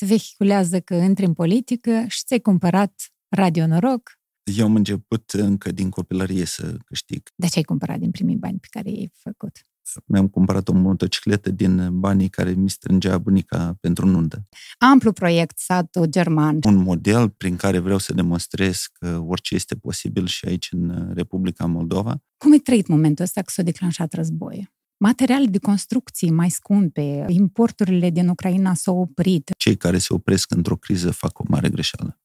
se 0.00 0.06
vehiculează 0.06 0.80
că 0.80 0.94
intri 0.94 1.24
în 1.24 1.34
politică 1.34 2.04
și 2.08 2.22
ți-ai 2.24 2.40
cumpărat 2.40 3.12
Radio 3.28 3.66
Noroc. 3.66 4.18
Eu 4.56 4.64
am 4.64 4.74
început 4.74 5.30
încă 5.30 5.72
din 5.72 5.90
copilărie 5.90 6.44
să 6.44 6.76
câștig. 6.84 7.22
De 7.34 7.46
ce 7.46 7.56
ai 7.56 7.62
cumpărat 7.62 7.98
din 7.98 8.10
primii 8.10 8.36
bani 8.36 8.58
pe 8.58 8.66
care 8.70 8.90
i-ai 8.90 9.12
făcut? 9.14 9.66
Mi-am 10.06 10.28
cumpărat 10.28 10.68
o 10.68 10.72
motocicletă 10.72 11.50
din 11.50 11.98
banii 11.98 12.28
care 12.28 12.50
mi 12.50 12.70
strângea 12.70 13.18
bunica 13.18 13.76
pentru 13.80 14.06
nuntă. 14.06 14.48
Amplu 14.78 15.12
proiect, 15.12 15.58
satul 15.58 16.06
german. 16.06 16.58
Un 16.62 16.76
model 16.76 17.30
prin 17.30 17.56
care 17.56 17.78
vreau 17.78 17.98
să 17.98 18.12
demonstrez 18.12 18.86
că 18.92 19.22
orice 19.26 19.54
este 19.54 19.76
posibil 19.76 20.26
și 20.26 20.46
aici 20.46 20.68
în 20.72 21.12
Republica 21.14 21.66
Moldova. 21.66 22.22
Cum 22.36 22.52
ai 22.52 22.58
trăit 22.58 22.86
momentul 22.86 23.24
ăsta 23.24 23.42
că 23.42 23.50
s-a 23.50 23.62
declanșat 23.62 24.12
războiul? 24.12 24.72
Materiale 25.02 25.46
de 25.46 25.58
construcții 25.58 26.30
mai 26.30 26.50
scumpe, 26.50 27.24
importurile 27.28 28.10
din 28.10 28.28
Ucraina 28.28 28.74
s-au 28.74 28.98
oprit. 28.98 29.50
Cei 29.56 29.76
care 29.76 29.98
se 29.98 30.12
opresc 30.12 30.50
într-o 30.50 30.76
criză 30.76 31.10
fac 31.10 31.38
o 31.38 31.44
mare 31.48 31.68
greșeală. 31.68 32.20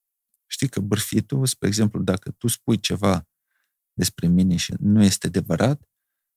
Știi 0.48 0.70
că 0.70 0.80
bârfitul, 0.80 1.45
spre 1.45 1.67
exemplu, 1.67 2.02
dacă 2.02 2.31
tu 2.31 2.48
spui 2.48 2.80
ceva 2.80 3.27
despre 3.94 4.27
mine 4.27 4.55
și 4.55 4.73
nu 4.80 5.03
este 5.03 5.27
adevărat, 5.27 5.90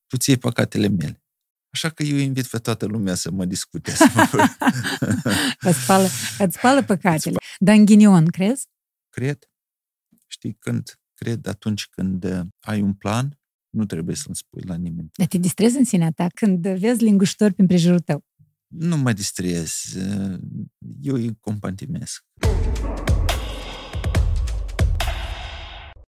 tu 0.07 0.17
ți 0.17 0.31
iei 0.31 0.39
păcatele 0.39 0.89
mele. 0.89 1.23
Așa 1.71 1.89
că 1.89 2.03
eu 2.03 2.17
invit 2.17 2.47
pe 2.47 2.59
toată 2.59 2.87
lumea 2.87 3.15
să 3.15 3.31
mă 3.31 3.45
discute. 3.45 3.91
îți, 5.61 5.79
spală, 5.83 6.09
îți 6.39 6.57
spală 6.57 6.83
păcatele. 6.83 7.39
Dar 7.59 7.75
în 7.75 7.85
ghinion, 7.85 8.27
crezi? 8.27 8.67
Cred. 9.09 9.51
Știi, 10.27 10.55
când 10.55 11.01
cred 11.15 11.47
atunci 11.47 11.87
când 11.87 12.25
uh, 12.25 12.41
ai 12.61 12.81
un 12.81 12.95
plan, 12.95 13.39
nu 13.71 13.85
trebuie 13.85 14.17
să-l 14.17 14.35
spui 14.35 14.63
la 14.67 14.75
nimeni. 14.75 15.11
Dar 15.13 15.27
te 15.27 15.39
distrezi 15.39 15.77
în 15.77 15.85
sinea 15.85 16.11
ta 16.11 16.27
când 16.35 16.67
vezi 16.67 17.05
linguștori 17.05 17.55
prin 17.55 17.67
prejurul 17.67 18.01
tău. 18.01 18.25
Nu 18.67 18.97
mă 18.97 19.13
distrez. 19.13 19.73
Uh, 19.97 20.39
eu 21.01 21.15
îi 21.15 21.37
compantimesc. 21.41 22.25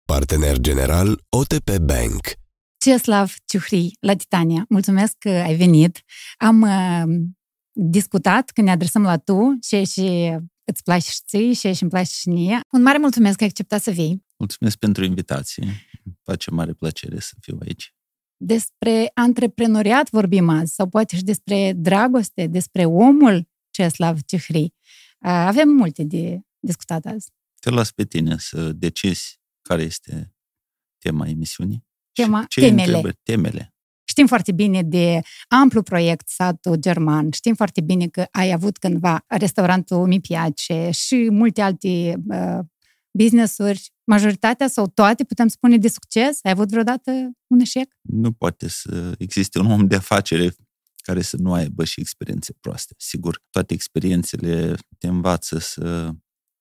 Partener 0.04 0.58
general 0.58 1.24
OTP 1.28 1.76
Bank 1.78 2.40
Ceslav 2.84 3.34
Ciuhri, 3.44 3.96
la 4.00 4.16
Titania, 4.16 4.64
mulțumesc 4.68 5.14
că 5.18 5.28
ai 5.28 5.56
venit. 5.56 6.02
Am 6.36 6.60
uh, 6.60 7.02
discutat 7.72 8.50
când 8.50 8.66
ne 8.66 8.72
adresăm 8.72 9.02
la 9.02 9.16
tu 9.16 9.58
și 9.66 9.84
și 9.84 10.36
îți 10.64 10.82
place 10.82 11.10
și 11.10 11.20
ție 11.26 11.52
și 11.52 11.72
și 11.72 11.82
îmi 11.82 11.90
place 11.90 12.10
și 12.10 12.28
mie. 12.28 12.60
Un 12.72 12.82
mare 12.82 12.98
mulțumesc 12.98 13.36
că 13.36 13.42
ai 13.42 13.48
acceptat 13.48 13.82
să 13.82 13.90
vii. 13.90 14.24
Mulțumesc 14.38 14.76
pentru 14.76 15.04
invitație. 15.04 15.64
Îmi 16.04 16.18
face 16.22 16.50
mare 16.50 16.72
plăcere 16.72 17.20
să 17.20 17.34
fiu 17.40 17.58
aici. 17.60 17.94
Despre 18.36 19.10
antreprenoriat 19.14 20.10
vorbim 20.10 20.48
azi, 20.48 20.74
sau 20.74 20.88
poate 20.88 21.16
și 21.16 21.22
despre 21.22 21.72
dragoste, 21.76 22.46
despre 22.46 22.84
omul 22.84 23.48
Ceslav 23.70 24.20
Ciuhri. 24.20 24.62
Uh, 24.62 25.30
avem 25.30 25.68
multe 25.68 26.04
de 26.04 26.40
discutat 26.58 27.06
azi. 27.06 27.30
Te 27.60 27.70
las 27.70 27.90
pe 27.90 28.04
tine 28.04 28.36
să 28.38 28.72
decizi 28.72 29.40
care 29.62 29.82
este 29.82 30.34
tema 30.98 31.28
emisiunii. 31.28 31.86
Tema, 32.12 32.44
ce 32.48 32.60
temele. 32.60 32.82
Întrebări? 32.82 33.18
Temele. 33.22 33.74
Știm 34.04 34.26
foarte 34.26 34.52
bine 34.52 34.82
de 34.82 35.20
amplu 35.48 35.82
proiect 35.82 36.28
satul 36.28 36.76
german, 36.76 37.30
știm 37.30 37.54
foarte 37.54 37.80
bine 37.80 38.06
că 38.08 38.26
ai 38.30 38.52
avut 38.52 38.78
cândva 38.78 39.24
restaurantul 39.26 40.06
Mi 40.06 40.20
Piace 40.20 40.90
și 40.90 41.28
multe 41.30 41.60
alte 41.60 42.14
uh, 42.28 42.58
business-uri, 43.12 43.90
majoritatea 44.04 44.68
sau 44.68 44.86
toate, 44.86 45.24
putem 45.24 45.48
spune, 45.48 45.78
de 45.78 45.88
succes? 45.88 46.38
Ai 46.42 46.50
avut 46.50 46.68
vreodată 46.68 47.10
un 47.46 47.60
eșec? 47.60 47.96
Nu 48.00 48.32
poate 48.32 48.68
să 48.68 49.14
existe 49.18 49.58
un 49.58 49.70
om 49.70 49.86
de 49.86 49.94
afacere 49.94 50.54
care 51.02 51.22
să 51.22 51.36
nu 51.36 51.52
aibă 51.52 51.84
și 51.84 52.00
experiențe 52.00 52.52
proaste. 52.60 52.94
Sigur, 52.98 53.42
toate 53.50 53.74
experiențele 53.74 54.74
te 54.98 55.06
învață 55.06 55.58
să 55.58 56.10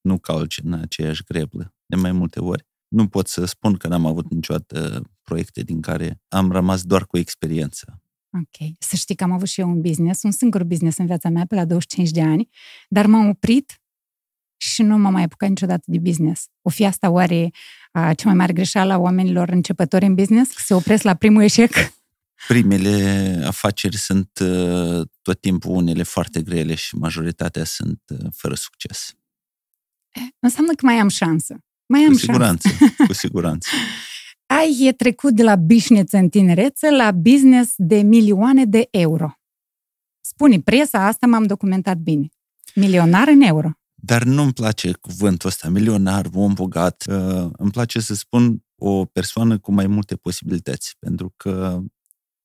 nu 0.01 0.19
calci 0.19 0.59
în 0.63 0.73
aceeași 0.73 1.23
greblă 1.23 1.75
de 1.85 1.95
mai 1.95 2.11
multe 2.11 2.39
ori 2.39 2.69
nu 2.87 3.07
pot 3.07 3.27
să 3.27 3.45
spun 3.45 3.75
că 3.75 3.87
n-am 3.87 4.05
avut 4.05 4.31
niciodată 4.31 5.01
proiecte 5.21 5.61
din 5.61 5.81
care 5.81 6.21
am 6.27 6.51
rămas 6.51 6.83
doar 6.83 7.05
cu 7.05 7.17
experiență. 7.17 8.01
Ok. 8.33 8.69
Să 8.79 8.95
știi 8.95 9.15
că 9.15 9.23
am 9.23 9.31
avut 9.31 9.47
și 9.47 9.59
eu 9.59 9.69
un 9.69 9.81
business, 9.81 10.23
un 10.23 10.31
singur 10.31 10.63
business 10.63 10.97
în 10.97 11.05
viața 11.05 11.29
mea 11.29 11.45
pe 11.45 11.55
la 11.55 11.65
25 11.65 12.09
de 12.09 12.21
ani, 12.21 12.49
dar 12.89 13.05
m-am 13.05 13.27
oprit 13.29 13.80
și 14.61 14.81
nu 14.81 14.97
m-am 14.97 15.11
mai 15.11 15.23
apucat 15.23 15.49
niciodată 15.49 15.83
de 15.85 15.99
business. 15.99 16.47
O 16.61 16.69
fi 16.69 16.85
asta 16.85 17.09
oare 17.09 17.51
a, 17.91 18.13
cea 18.13 18.25
mai 18.25 18.35
mare 18.35 18.53
greșeală 18.53 18.93
a 18.93 18.97
oamenilor 18.97 19.49
începători 19.49 20.05
în 20.05 20.15
business? 20.15 20.55
Se 20.57 20.73
opresc 20.73 21.03
la 21.03 21.13
primul 21.13 21.41
eșec? 21.43 21.71
Primele 22.47 23.43
afaceri 23.45 23.97
sunt 23.97 24.39
uh, 24.41 25.07
tot 25.21 25.41
timpul 25.41 25.75
unele 25.75 26.03
foarte 26.03 26.41
grele 26.41 26.75
și 26.75 26.95
majoritatea 26.95 27.63
sunt 27.63 28.01
uh, 28.07 28.29
fără 28.35 28.55
succes. 28.55 29.13
Înseamnă 30.39 30.73
că 30.73 30.85
mai 30.85 30.95
am 30.95 31.07
șansă. 31.07 31.55
Mai 31.85 32.01
am 32.01 32.11
cu 32.11 32.17
siguranță, 32.17 32.69
cu 33.07 33.13
siguranță. 33.23 33.69
Ai 34.45 34.93
trecut 34.97 35.33
de 35.33 35.43
la 35.43 35.55
bișneță 35.55 36.17
în 36.17 36.29
tinerețe 36.29 36.89
la 36.89 37.11
business 37.11 37.73
de 37.77 38.01
milioane 38.01 38.65
de 38.65 38.87
euro. 38.91 39.31
Spune, 40.21 40.59
presa 40.59 41.05
asta 41.05 41.27
m-am 41.27 41.43
documentat 41.43 41.97
bine. 41.97 42.27
Milionar 42.75 43.27
în 43.27 43.41
euro. 43.41 43.71
Dar 44.03 44.23
nu-mi 44.23 44.53
place 44.53 44.91
cuvântul 44.91 45.49
ăsta, 45.49 45.69
milionar, 45.69 46.29
om 46.33 46.53
bogat. 46.53 47.05
Uh, 47.09 47.49
îmi 47.51 47.71
place 47.71 47.99
să 47.99 48.13
spun 48.13 48.65
o 48.75 49.05
persoană 49.05 49.59
cu 49.59 49.71
mai 49.71 49.87
multe 49.87 50.15
posibilități, 50.15 50.95
pentru 50.99 51.33
că 51.37 51.81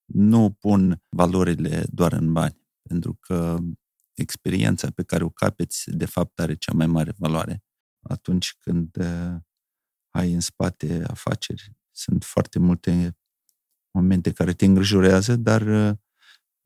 nu 0.05 0.51
pun 0.51 1.03
valorile 1.09 1.85
doar 1.91 2.13
în 2.13 2.33
bani, 2.33 2.67
pentru 2.83 3.15
că 3.21 3.59
experiența 4.15 4.91
pe 4.91 5.03
care 5.03 5.25
o 5.25 5.31
capeți, 5.31 5.91
de 5.91 6.05
fapt, 6.05 6.39
are 6.39 6.55
cea 6.55 6.73
mai 6.73 6.87
mare 6.87 7.15
valoare 7.19 7.65
atunci 8.03 8.57
când 8.61 8.97
uh, 8.97 9.37
ai 10.11 10.33
în 10.33 10.41
spate 10.41 11.05
afaceri. 11.07 11.73
Sunt 11.91 12.25
foarte 12.25 12.59
multe 12.59 13.17
momente 13.91 14.33
care 14.33 14.53
te 14.53 14.65
îngrijorează, 14.65 15.37
dar 15.37 15.63
uh, 15.63 15.97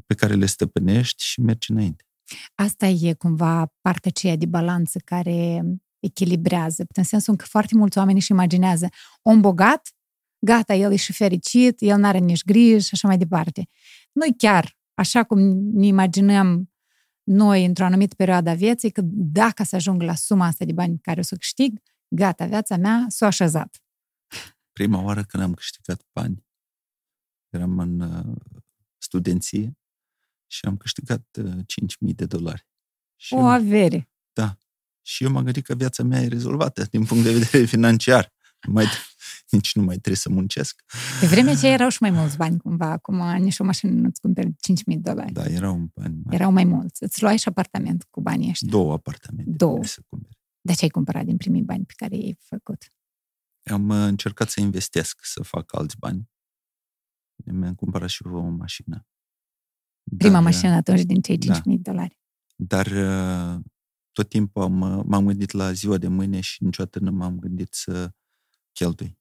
pe 0.06 0.14
care 0.14 0.34
le 0.34 0.46
stăpânești 0.46 1.24
și 1.24 1.40
mergi 1.40 1.70
înainte. 1.70 2.04
Asta 2.54 2.86
e 2.86 3.12
cumva 3.12 3.74
partea 3.80 4.10
aceea 4.14 4.36
de 4.36 4.46
balanță 4.46 4.98
care 5.04 5.62
echilibrează, 5.98 6.84
în 6.94 7.04
sensul 7.04 7.36
că 7.36 7.44
foarte 7.44 7.74
mulți 7.74 7.98
oameni 7.98 8.18
își 8.18 8.30
imaginează 8.30 8.88
om 9.22 9.40
bogat, 9.40 9.88
gata, 10.38 10.74
el 10.74 10.92
e 10.92 10.96
și 10.96 11.12
fericit, 11.12 11.80
el 11.80 11.98
nu 11.98 12.06
are 12.06 12.18
nici 12.18 12.44
griji 12.44 12.86
și 12.86 12.90
așa 12.92 13.08
mai 13.08 13.18
departe. 13.18 13.68
nu 14.12 14.26
chiar 14.36 14.78
așa 14.94 15.24
cum 15.24 15.38
ne 15.72 15.86
imaginăm 15.86 16.70
noi 17.22 17.64
într-o 17.64 17.84
anumită 17.84 18.14
perioadă 18.14 18.50
a 18.50 18.54
vieții 18.54 18.90
că 18.90 19.00
dacă 19.12 19.62
să 19.62 19.76
ajung 19.76 20.02
la 20.02 20.14
suma 20.14 20.46
asta 20.46 20.64
de 20.64 20.72
bani 20.72 20.98
care 20.98 21.20
o 21.20 21.22
să 21.22 21.36
câștig, 21.36 21.78
gata, 22.08 22.46
viața 22.46 22.76
mea 22.76 23.04
s-a 23.08 23.26
așezat. 23.26 23.82
Prima 24.72 25.02
oară 25.02 25.24
când 25.24 25.42
am 25.42 25.54
câștigat 25.54 26.06
bani, 26.12 26.44
eram 27.48 27.78
în 27.78 28.00
uh, 28.00 28.36
studenție 28.98 29.79
și 30.50 30.64
am 30.64 30.76
câștigat 30.76 31.26
uh, 31.42 31.52
5.000 31.52 32.14
de 32.14 32.24
dolari. 32.24 32.66
Și 33.16 33.34
o 33.34 33.40
avere. 33.40 34.10
Da. 34.32 34.56
Și 35.02 35.24
eu 35.24 35.30
m-am 35.30 35.44
gândit 35.44 35.64
că 35.64 35.74
viața 35.74 36.02
mea 36.02 36.20
e 36.20 36.28
rezolvată 36.28 36.84
din 36.84 37.04
punct 37.04 37.24
de 37.24 37.32
vedere 37.32 37.64
financiar. 37.64 38.32
Mai, 38.68 38.86
nici 39.50 39.74
nu 39.74 39.82
mai 39.82 39.94
trebuie 39.94 40.16
să 40.16 40.28
muncesc. 40.28 40.82
Pe 41.20 41.26
vremea 41.26 41.52
aceea 41.52 41.72
erau 41.72 41.88
și 41.88 41.98
mai 42.00 42.10
mulți 42.10 42.36
bani 42.36 42.58
cumva. 42.58 42.90
Acum 42.90 43.36
nici 43.38 43.58
o 43.58 43.64
mașină 43.64 43.92
nu-ți 43.92 44.20
cumperi 44.20 44.48
5.000 44.48 44.54
de 44.84 44.96
dolari. 44.96 45.32
Da, 45.32 45.44
erau 45.44 45.90
bani 45.94 46.20
mai... 46.24 46.34
Erau 46.34 46.52
mai 46.52 46.64
mulți. 46.64 47.02
Îți 47.02 47.22
luai 47.22 47.38
și 47.38 47.48
apartament 47.48 48.06
cu 48.10 48.20
banii 48.20 48.50
ăștia. 48.50 48.68
Două 48.70 48.92
apartamente. 48.92 49.50
Două. 49.50 49.84
Să 49.84 50.00
cumperi. 50.08 50.38
De 50.60 50.72
ce 50.72 50.84
ai 50.84 50.90
cumpărat 50.90 51.24
din 51.24 51.36
primii 51.36 51.62
bani 51.62 51.84
pe 51.84 51.92
care 51.96 52.16
i-ai 52.16 52.38
făcut? 52.40 52.92
Am 53.70 53.88
uh, 53.88 53.96
încercat 53.96 54.48
să 54.48 54.60
investesc, 54.60 55.18
să 55.22 55.42
fac 55.42 55.74
alți 55.74 55.96
bani. 55.98 56.30
Mi-am 57.34 57.74
cumpărat 57.74 58.08
și 58.08 58.26
o 58.26 58.48
mașină. 58.48 59.06
Prima 60.16 60.32
dar, 60.32 60.42
mașină 60.42 60.72
atunci 60.72 61.02
din 61.02 61.20
cei 61.20 61.38
5.000 61.38 61.46
da. 61.46 61.60
de 61.64 61.76
dolari. 61.76 62.18
Dar 62.56 62.86
uh, 62.86 63.60
tot 64.12 64.28
timpul 64.28 64.62
am, 64.62 64.80
uh, 64.80 65.04
m-am 65.06 65.26
gândit 65.26 65.50
la 65.50 65.72
ziua 65.72 65.98
de 65.98 66.08
mâine 66.08 66.40
și 66.40 66.64
niciodată 66.64 66.98
nu 66.98 67.12
m-am 67.12 67.38
gândit 67.38 67.74
să 67.74 68.10
cheltui. 68.72 69.18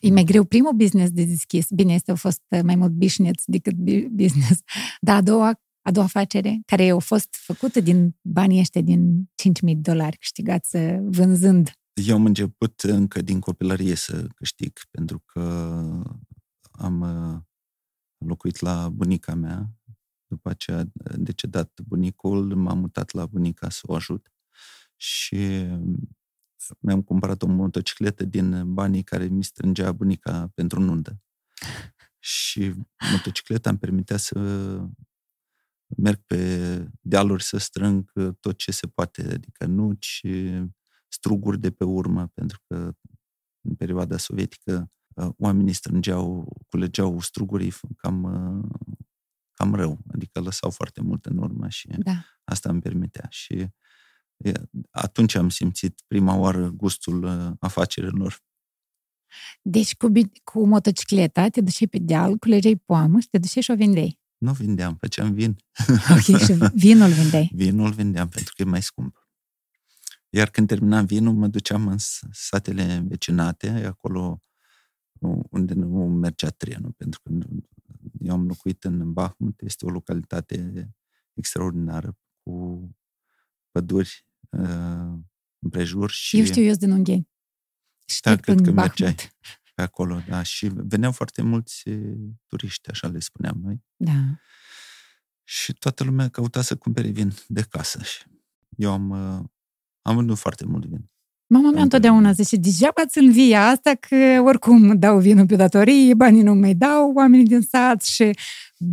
E 0.00 0.10
mai 0.10 0.24
greu 0.24 0.44
primul 0.44 0.72
business 0.72 1.10
de 1.10 1.24
deschis. 1.24 1.66
Bine, 1.70 1.94
este 1.94 2.10
a 2.10 2.14
fost 2.14 2.42
mai 2.62 2.74
mult 2.74 2.92
business 2.92 3.42
decât 3.46 3.74
business. 4.10 4.60
Dar 5.00 5.16
a 5.16 5.20
doua, 5.20 5.60
a 5.82 5.90
doua 5.90 6.06
afacere, 6.06 6.60
care 6.66 6.88
a 6.88 6.98
fost 6.98 7.28
făcută 7.30 7.80
din 7.80 8.16
banii 8.20 8.60
ăștia, 8.60 8.80
din 8.80 9.30
5.000 9.68 9.76
dolari 9.76 10.16
câștigați 10.16 10.76
vânzând. 11.02 11.70
Eu 11.94 12.14
am 12.14 12.24
început 12.24 12.80
încă 12.80 13.22
din 13.22 13.40
copilărie 13.40 13.94
să 13.94 14.26
câștig, 14.34 14.72
pentru 14.90 15.22
că 15.26 15.40
am 16.70 17.00
uh, 17.00 17.40
locuit 18.26 18.60
la 18.60 18.88
bunica 18.88 19.34
mea. 19.34 19.70
După 20.34 20.48
aceea 20.48 20.84
decedat 21.16 21.80
bunicul, 21.86 22.54
m-am 22.54 22.78
mutat 22.78 23.12
la 23.12 23.26
bunica 23.26 23.68
să 23.68 23.82
o 23.86 23.94
ajut. 23.94 24.32
Și 24.96 25.66
mi-am 26.80 27.02
cumpărat 27.02 27.42
o 27.42 27.46
motocicletă 27.46 28.24
din 28.24 28.72
banii 28.72 29.02
care 29.02 29.26
mi 29.26 29.44
strângea 29.44 29.92
bunica 29.92 30.50
pentru 30.54 30.80
nuntă. 30.80 31.20
Și 32.18 32.74
motocicleta 33.12 33.70
îmi 33.70 33.78
permitea 33.78 34.16
să 34.16 34.38
merg 35.96 36.20
pe 36.26 36.88
dealuri 37.00 37.42
să 37.42 37.56
strâng 37.56 38.12
tot 38.40 38.56
ce 38.56 38.70
se 38.72 38.86
poate, 38.86 39.32
adică 39.32 39.66
nuci, 39.66 40.26
struguri 41.08 41.60
de 41.60 41.70
pe 41.70 41.84
urmă, 41.84 42.26
pentru 42.26 42.60
că 42.66 42.94
în 43.60 43.74
perioada 43.74 44.16
sovietică 44.16 44.88
oamenii 45.38 45.72
strângeau, 45.72 46.52
culegeau 46.68 47.20
strugurii 47.20 47.72
cam, 47.96 48.24
cam 49.54 49.74
rău, 49.74 49.98
adică 50.12 50.40
lăsau 50.40 50.70
foarte 50.70 51.00
mult 51.00 51.26
în 51.26 51.38
urmă 51.38 51.68
și 51.68 51.88
da. 51.98 52.24
asta 52.44 52.68
îmi 52.68 52.80
permitea. 52.80 53.26
Și 53.30 53.68
atunci 54.90 55.34
am 55.34 55.48
simțit 55.48 56.02
prima 56.06 56.34
oară 56.36 56.68
gustul 56.68 57.26
afacerilor. 57.60 58.42
Deci 59.62 59.96
cu, 59.96 60.12
cu 60.44 60.66
motocicleta 60.66 61.48
te 61.48 61.60
duceai 61.60 61.88
pe 61.88 61.98
deal, 61.98 62.36
culegeai 62.36 62.76
poamă 62.76 63.20
și 63.20 63.28
te 63.28 63.38
duceai 63.38 63.62
și 63.62 63.70
o 63.70 63.74
vindeai. 63.74 64.20
Nu 64.38 64.52
vindeam, 64.52 64.96
făceam 65.00 65.32
vin. 65.32 65.56
Ok, 66.10 66.38
și 66.38 66.52
vinul 66.84 67.10
vindeai? 67.10 67.50
Vinul 67.54 67.92
vindeam 67.92 68.28
pentru 68.28 68.52
că 68.56 68.62
e 68.62 68.64
mai 68.64 68.82
scump. 68.82 69.28
Iar 70.28 70.50
când 70.50 70.66
terminam 70.66 71.04
vinul, 71.04 71.34
mă 71.34 71.46
duceam 71.46 71.86
în 71.86 71.96
satele 72.30 72.82
învecinate, 72.82 73.68
acolo 73.68 74.42
unde 75.50 75.74
nu 75.74 76.06
mergea 76.06 76.48
trenul, 76.48 76.92
pentru 76.96 77.20
că 77.22 77.30
eu 78.20 78.32
am 78.32 78.46
locuit 78.46 78.84
în 78.84 79.12
Bahmut, 79.12 79.60
este 79.60 79.86
o 79.86 79.90
localitate 79.90 80.90
extraordinară, 81.34 82.16
cu 82.42 82.88
păduri 83.70 84.26
uh, 84.50 85.18
împrejur 85.58 86.10
și... 86.10 86.38
Eu 86.38 86.44
știu, 86.44 86.62
eu 86.62 86.74
din 86.74 86.90
Ungheni. 86.90 87.28
Știi 88.06 88.30
da, 88.30 88.36
cred 88.36 88.60
că 88.60 88.70
mergeai 88.70 89.14
pe 89.74 89.82
acolo, 89.82 90.20
da. 90.28 90.42
Și 90.42 90.70
veneau 90.74 91.12
foarte 91.12 91.42
mulți 91.42 91.82
turiști, 92.46 92.90
așa 92.90 93.08
le 93.08 93.18
spuneam 93.18 93.58
noi. 93.58 93.84
Da. 93.96 94.40
Și 95.42 95.72
toată 95.72 96.04
lumea 96.04 96.28
căuta 96.28 96.62
să 96.62 96.76
cumpere 96.76 97.08
vin 97.08 97.32
de 97.48 97.62
casă. 97.62 98.02
Și 98.02 98.24
eu 98.68 98.92
am, 98.92 99.12
am 100.02 100.14
vândut 100.14 100.38
foarte 100.38 100.64
mult 100.64 100.84
vin. 100.84 101.10
Mama 101.46 101.70
mea 101.70 101.82
întotdeauna 101.82 102.32
zice, 102.32 102.56
degeaba 102.56 103.06
ți 103.06 103.20
via 103.20 103.68
asta 103.68 103.94
că 103.94 104.42
oricum 104.44 104.98
dau 104.98 105.18
vinul 105.18 105.46
pe 105.46 105.56
datorie, 105.56 106.14
banii 106.14 106.42
nu 106.42 106.54
mai 106.54 106.74
dau 106.74 107.12
oamenii 107.12 107.46
din 107.46 107.60
sat 107.60 108.02
și 108.02 108.30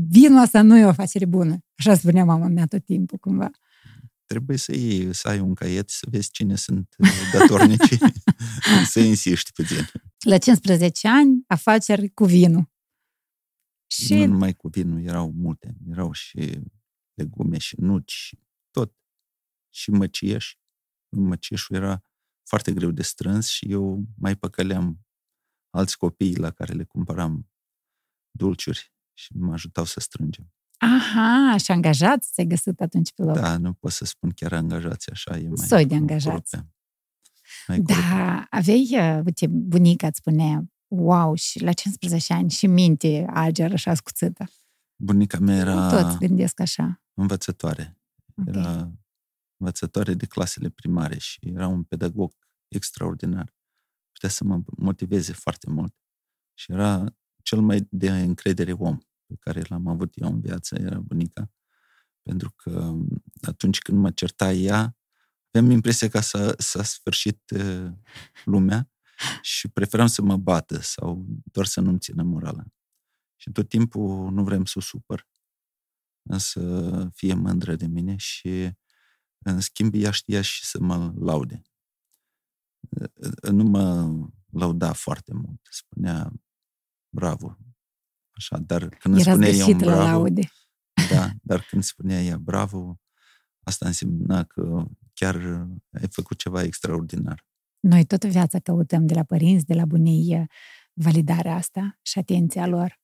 vinul 0.10 0.40
asta 0.40 0.62
nu 0.62 0.78
e 0.78 0.86
o 0.86 0.88
afacere 0.88 1.26
bună. 1.26 1.58
Așa 1.76 1.96
spunea 1.96 2.26
mama 2.26 2.48
mea 2.48 2.66
tot 2.66 2.86
timpul, 2.86 3.18
cumva 3.18 3.52
trebuie 4.32 4.58
să 4.58 4.76
iei, 4.76 5.14
să 5.14 5.28
ai 5.28 5.40
un 5.40 5.54
caiet, 5.54 5.90
să 5.90 6.08
vezi 6.10 6.32
cine 6.32 6.56
sunt 6.56 6.96
uh, 6.98 7.10
datornici, 7.34 7.98
să 8.92 9.00
insiști 9.00 9.52
puțin. 9.52 9.78
La 10.20 10.38
15 10.38 11.08
ani, 11.08 11.44
afaceri 11.48 12.10
cu 12.10 12.26
vinul. 12.26 12.72
Și... 13.88 14.14
Nu 14.14 14.26
numai 14.26 14.54
cu 14.54 14.68
vinul, 14.68 15.04
erau 15.04 15.32
multe. 15.32 15.76
Erau 15.90 16.12
și 16.12 16.60
legume 17.14 17.58
și 17.58 17.76
nuci 17.80 18.12
și 18.12 18.40
tot. 18.72 18.96
Și 19.70 19.90
măcieș. 19.90 20.56
Măcieșul 21.10 21.76
era 21.76 22.04
foarte 22.44 22.72
greu 22.72 22.92
de 22.92 23.02
strâns 23.02 23.48
și 23.48 23.72
eu 23.72 24.04
mai 24.18 24.36
păcăleam 24.36 25.06
alți 25.70 25.98
copii 25.98 26.36
la 26.36 26.52
care 26.52 26.74
le 26.74 26.84
cumpăram 26.84 27.50
dulciuri 28.32 28.94
și 29.14 29.38
mă 29.38 29.54
ajutau 29.54 29.84
să 29.84 30.00
strângem. 30.00 30.54
Aha, 30.78 31.58
și 31.58 31.72
angajați 31.72 32.32
ți-ai 32.32 32.46
găsit 32.46 32.82
atunci 32.82 33.14
pe 33.14 33.24
loc. 33.24 33.36
Da, 33.36 33.58
nu 33.58 33.74
pot 33.74 33.92
să 33.92 34.06
spun 34.06 34.30
chiar 34.30 34.54
angajați, 34.54 35.12
așa 35.12 35.38
e 35.38 35.48
mai... 35.48 35.68
Soi 35.68 35.86
de 35.86 35.96
angajați. 35.96 36.56
Mai 37.68 37.80
da, 37.80 38.48
aveai, 38.50 38.90
uh, 38.92 39.22
uite, 39.26 39.48
bunica 39.48 40.08
îți 40.08 40.18
spunea, 40.18 40.64
wow, 40.88 41.36
și 41.36 41.64
la 41.64 41.74
15 41.74 42.34
ani 42.34 42.50
și 42.50 42.68
minte 42.68 43.26
ager 43.30 43.72
așa 43.72 43.94
scuțită. 43.94 44.46
Bunica 44.96 45.40
mea 45.40 45.56
era... 45.56 45.90
Toți 45.90 46.18
gândesc 46.18 46.60
așa. 46.60 47.02
Învățătoare. 47.14 47.98
Okay. 48.36 48.62
Era 48.62 48.92
învățătoare 49.62 50.14
de 50.14 50.26
clasele 50.26 50.70
primare 50.70 51.18
și 51.18 51.40
era 51.42 51.68
un 51.68 51.84
pedagog 51.84 52.34
extraordinar. 52.68 53.56
Putea 54.12 54.30
să 54.30 54.44
mă 54.44 54.62
motiveze 54.78 55.34
foarte 55.34 55.70
mult. 55.70 55.96
Și 56.54 56.72
era 56.72 57.06
cel 57.44 57.62
mai 57.62 57.88
de 57.90 58.10
încredere 58.12 58.72
om 58.72 58.98
pe 59.26 59.36
care 59.40 59.62
l-am 59.68 59.88
avut 59.88 60.14
eu 60.16 60.28
în 60.28 60.42
viață 60.42 60.76
era 60.76 61.00
bunica. 61.00 61.52
Pentru 62.22 62.52
că 62.56 62.94
atunci 63.42 63.80
când 63.80 63.98
mă 63.98 64.12
certa 64.12 64.52
ea, 64.52 64.98
aveam 65.52 65.72
impresia 65.72 66.10
că 66.10 66.20
s-a, 66.20 66.54
s-a 66.58 66.84
sfârșit 66.84 67.54
lumea 68.46 68.92
și 69.42 69.68
preferam 69.68 70.08
să 70.08 70.22
mă 70.22 70.38
bată 70.38 70.80
sau 70.80 71.26
doar 71.44 71.66
să 71.66 71.82
nu-mi 71.82 72.00
țină 72.00 72.24
morala. 72.24 72.64
Și 73.36 73.52
tot 73.52 73.70
timpul 73.70 74.32
nu 74.32 74.44
vrem 74.44 74.66
să 74.66 74.74
o 74.78 74.82
supăr, 74.82 75.28
să 76.38 77.10
fie 77.14 77.34
mândră 77.34 77.76
de 77.76 77.88
mine 77.88 78.16
și 78.16 78.72
în 79.44 79.60
schimb 79.60 79.94
ea 79.94 80.12
știa 80.12 80.42
și 80.42 80.66
să 80.66 80.80
mă 80.80 81.14
laude. 81.20 81.62
Nu 83.52 83.64
mă 83.64 84.10
lauda 84.52 84.94
foarte 84.94 85.34
mult. 85.34 85.68
Spunea, 85.70 86.32
bravo, 87.10 87.58
Așa, 88.42 88.58
dar 88.58 88.90
când 88.90 89.20
Era 89.20 89.32
spunea 89.32 89.50
ea 89.50 89.66
un 89.66 89.78
bravo, 89.78 90.02
laude. 90.02 90.50
Da, 91.10 91.30
dar 91.42 91.62
când 91.62 91.84
spunea 91.84 92.22
ea 92.22 92.38
bravo, 92.38 93.00
asta 93.64 93.86
însemna 93.86 94.44
că 94.44 94.86
chiar 95.14 95.36
ai 95.92 96.08
făcut 96.10 96.38
ceva 96.38 96.64
extraordinar. 96.64 97.46
Noi 97.80 98.06
tot 98.06 98.26
viața 98.26 98.60
căutăm 98.60 99.06
de 99.06 99.14
la 99.14 99.24
părinți, 99.24 99.66
de 99.66 99.74
la 99.74 99.86
bunii, 99.86 100.48
validarea 100.94 101.56
asta 101.56 102.00
și 102.02 102.20
atenția 102.20 102.68
lor. 102.68 103.01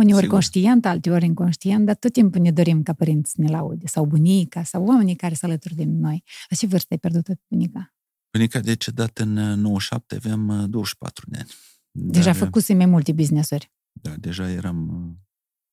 Uneori 0.00 0.22
Sigur. 0.22 0.38
conștient, 0.38 0.86
alteori 0.86 1.24
inconștient, 1.24 1.86
dar 1.86 1.94
tot 1.94 2.12
timpul 2.12 2.40
ne 2.40 2.50
dorim 2.50 2.82
ca 2.82 2.92
părinți 2.92 3.30
să 3.30 3.36
ne 3.40 3.48
laude, 3.48 3.86
sau 3.86 4.04
bunica, 4.06 4.62
sau 4.62 4.84
oamenii 4.84 5.16
care 5.16 5.34
se 5.34 5.46
alături 5.46 5.74
de 5.74 5.84
noi. 5.84 6.24
La 6.48 6.56
ce 6.56 6.66
vârstă 6.66 6.86
ai 6.90 6.98
pierdut 6.98 7.40
bunica? 7.48 7.94
Bunica 8.32 8.58
a 8.58 8.62
decedat 8.62 9.18
în 9.18 9.32
97, 9.32 10.14
aveam 10.14 10.66
24 10.70 11.30
de 11.30 11.36
ani. 11.38 11.48
Deja 11.90 12.24
Dar... 12.24 12.34
făcuse 12.34 12.74
mai 12.74 12.86
multe 12.86 13.12
business-uri. 13.12 13.72
Da, 13.92 14.14
deja 14.16 14.50
eram 14.50 14.88
uh, 14.88 15.16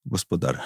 gospodar. 0.02 0.64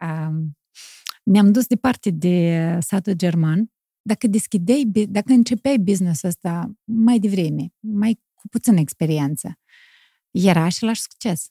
um, 0.00 0.56
ne-am 1.32 1.52
dus 1.52 1.66
departe 1.66 2.10
de 2.10 2.78
satul 2.80 3.12
german. 3.12 3.72
Dacă 4.02 4.26
deschideai, 4.26 4.84
dacă 5.08 5.32
începeai 5.32 5.78
business 5.78 6.22
ăsta 6.22 6.72
mai 6.84 7.18
devreme, 7.18 7.72
mai 7.80 8.20
cu 8.34 8.48
puțină 8.48 8.80
experiență, 8.80 9.58
era 10.32 10.62
același 10.62 11.00
succes. 11.00 11.50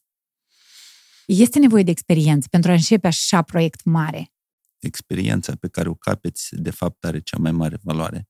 Este 1.26 1.60
nevoie 1.60 1.84
de 1.84 1.92
experiență 1.92 2.48
pentru 2.52 2.72
a 2.72 2.74
începe 2.74 3.08
așa 3.08 3.42
proiect 3.42 3.84
mare. 3.84 4.34
Experiența 4.80 5.56
pe 5.56 5.68
care 5.68 5.90
o 5.90 5.96
capeți, 5.96 6.56
de 6.56 6.70
fapt, 6.70 7.04
are 7.04 7.20
cea 7.20 7.38
mai 7.38 7.52
mare 7.52 7.80
valoare. 7.82 8.30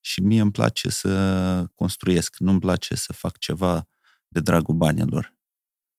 Și 0.00 0.20
mie 0.20 0.40
îmi 0.40 0.50
place 0.50 0.88
să 0.88 1.66
construiesc, 1.74 2.36
nu 2.38 2.50
îmi 2.50 2.60
place 2.60 2.94
să 2.94 3.12
fac 3.12 3.38
ceva 3.38 3.88
de 4.28 4.40
dragul 4.40 4.74
banilor. 4.74 5.36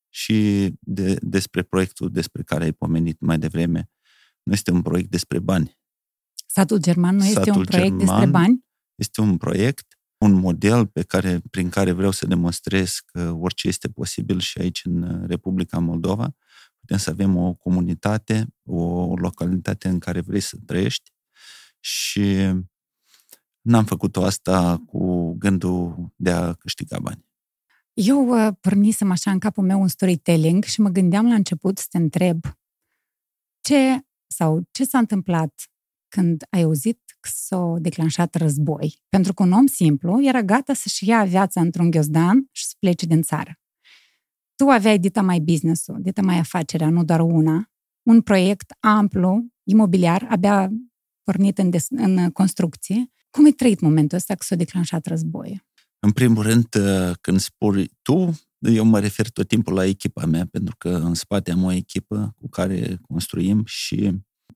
Și 0.10 0.70
de, 0.80 1.18
despre 1.22 1.64
proiectul 1.64 2.12
despre 2.12 2.44
care 2.44 2.64
ai 2.64 2.72
pomenit 2.72 3.20
mai 3.20 3.40
devreme, 3.40 3.90
nu 4.44 4.54
este 4.54 4.72
un 4.72 4.82
proiect 4.82 5.10
despre 5.10 5.40
bani. 5.40 5.80
Satul 6.48 6.78
german 6.78 7.16
nu 7.16 7.26
este 7.26 7.52
un 7.52 7.64
proiect 7.64 7.98
despre 7.98 8.26
bani? 8.26 8.66
Este 8.96 9.22
un 9.22 9.38
proiect, 9.38 10.00
un 10.24 10.34
model 10.34 10.88
pe 10.88 11.04
care, 11.04 11.42
prin 11.52 11.70
care 11.70 11.92
vreau 11.92 12.12
să 12.12 12.26
demonstrez 12.26 13.00
că 13.06 13.32
orice 13.40 13.68
este 13.68 13.90
posibil 13.90 14.40
și 14.40 14.60
aici 14.60 14.86
în 14.86 15.26
Republica 15.28 15.80
Moldova. 15.80 16.36
Putem 16.80 16.98
să 16.98 17.10
avem 17.10 17.38
o 17.38 17.54
comunitate, 17.54 18.48
o 18.64 19.16
localitate 19.16 19.88
în 19.88 20.00
care 20.00 20.22
vrei 20.22 20.40
să 20.40 20.58
trăiești 20.66 21.12
și 21.80 22.54
n-am 23.62 23.86
făcut-o 23.86 24.24
asta 24.24 24.84
cu 24.86 25.34
gândul 25.34 26.12
de 26.16 26.32
a 26.32 26.54
câștiga 26.54 27.00
bani. 27.00 27.26
Eu 27.94 28.28
uh, 28.28 28.54
pornisem 28.62 29.12
așa 29.12 29.32
în 29.32 29.40
capul 29.40 29.64
meu 29.64 29.82
un 29.82 29.88
storytelling 29.88 30.64
și 30.64 30.82
mă 30.82 30.90
gândeam 30.90 31.28
la 31.28 31.34
început 31.34 31.78
să 31.78 31.86
te 31.90 31.98
întreb 31.98 32.40
ce 33.62 34.06
sau 34.28 34.68
ce 34.72 34.84
s-a 34.84 34.98
întâmplat 34.98 35.54
când 36.08 36.44
ai 36.50 36.62
auzit 36.62 37.00
că 37.03 37.03
s-a 37.32 37.76
declanșat 37.80 38.36
război. 38.36 39.02
Pentru 39.10 39.34
că 39.34 39.44
un 39.44 39.52
om 39.52 39.66
simplu 39.66 40.24
era 40.24 40.42
gata 40.42 40.74
să-și 40.74 41.08
ia 41.08 41.24
viața 41.24 41.62
într-un 41.62 41.90
ghiozdan 41.90 42.48
și 42.52 42.66
să 42.66 42.74
plece 42.80 43.06
din 43.06 43.22
țară. 43.22 43.60
Tu 44.56 44.70
aveai 44.70 45.00
dita 45.00 45.22
mai 45.22 45.40
business-ul, 45.40 45.98
dita 46.02 46.22
mai 46.22 46.38
afacerea, 46.38 46.90
nu 46.90 47.04
doar 47.04 47.20
una, 47.20 47.72
un 48.04 48.22
proiect 48.22 48.74
amplu, 48.80 49.46
imobiliar, 49.64 50.28
abia 50.30 50.72
pornit 51.24 51.58
în, 51.58 51.70
des- 51.70 51.90
în 51.90 52.32
construcție. 52.32 53.12
Cum 53.30 53.46
ai 53.46 53.52
trăit 53.52 53.80
momentul 53.80 54.18
ăsta 54.18 54.36
că 54.36 54.44
s-a 54.44 54.56
declanșat 54.56 55.06
războiul? 55.06 55.66
În 56.00 56.12
primul 56.12 56.44
rând, 56.44 56.68
uh, 56.76 57.12
când 57.22 57.40
spui 57.40 57.92
tu, 58.02 58.40
eu 58.60 58.86
mă 58.86 59.00
refer 59.00 59.30
tot 59.30 59.48
timpul 59.48 59.74
la 59.74 59.86
echipa 59.86 60.26
mea, 60.26 60.48
pentru 60.52 60.76
că 60.78 60.90
în 60.90 61.14
spate 61.14 61.52
am 61.52 61.64
o 61.64 61.72
echipă 61.72 62.36
cu 62.38 62.50
care 62.50 62.98
construim 63.02 63.64
și 63.66 64.12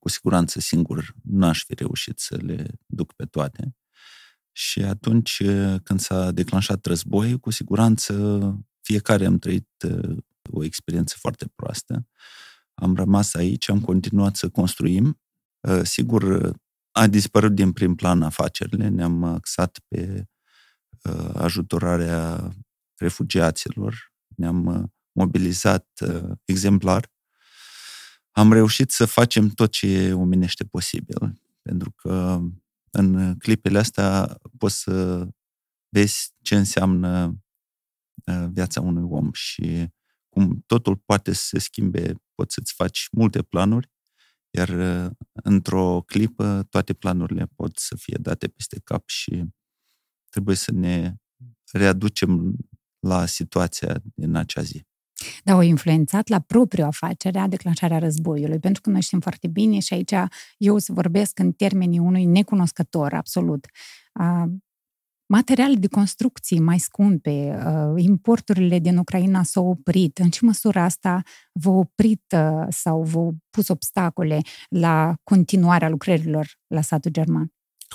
cu 0.08 0.14
siguranță 0.14 0.60
singur 0.60 1.16
n-aș 1.24 1.64
fi 1.64 1.74
reușit 1.74 2.20
să 2.20 2.38
le 2.42 2.68
duc 2.86 3.14
pe 3.14 3.26
toate. 3.26 3.76
Și 4.52 4.82
atunci 4.82 5.40
uh, 5.40 5.76
când 5.84 6.00
s-a 6.00 6.32
declanșat 6.32 6.86
război, 6.86 7.40
cu 7.40 7.50
siguranță 7.50 8.14
fiecare 8.82 9.26
am 9.26 9.38
trăit 9.38 9.70
uh, 9.88 10.18
o 10.52 10.64
experiență 10.64 11.16
foarte 11.20 11.52
proastă. 11.56 12.08
Am 12.74 12.96
rămas 12.96 13.34
aici, 13.34 13.70
am 13.70 13.82
continuat 13.82 14.36
să 14.36 14.50
construim. 14.50 15.20
Uh, 15.60 15.82
sigur, 15.84 16.52
a 16.92 17.08
dispărut 17.08 17.56
din 17.56 17.72
prim 17.72 17.96
plan 17.96 18.22
afacerile, 18.22 18.88
ne-am 18.88 19.24
axat 19.24 19.80
pe 19.88 20.28
uh, 21.04 21.30
ajutorarea 21.34 22.52
refugiaților, 22.96 24.14
ne-am 24.36 24.66
uh, 24.66 24.84
mobilizat 25.12 25.88
exemplar. 26.46 27.16
Am 28.38 28.53
reușit 28.53 28.91
să 28.91 29.06
facem 29.06 29.50
tot 29.50 29.72
ce 29.72 29.88
e 29.88 30.13
omenește 30.13 30.63
posibil, 30.63 31.41
pentru 31.62 31.91
că 31.91 32.39
în 32.91 33.38
clipele 33.38 33.77
astea 33.77 34.39
poți 34.58 34.79
să 34.79 35.27
vezi 35.89 36.34
ce 36.41 36.56
înseamnă 36.56 37.38
viața 38.50 38.82
unui 38.82 39.03
om 39.10 39.32
și 39.32 39.88
cum 40.29 40.63
totul 40.65 40.96
poate 40.96 41.34
să 41.34 41.44
se 41.48 41.60
schimbe, 41.60 42.13
poți 42.36 42.53
să-ți 42.53 42.74
faci 42.74 43.08
multe 43.12 43.41
planuri, 43.41 43.91
iar 44.50 44.70
într-o 45.34 46.01
clipă 46.01 46.67
toate 46.70 46.94
planurile 46.94 47.46
pot 47.56 47.77
să 47.77 47.96
fie 47.96 48.17
date 48.22 48.48
peste 48.48 48.79
cap 48.84 49.08
și 49.08 49.44
trebuie 50.29 50.56
să 50.56 50.72
ne 50.72 51.15
readucem 51.72 52.56
la 53.00 53.25
situația 53.25 54.01
din 54.15 54.36
acea 54.36 54.62
zi. 54.62 54.87
Da, 55.44 55.54
au 55.54 55.62
influențat 55.62 56.28
la 56.28 56.40
propriu 56.40 56.86
afacerea 56.86 57.48
declanșarea 57.48 58.00
războiului, 58.00 58.60
pentru 58.60 58.82
că 58.82 58.90
noi 58.90 59.02
știm 59.02 59.20
foarte 59.20 59.48
bine 59.48 59.80
și 59.80 59.94
aici 59.94 60.14
eu 60.58 60.78
să 60.78 60.94
vorbesc 60.94 61.40
în 61.40 61.52
termenii 61.52 62.00
unui 62.00 62.26
necunoscător 62.26 63.14
absolut 63.14 63.66
materiale 65.28 65.76
de 65.76 65.88
construcții 65.88 66.60
mai 66.60 66.80
scumpe, 66.80 67.64
uh, 67.66 68.04
importurile 68.04 68.80
din 68.80 68.98
Ucraina 68.98 69.44
s-au 69.44 69.68
oprit. 69.68 70.18
În 70.18 70.30
ce 70.30 70.46
măsură 70.46 70.80
asta 70.80 71.22
v-a 71.52 71.72
oprit 71.72 72.24
uh, 72.36 72.66
sau 72.70 73.04
v-a 73.04 73.30
pus 73.50 73.68
obstacole 73.68 74.42
la 74.70 75.16
continuarea 75.24 75.90
lucrărilor 75.90 76.48
la 76.68 76.82
satul 76.82 77.12
german? 77.12 77.52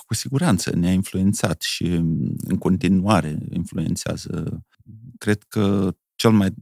Cu 0.06 0.14
siguranță 0.14 0.76
ne-a 0.76 0.92
influențat 0.92 1.60
și 1.60 1.84
mm, 1.84 2.34
în 2.44 2.58
continuare 2.58 3.38
influențează. 3.50 4.62
Cred 5.18 5.42
că 5.42 5.94
cel 6.14 6.30
mai 6.30 6.54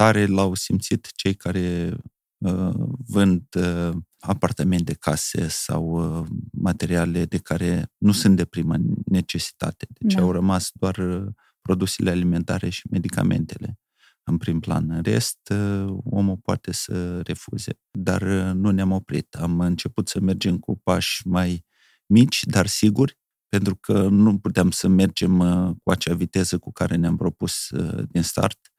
tare 0.00 0.26
l-au 0.26 0.54
simțit 0.54 1.08
cei 1.14 1.34
care 1.34 1.96
uh, 2.38 2.74
vând 3.06 3.42
uh, 3.54 3.96
apartamente, 4.18 4.94
case 4.94 5.48
sau 5.48 5.84
uh, 5.84 6.26
materiale 6.52 7.24
de 7.24 7.38
care 7.38 7.92
nu 7.98 8.12
sunt 8.12 8.36
de 8.36 8.44
primă 8.44 8.76
necesitate. 9.04 9.86
Deci 9.88 10.14
da. 10.14 10.22
au 10.22 10.32
rămas 10.32 10.70
doar 10.72 10.96
uh, 10.96 11.26
produsele 11.60 12.10
alimentare 12.10 12.68
și 12.68 12.82
medicamentele 12.90 13.78
în 14.22 14.36
prim 14.36 14.60
plan. 14.60 14.90
În 14.90 15.02
rest, 15.02 15.52
uh, 15.52 15.96
omul 16.04 16.36
poate 16.36 16.72
să 16.72 17.20
refuze. 17.20 17.78
Dar 17.90 18.22
nu 18.52 18.70
ne-am 18.70 18.90
oprit. 18.90 19.34
Am 19.34 19.60
început 19.60 20.08
să 20.08 20.20
mergem 20.20 20.58
cu 20.58 20.80
pași 20.82 21.26
mai 21.26 21.64
mici, 22.06 22.44
dar 22.44 22.66
siguri, 22.66 23.18
pentru 23.48 23.76
că 23.76 24.08
nu 24.08 24.38
puteam 24.38 24.70
să 24.70 24.88
mergem 24.88 25.38
cu 25.82 25.90
acea 25.90 26.14
viteză 26.14 26.58
cu 26.58 26.72
care 26.72 26.96
ne-am 26.96 27.16
propus 27.16 27.68
din 28.08 28.22
start, 28.22 28.69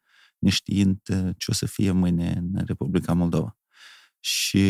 neștiind 0.41 0.99
ce 1.37 1.45
o 1.47 1.53
să 1.53 1.65
fie 1.65 1.91
mâine 1.91 2.33
în 2.37 2.63
Republica 2.65 3.13
Moldova 3.13 3.55
și 4.23 4.61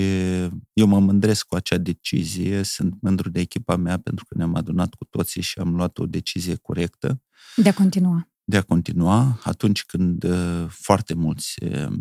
eu 0.73 0.87
mă 0.87 0.99
mândresc 0.99 1.45
cu 1.45 1.55
acea 1.55 1.77
decizie, 1.77 2.63
sunt 2.63 3.01
mândru 3.01 3.29
de 3.29 3.39
echipa 3.39 3.75
mea 3.75 3.97
pentru 3.97 4.25
că 4.25 4.35
ne-am 4.37 4.55
adunat 4.55 4.93
cu 4.93 5.05
toții 5.05 5.41
și 5.41 5.59
am 5.59 5.75
luat 5.75 5.97
o 5.97 6.05
decizie 6.05 6.55
corectă. 6.55 7.21
De 7.55 7.69
a 7.69 7.73
continua. 7.73 8.31
De 8.43 8.57
a 8.57 8.61
continua, 8.61 9.39
atunci 9.43 9.83
când 9.85 10.23
uh, 10.23 10.65
foarte 10.69 11.13
mulți 11.13 11.63
uh, 11.63 11.91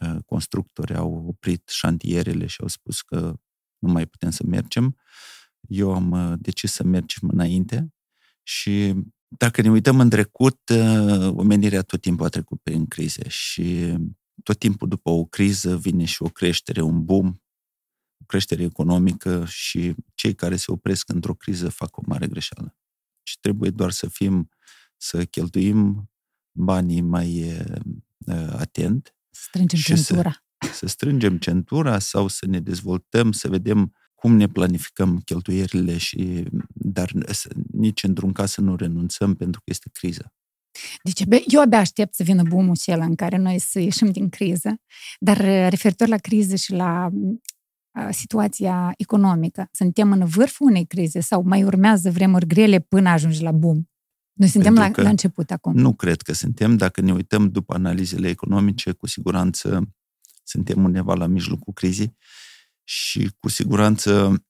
uh, 0.00 0.16
constructori 0.26 0.94
au 0.94 1.24
oprit 1.26 1.68
șantierele 1.68 2.46
și 2.46 2.60
au 2.60 2.68
spus 2.68 3.00
că 3.02 3.40
nu 3.78 3.92
mai 3.92 4.06
putem 4.06 4.30
să 4.30 4.42
mergem, 4.46 4.96
eu 5.60 5.94
am 5.94 6.36
decis 6.40 6.72
să 6.72 6.84
mergem 6.84 7.28
înainte 7.28 7.92
și 8.42 8.94
dacă 9.28 9.62
ne 9.62 9.70
uităm 9.70 10.00
în 10.00 10.08
trecut, 10.08 10.72
omenirea 11.26 11.82
tot 11.82 12.00
timpul 12.00 12.26
a 12.26 12.28
trecut 12.28 12.60
prin 12.62 12.86
crize 12.86 13.28
și 13.28 13.94
tot 14.42 14.58
timpul 14.58 14.88
după 14.88 15.10
o 15.10 15.24
criză 15.24 15.76
vine 15.76 16.04
și 16.04 16.22
o 16.22 16.28
creștere, 16.28 16.80
un 16.80 17.04
boom, 17.04 17.26
o 18.20 18.24
creștere 18.26 18.62
economică 18.62 19.44
și 19.46 19.94
cei 20.14 20.34
care 20.34 20.56
se 20.56 20.70
opresc 20.70 21.08
într-o 21.08 21.34
criză 21.34 21.68
fac 21.68 21.96
o 21.96 22.02
mare 22.06 22.26
greșeală. 22.26 22.76
Și 23.22 23.38
trebuie 23.40 23.70
doar 23.70 23.90
să 23.90 24.08
fim, 24.08 24.48
să 24.96 25.24
cheltuim 25.24 26.10
banii 26.52 27.00
mai 27.00 27.52
uh, 28.26 28.52
atent. 28.52 29.16
Strângem 29.30 29.80
centura. 29.80 30.44
Să, 30.58 30.72
să 30.72 30.86
strângem 30.86 31.38
centura 31.38 31.98
sau 31.98 32.28
să 32.28 32.46
ne 32.46 32.60
dezvoltăm, 32.60 33.32
să 33.32 33.48
vedem 33.48 33.94
cum 34.18 34.36
ne 34.36 34.48
planificăm 34.48 35.20
cheltuierile 35.24 35.96
și 35.96 36.44
dar 36.74 37.10
nici 37.72 38.02
într-un 38.02 38.32
caz 38.32 38.50
să 38.50 38.60
nu 38.60 38.76
renunțăm 38.76 39.34
pentru 39.34 39.60
că 39.60 39.66
este 39.70 39.90
criză. 39.92 40.32
Deci 41.02 41.22
eu 41.46 41.60
abia 41.60 41.78
aștept 41.78 42.14
să 42.14 42.22
vină 42.22 42.42
boom 42.42 42.70
acela 42.70 43.04
în 43.04 43.14
care 43.14 43.36
noi 43.36 43.58
să 43.58 43.78
ieșim 43.78 44.10
din 44.10 44.28
criză, 44.28 44.80
dar 45.18 45.36
uh, 45.36 45.66
referitor 45.68 46.08
la 46.08 46.16
criză 46.16 46.56
și 46.56 46.72
la 46.72 47.08
uh, 47.12 48.08
situația 48.10 48.92
economică, 48.96 49.68
suntem 49.72 50.12
în 50.12 50.24
vârful 50.24 50.66
unei 50.66 50.86
crize 50.86 51.20
sau 51.20 51.42
mai 51.42 51.64
urmează 51.64 52.10
vremuri 52.10 52.46
grele 52.46 52.78
până 52.78 53.08
ajungi 53.08 53.42
la 53.42 53.52
boom? 53.52 53.82
Noi 54.32 54.48
suntem 54.48 54.74
la, 54.74 54.90
la 54.94 55.08
început 55.08 55.50
acum. 55.50 55.74
Nu 55.74 55.94
cred 55.94 56.22
că 56.22 56.32
suntem. 56.32 56.76
Dacă 56.76 57.00
ne 57.00 57.12
uităm 57.12 57.50
după 57.50 57.74
analizele 57.74 58.28
economice, 58.28 58.92
cu 58.92 59.06
siguranță 59.06 59.88
suntem 60.42 60.84
undeva 60.84 61.14
la 61.14 61.26
mijlocul 61.26 61.72
crizei 61.72 62.16
și 62.88 63.30
cu 63.38 63.48
siguranță 63.48 64.42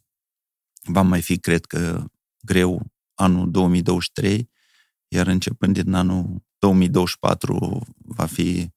va 0.94 1.02
mai 1.02 1.22
fi, 1.22 1.38
cred 1.38 1.64
că, 1.64 2.04
greu 2.40 2.92
anul 3.14 3.50
2023 3.50 4.50
iar 5.08 5.26
începând 5.26 5.82
din 5.82 5.92
anul 5.92 6.44
2024 6.58 7.86
va 7.96 8.26
fi 8.26 8.70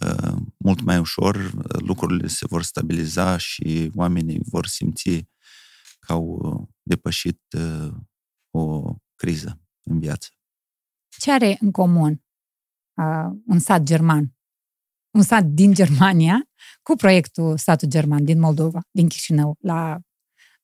uh, 0.00 0.36
mult 0.56 0.80
mai 0.80 0.98
ușor, 0.98 1.52
lucrurile 1.80 2.26
se 2.26 2.46
vor 2.46 2.62
stabiliza 2.62 3.36
și 3.36 3.90
oamenii 3.94 4.40
vor 4.42 4.66
simți 4.66 5.26
că 5.98 6.12
au 6.12 6.68
depășit 6.82 7.40
uh, 7.56 7.92
o 8.50 8.94
criză 9.14 9.60
în 9.82 9.98
viață. 9.98 10.28
Ce 11.18 11.32
are 11.32 11.56
în 11.60 11.70
comun 11.70 12.24
uh, 12.94 13.30
un 13.46 13.58
sat 13.58 13.82
german, 13.82 14.37
un 15.10 15.22
sat 15.22 15.44
din 15.44 15.74
Germania, 15.74 16.42
cu 16.82 16.96
proiectul 16.96 17.56
satul 17.58 17.88
german 17.88 18.24
din 18.24 18.40
Moldova, 18.40 18.80
din 18.90 19.08
Chișinău, 19.08 19.56
la, 19.60 19.98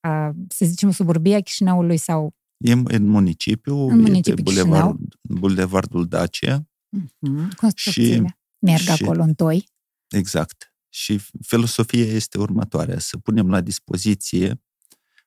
uh, 0.08 0.34
să 0.48 0.64
zicem, 0.64 0.90
suburbia 0.90 1.40
Chișinăului 1.40 1.96
sau 1.96 2.34
E 2.64 2.72
în 2.72 3.06
municipiu, 3.06 3.88
în 3.88 3.98
municipiu 3.98 4.32
e 4.32 4.34
pe 4.34 4.42
bulevard, 4.42 4.98
bulevardul 5.22 6.06
Dacia. 6.06 6.60
Uh-huh. 6.60 7.74
Și, 7.74 8.22
Merg 8.58 8.82
și, 8.82 8.90
acolo 8.90 9.22
în 9.22 9.34
toi. 9.34 9.68
Exact. 10.08 10.74
Și 10.88 11.20
filosofia 11.46 12.04
este 12.04 12.38
următoarea, 12.38 12.98
să 12.98 13.18
punem 13.18 13.50
la 13.50 13.60
dispoziție 13.60 14.62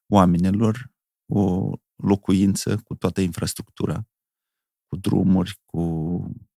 oamenilor 0.08 0.92
o 1.34 1.72
locuință 1.96 2.78
cu 2.78 2.96
toată 2.96 3.22
infrastructura, 3.22 4.08
cu 4.88 4.96
drumuri, 4.96 5.60
cu 5.66 5.82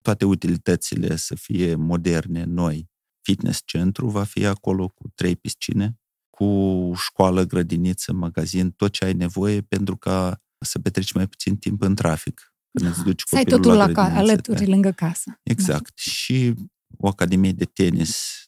toate 0.01 0.25
utilitățile 0.25 1.15
să 1.15 1.35
fie 1.35 1.75
moderne, 1.75 2.43
noi. 2.43 2.89
Fitness 3.21 3.61
centru 3.65 4.09
va 4.09 4.23
fi 4.23 4.45
acolo 4.45 4.87
cu 4.87 5.11
trei 5.15 5.35
piscine, 5.35 5.99
cu 6.29 6.91
școală, 6.95 7.43
grădiniță, 7.43 8.13
magazin, 8.13 8.71
tot 8.71 8.91
ce 8.91 9.05
ai 9.05 9.13
nevoie 9.13 9.61
pentru 9.61 9.97
ca 9.97 10.43
să 10.59 10.79
petreci 10.79 11.11
mai 11.11 11.27
puțin 11.27 11.57
timp 11.57 11.81
în 11.81 11.95
trafic. 11.95 12.53
Când 12.71 12.91
îți 12.91 13.03
duci 13.03 13.21
să 13.25 13.35
ai 13.35 13.43
totul 13.43 13.75
la, 13.75 13.91
ca, 13.91 14.03
alături, 14.03 14.67
lângă 14.67 14.91
casă. 14.91 15.39
Exact. 15.43 15.83
Da. 15.83 15.91
Și 15.95 16.53
o 16.97 17.07
academie 17.07 17.51
de 17.51 17.65
tenis, 17.65 18.43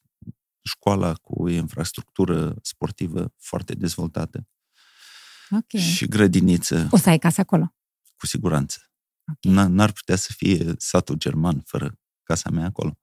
școala 0.64 1.14
cu 1.14 1.48
infrastructură 1.48 2.56
sportivă 2.62 3.34
foarte 3.38 3.74
dezvoltată. 3.74 4.48
Okay. 5.50 5.82
Și 5.82 6.08
grădiniță. 6.08 6.88
O 6.92 6.98
să 6.98 7.10
ai 7.10 7.18
casă 7.18 7.42
acolo? 7.42 7.76
Cu 8.18 8.26
siguranță. 8.26 8.91
Okay. 9.42 9.68
N-ar 9.70 9.92
putea 9.92 10.16
să 10.16 10.34
fie 10.36 10.74
satul 10.78 11.16
german 11.16 11.62
fără 11.66 11.94
casa 12.24 12.50
mea 12.50 12.66
acolo. 12.66 13.00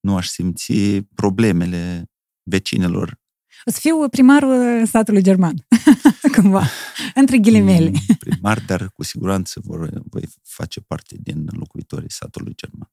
Nu 0.00 0.16
aș 0.16 0.26
simți 0.26 1.00
problemele 1.14 2.10
vecinilor 2.42 3.18
o 3.64 3.70
să 3.70 3.78
fiu 3.80 4.08
primarul 4.08 4.86
statului 4.86 5.22
german, 5.22 5.54
cumva, 6.36 6.68
între 7.14 7.38
ghilimele. 7.38 7.90
Mm, 7.90 8.16
primar, 8.18 8.60
dar 8.66 8.90
cu 8.92 9.02
siguranță 9.02 9.60
vor, 9.64 10.02
voi 10.10 10.22
face 10.42 10.80
parte 10.80 11.16
din 11.20 11.46
locuitorii 11.50 12.10
satului 12.10 12.54
german. 12.54 12.90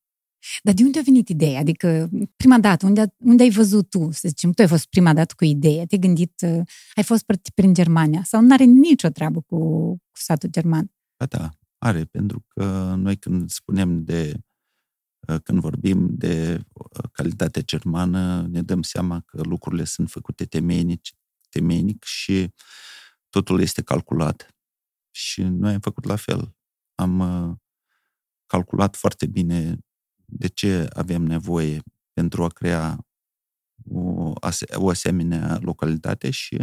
Dar 0.63 0.74
de 0.74 0.84
unde 0.84 1.00
a 1.00 1.01
venit 1.05 1.29
ideea? 1.29 1.60
Adică, 1.60 2.10
prima 2.36 2.60
dată, 2.60 2.86
unde, 2.86 3.13
unde 3.17 3.43
ai 3.43 3.50
văzut 3.50 3.89
tu, 3.89 4.12
să 4.12 4.27
zicem, 4.27 4.51
tu 4.51 4.62
ai 4.62 4.67
fost 4.67 4.86
prima 4.86 5.13
dată 5.13 5.34
cu 5.38 5.43
ideea, 5.43 5.86
te-ai 5.86 6.01
gândit, 6.01 6.41
uh, 6.41 6.62
ai 6.95 7.03
fost 7.03 7.25
prin 7.53 7.74
Germania 7.74 8.24
sau 8.24 8.41
nu 8.41 8.53
are 8.53 8.63
nicio 8.63 9.10
treabă 9.10 9.41
cu, 9.41 9.57
cu 9.89 10.19
satul 10.19 10.50
german? 10.50 10.91
Ba 11.17 11.25
da, 11.25 11.50
are, 11.86 12.06
pentru 12.06 12.46
că 12.48 12.94
noi 12.98 13.18
când 13.18 13.50
spunem 13.50 14.04
de 14.04 14.39
Uh, 15.27 15.42
când 15.44 15.60
vorbim 15.60 16.15
de 16.15 16.65
uh, 16.74 17.04
calitate 17.12 17.62
germană, 17.62 18.48
ne 18.48 18.62
dăm 18.62 18.82
seama 18.82 19.20
că 19.20 19.42
lucrurile 19.42 19.84
sunt 19.84 20.10
făcute 20.10 20.46
temeinic, 20.46 21.01
temeinic 21.50 22.04
și 22.04 22.54
totul 23.30 23.62
este 23.62 23.82
calculat. 23.82 24.56
Și 25.12 25.42
noi 25.42 25.74
am 25.74 25.80
făcut 25.80 26.04
la 26.06 26.15
fel. 26.15 26.56
Am 26.96 27.20
uh, 27.20 27.56
calculat 28.46 28.96
foarte 28.96 29.25
bine 29.25 29.77
de 30.25 30.48
ce 30.48 30.88
avem 30.94 31.22
nevoie 31.22 31.82
pentru 32.13 32.44
a 32.44 32.48
crea 32.48 33.06
o, 33.89 34.34
o 34.74 34.89
asemenea 34.89 35.60
localitate 35.62 36.30
și 36.30 36.58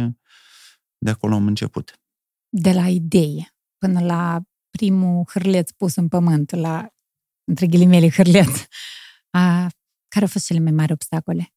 de 0.97 1.09
acolo 1.09 1.35
am 1.35 1.47
început. 1.47 1.99
De 2.49 2.71
la 2.71 2.87
idee 2.87 3.55
până 3.77 3.99
la 3.99 4.41
primul 4.77 5.23
hârleț 5.31 5.71
pus 5.71 5.95
în 5.95 6.07
pământ, 6.07 6.51
la, 6.51 6.87
între 7.43 7.67
ghilimele, 7.67 8.09
hârleț, 8.09 8.59
a, 9.29 9.69
care 10.07 10.25
au 10.25 10.27
fost 10.27 10.45
cele 10.45 10.59
mai 10.59 10.71
mari 10.71 10.91
obstacole? 10.91 11.53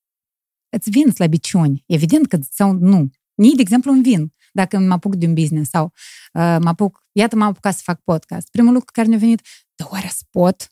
Îți 0.77 0.91
vin 0.91 1.11
slăbiciuni, 1.13 1.85
evident 1.87 2.27
că 2.27 2.39
sau 2.51 2.73
nu. 2.73 3.11
Nii, 3.35 3.55
de 3.55 3.61
exemplu, 3.61 3.93
îmi 3.93 4.03
vin 4.03 4.35
dacă 4.53 4.79
mă 4.79 4.93
apuc 4.93 5.15
de 5.15 5.27
un 5.27 5.35
business 5.35 5.71
sau 5.71 5.85
uh, 5.85 6.57
mă 6.61 6.69
apuc, 6.69 7.05
iată 7.13 7.37
m-am 7.37 7.49
apucat 7.49 7.75
să 7.75 7.81
fac 7.85 8.01
podcast. 8.01 8.51
Primul 8.51 8.73
lucru 8.73 8.93
care 8.93 9.09
ne-a 9.09 9.19
venit, 9.19 9.41
de 9.75 9.85
oare 9.91 10.09
spot? 10.09 10.69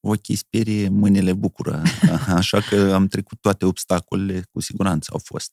Ochii 0.00 0.34
sperie, 0.34 0.88
mâinile 0.88 1.32
bucură. 1.32 1.82
Așa 2.40 2.60
că 2.60 2.92
am 2.94 3.06
trecut 3.06 3.40
toate 3.40 3.64
obstacolele, 3.64 4.42
cu 4.52 4.60
siguranță 4.60 5.10
au 5.12 5.18
fost. 5.24 5.52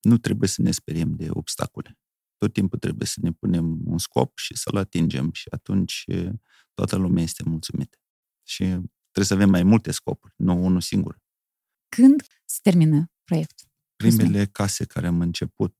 Nu 0.00 0.18
trebuie 0.18 0.48
să 0.48 0.62
ne 0.62 0.70
speriem 0.70 1.14
de 1.14 1.26
obstacole. 1.30 1.98
Tot 2.38 2.52
timpul 2.52 2.78
trebuie 2.78 3.06
să 3.06 3.18
ne 3.22 3.32
punem 3.32 3.78
un 3.84 3.98
scop 3.98 4.38
și 4.38 4.56
să-l 4.56 4.76
atingem 4.76 5.30
și 5.32 5.46
atunci 5.50 6.04
toată 6.74 6.96
lumea 6.96 7.22
este 7.22 7.42
mulțumită. 7.46 7.98
Și 8.42 8.62
trebuie 8.62 9.24
să 9.24 9.34
avem 9.34 9.50
mai 9.50 9.62
multe 9.62 9.90
scopuri, 9.90 10.34
nu 10.36 10.64
unul 10.64 10.80
singur. 10.80 11.18
Când 11.88 12.22
se 12.44 12.58
termină 12.62 13.10
proiectul? 13.24 13.66
Primele 13.96 14.46
case 14.46 14.84
care 14.84 15.06
am 15.06 15.20
început 15.20 15.76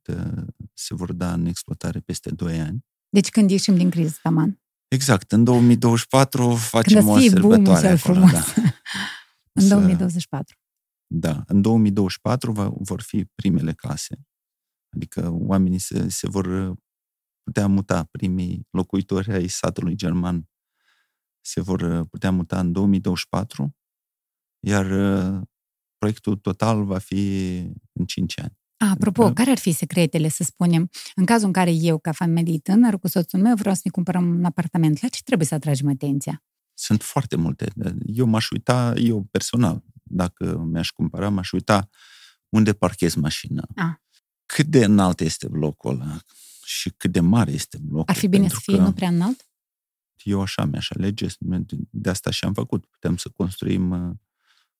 se 0.74 0.94
vor 0.94 1.12
da 1.12 1.32
în 1.32 1.46
exploatare 1.46 2.00
peste 2.00 2.30
2 2.30 2.60
ani. 2.60 2.84
Deci 3.08 3.28
când 3.28 3.50
ieșim 3.50 3.76
din 3.76 3.90
criză, 3.90 4.18
Taman? 4.22 4.60
Exact, 4.88 5.32
în 5.32 5.44
2024 5.44 6.54
facem 6.54 7.04
când 7.04 7.16
o 7.16 7.20
sărbătoare 7.20 7.88
acolo. 7.88 8.26
Da. 8.32 8.44
în 9.62 9.68
2024. 9.68 10.56
Da, 11.06 11.42
în 11.46 11.60
2024 11.62 12.52
va, 12.52 12.68
vor 12.78 13.02
fi 13.02 13.24
primele 13.24 13.72
case. 13.72 14.20
Adică 14.98 15.30
oamenii 15.32 15.78
se, 15.78 16.08
se 16.08 16.28
vor 16.28 16.74
putea 17.42 17.66
muta, 17.66 18.04
primii 18.10 18.66
locuitori 18.70 19.32
ai 19.32 19.48
satului 19.48 19.94
german 19.94 20.48
se 21.40 21.60
vor 21.60 22.04
putea 22.04 22.30
muta 22.30 22.58
în 22.58 22.72
2024, 22.72 23.76
iar 24.66 24.86
proiectul 25.98 26.36
total 26.36 26.84
va 26.84 26.98
fi 26.98 27.56
în 27.92 28.04
5 28.06 28.40
ani. 28.40 28.58
A, 28.76 28.90
apropo, 28.90 29.22
adică... 29.22 29.40
care 29.40 29.50
ar 29.50 29.58
fi 29.58 29.72
secretele, 29.72 30.28
să 30.28 30.42
spunem, 30.42 30.90
în 31.14 31.24
cazul 31.24 31.46
în 31.46 31.52
care 31.52 31.70
eu, 31.70 31.98
ca 31.98 32.12
familie 32.12 32.58
tânăr, 32.58 32.98
cu 32.98 33.08
soțul 33.08 33.40
meu, 33.40 33.54
vreau 33.54 33.74
să 33.74 33.80
ne 33.84 33.90
cumpărăm 33.90 34.28
un 34.28 34.44
apartament, 34.44 35.02
la 35.02 35.08
ce 35.08 35.22
trebuie 35.22 35.46
să 35.46 35.54
atragem 35.54 35.88
atenția? 35.88 36.42
Sunt 36.74 37.02
foarte 37.02 37.36
multe. 37.36 37.72
Eu 38.04 38.26
m-aș 38.26 38.50
uita, 38.50 38.92
eu 38.96 39.22
personal, 39.30 39.84
dacă 40.02 40.58
mi-aș 40.58 40.90
cumpăra, 40.90 41.28
m-aș 41.28 41.52
uita 41.52 41.88
unde 42.48 42.72
parchez 42.72 43.14
mașina. 43.14 43.68
A. 43.74 44.02
Cât 44.54 44.66
de 44.66 44.84
înalt 44.84 45.20
este 45.20 45.48
blocul 45.48 45.90
ăla 45.90 46.20
și 46.64 46.90
cât 46.90 47.12
de 47.12 47.20
mare 47.20 47.50
este 47.50 47.78
blocul. 47.80 48.04
Ar 48.08 48.16
fi 48.16 48.26
bine 48.26 48.48
să 48.48 48.58
fie 48.60 48.76
nu 48.76 48.92
prea 48.92 49.08
înalt? 49.08 49.48
Eu 50.22 50.40
așa 50.40 50.64
mi-aș 50.64 50.90
alege, 50.90 51.26
de 51.90 52.10
asta 52.10 52.30
și 52.30 52.44
am 52.44 52.52
făcut. 52.52 52.86
Putem 52.86 53.16
să 53.16 53.28
construim, 53.28 53.90
uh, 53.90 54.16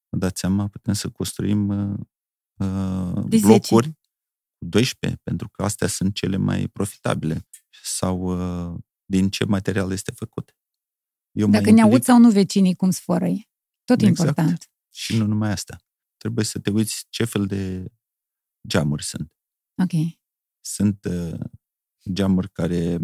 vă 0.09 0.19
dați 0.19 0.41
seama, 0.41 0.69
putem 0.69 0.95
să 0.95 1.09
construim 1.09 1.69
uh, 1.69 1.99
uh 2.57 3.25
blocuri 3.25 3.87
cu 4.59 4.65
12, 4.65 5.21
pentru 5.23 5.49
că 5.49 5.63
astea 5.63 5.87
sunt 5.87 6.15
cele 6.15 6.37
mai 6.37 6.69
profitabile. 6.69 7.47
Sau 7.83 8.21
uh, 8.21 8.79
din 9.05 9.31
ce 9.31 9.45
material 9.45 9.93
este 9.93 10.11
făcut. 10.11 10.57
Eu 11.31 11.49
Dacă 11.49 11.71
ne 11.71 11.83
aud 11.83 12.03
sau 12.03 12.19
nu 12.19 12.31
vecinii 12.31 12.75
cum 12.75 12.91
sforăi. 12.91 13.51
Tot 13.85 14.01
exact. 14.01 14.19
important. 14.19 14.71
Și 14.91 15.17
nu 15.17 15.27
numai 15.27 15.51
asta. 15.51 15.77
Trebuie 16.17 16.45
să 16.45 16.59
te 16.59 16.71
uiți 16.71 17.07
ce 17.09 17.25
fel 17.25 17.47
de 17.47 17.93
geamuri 18.69 19.05
sunt. 19.05 19.33
Ok. 19.83 20.19
Sunt 20.61 21.05
uh, 21.05 21.41
geamuri 22.13 22.53
care 22.53 22.99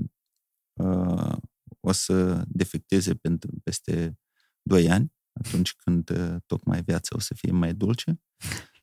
uh, 0.72 1.37
o 1.80 1.92
să 1.92 2.44
defecteze 2.48 3.14
pentru 3.14 3.50
peste 3.62 4.18
2 4.62 4.90
ani, 4.90 5.12
atunci 5.32 5.74
când 5.74 6.10
uh, 6.10 6.37
tocmai 6.46 6.82
viața 6.82 7.16
o 7.16 7.18
să 7.18 7.34
fie 7.34 7.52
mai 7.52 7.74
dulce, 7.74 8.20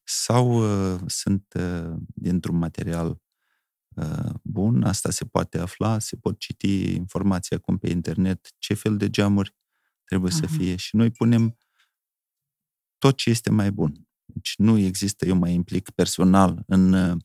sau 0.04 0.48
uh, 0.94 1.02
sunt 1.08 1.54
uh, 1.54 1.94
dintr-un 2.08 2.58
material 2.58 3.22
uh, 3.96 4.34
bun, 4.44 4.84
asta 4.84 5.10
se 5.10 5.26
poate 5.26 5.58
afla, 5.58 6.00
se 6.00 6.16
pot 6.16 6.40
citi 6.40 6.94
informația 6.96 7.58
acum 7.58 7.78
pe 7.78 7.90
internet, 7.90 8.50
ce 8.58 8.74
fel 8.74 8.98
de 8.98 9.10
geamuri 9.10 9.56
trebuie 10.04 10.32
Aha. 10.32 10.40
să 10.40 10.48
fie 10.48 10.76
și 10.76 10.96
noi 10.96 11.12
punem 11.12 11.58
tot 12.98 13.18
ce 13.18 13.30
este 13.30 13.50
mai 13.50 13.72
bun. 13.72 14.08
Deci 14.26 14.54
nu 14.58 14.78
există, 14.78 15.26
eu 15.26 15.36
mă 15.36 15.50
implic 15.50 15.90
personal 15.90 16.64
în 16.68 16.94
uh, 16.94 17.18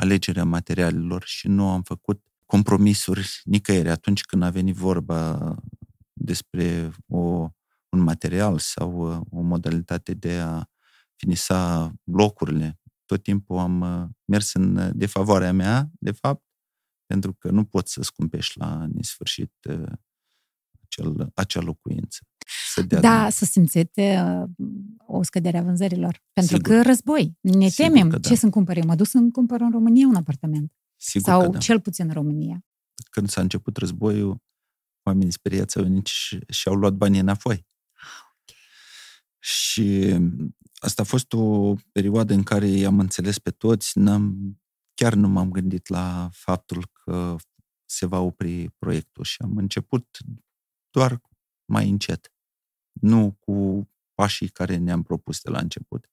alegerea 0.00 0.44
materialelor 0.44 1.22
și 1.24 1.48
nu 1.48 1.68
am 1.68 1.82
făcut 1.82 2.22
compromisuri 2.46 3.40
nicăieri 3.44 3.88
atunci 3.88 4.22
când 4.22 4.42
a 4.42 4.50
venit 4.50 4.74
vorba 4.74 5.54
despre 6.12 6.90
o, 7.06 7.48
un 7.88 8.00
material 8.00 8.58
sau 8.58 9.14
uh, 9.14 9.20
o 9.30 9.40
modalitate 9.40 10.14
de 10.14 10.38
a 10.38 10.64
finisa 11.16 11.92
blocurile. 12.04 12.80
Tot 13.04 13.22
timpul 13.22 13.58
am 13.58 13.80
uh, 13.80 14.08
mers 14.24 14.54
în 14.54 14.90
defavoarea 14.94 15.52
mea, 15.52 15.90
de 15.92 16.10
fapt, 16.10 16.44
pentru 17.06 17.34
că 17.34 17.50
nu 17.50 17.64
poți 17.64 17.92
să 17.92 18.02
scumpești 18.02 18.58
la 18.58 18.86
nesfârșit 18.92 19.52
acel, 20.90 21.30
acea 21.34 21.60
locuință 21.60 22.18
să 22.74 22.82
dea... 22.82 23.00
Da, 23.00 23.28
să 23.30 23.44
simțite 23.44 24.22
uh, 24.24 24.66
o 25.06 25.22
scădere 25.22 25.58
a 25.58 25.62
vânzărilor. 25.62 26.22
Pentru 26.32 26.56
Sigur. 26.56 26.72
că 26.72 26.82
război. 26.82 27.38
Ne 27.40 27.68
Sigur 27.68 27.92
temem 27.92 28.08
da. 28.08 28.18
ce 28.18 28.34
să-mi 28.34 28.52
cumpăr 28.52 28.76
eu. 28.76 28.84
Mă 28.86 28.94
duc 28.94 29.06
să-mi 29.06 29.30
cumpăr 29.30 29.60
în 29.60 29.70
România 29.70 30.06
un 30.06 30.14
apartament. 30.14 30.72
Sigur 30.96 31.28
Sau 31.28 31.50
da. 31.50 31.58
cel 31.58 31.80
puțin 31.80 32.06
în 32.06 32.12
România. 32.12 32.64
Când 33.10 33.28
s-a 33.28 33.40
început 33.40 33.76
războiul, 33.76 34.42
oamenii 35.02 35.32
speriați 35.32 35.76
au 35.76 35.82
venit 35.82 36.06
și, 36.06 36.38
și 36.48 36.68
au 36.68 36.74
luat 36.74 36.92
banii 36.92 37.20
înapoi. 37.20 37.66
Ah, 37.92 38.20
okay. 38.40 38.58
Și 39.38 40.16
asta 40.74 41.02
a 41.02 41.04
fost 41.04 41.32
o 41.32 41.74
perioadă 41.92 42.34
în 42.34 42.42
care 42.42 42.66
i-am 42.66 42.98
înțeles 42.98 43.38
pe 43.38 43.50
toți, 43.50 43.98
n-am, 43.98 44.54
chiar 44.94 45.14
nu 45.14 45.28
m-am 45.28 45.50
gândit 45.50 45.88
la 45.88 46.28
faptul 46.32 46.86
că 46.92 47.36
se 47.84 48.06
va 48.06 48.18
opri 48.18 48.68
proiectul 48.78 49.24
și 49.24 49.36
am 49.42 49.56
început 49.56 50.06
doar 50.90 51.20
mai 51.64 51.88
încet 51.88 52.32
nu 52.92 53.36
cu 53.40 53.88
pașii 54.14 54.48
care 54.48 54.76
ne-am 54.76 55.02
propus 55.02 55.40
de 55.40 55.50
la 55.50 55.58
început. 55.58 56.10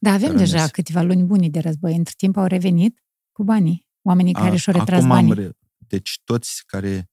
Da, 0.00 0.12
avem 0.12 0.36
deja 0.36 0.56
mers. 0.56 0.70
câteva 0.70 1.02
luni 1.02 1.24
bune 1.24 1.48
de 1.48 1.58
război. 1.58 1.96
Între 1.96 2.14
timp 2.16 2.36
au 2.36 2.46
revenit 2.46 3.02
cu 3.32 3.44
banii. 3.44 3.88
Oamenii 4.02 4.32
care 4.32 4.56
și-au 4.56 4.76
retras 4.76 4.98
acum 4.98 5.08
banii. 5.08 5.34
Re... 5.34 5.56
Deci 5.78 6.20
toți 6.24 6.62
care, 6.66 7.10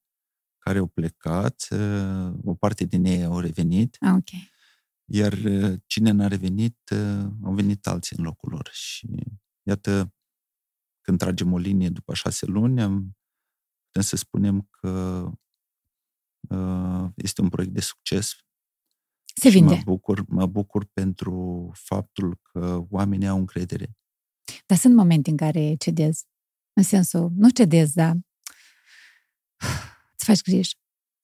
care 0.58 0.78
au 0.78 0.88
plecat, 0.88 1.68
uh, 1.70 2.34
o 2.44 2.54
parte 2.54 2.86
din 2.86 3.06
ei 3.06 3.24
au 3.24 3.40
revenit. 3.40 3.98
Ah, 4.00 4.14
ok. 4.14 4.30
Iar 5.06 5.34
uh, 5.34 5.80
cine 5.86 6.12
n-a 6.12 6.28
revenit, 6.28 6.78
uh, 6.92 7.26
au 7.44 7.54
venit 7.54 7.88
alții 7.88 8.16
în 8.20 8.24
locul 8.24 8.52
lor. 8.52 8.70
Și 8.72 9.08
iată, 9.64 10.14
când 11.02 11.18
tragem 11.18 11.54
o 11.54 11.58
linie 11.58 11.90
după 11.90 12.14
șase 12.14 12.46
luni, 12.46 12.82
am, 12.82 13.18
putem 13.86 14.02
să 14.02 14.16
spunem 14.16 14.68
că 14.70 15.24
este 17.16 17.42
un 17.42 17.50
proiect 17.50 17.74
de 17.74 17.82
succes 17.82 18.36
se 19.36 19.50
vinde. 19.50 19.76
Mă 19.76 19.82
bucur, 19.84 20.26
mă 20.28 20.46
bucur 20.46 20.86
pentru 20.94 21.70
faptul 21.74 22.40
că 22.42 22.86
oamenii 22.90 23.28
au 23.28 23.38
încredere. 23.38 23.98
Dar 24.66 24.78
sunt 24.78 24.96
momente 24.96 25.30
în 25.30 25.38
care 25.38 25.76
cedezi. 25.76 26.26
În 26.74 26.84
sensul, 26.84 27.32
nu 27.36 27.50
cedezi, 27.50 27.94
dar 27.94 28.16
îți 30.14 30.26
faci 30.26 30.42
griji. 30.42 30.78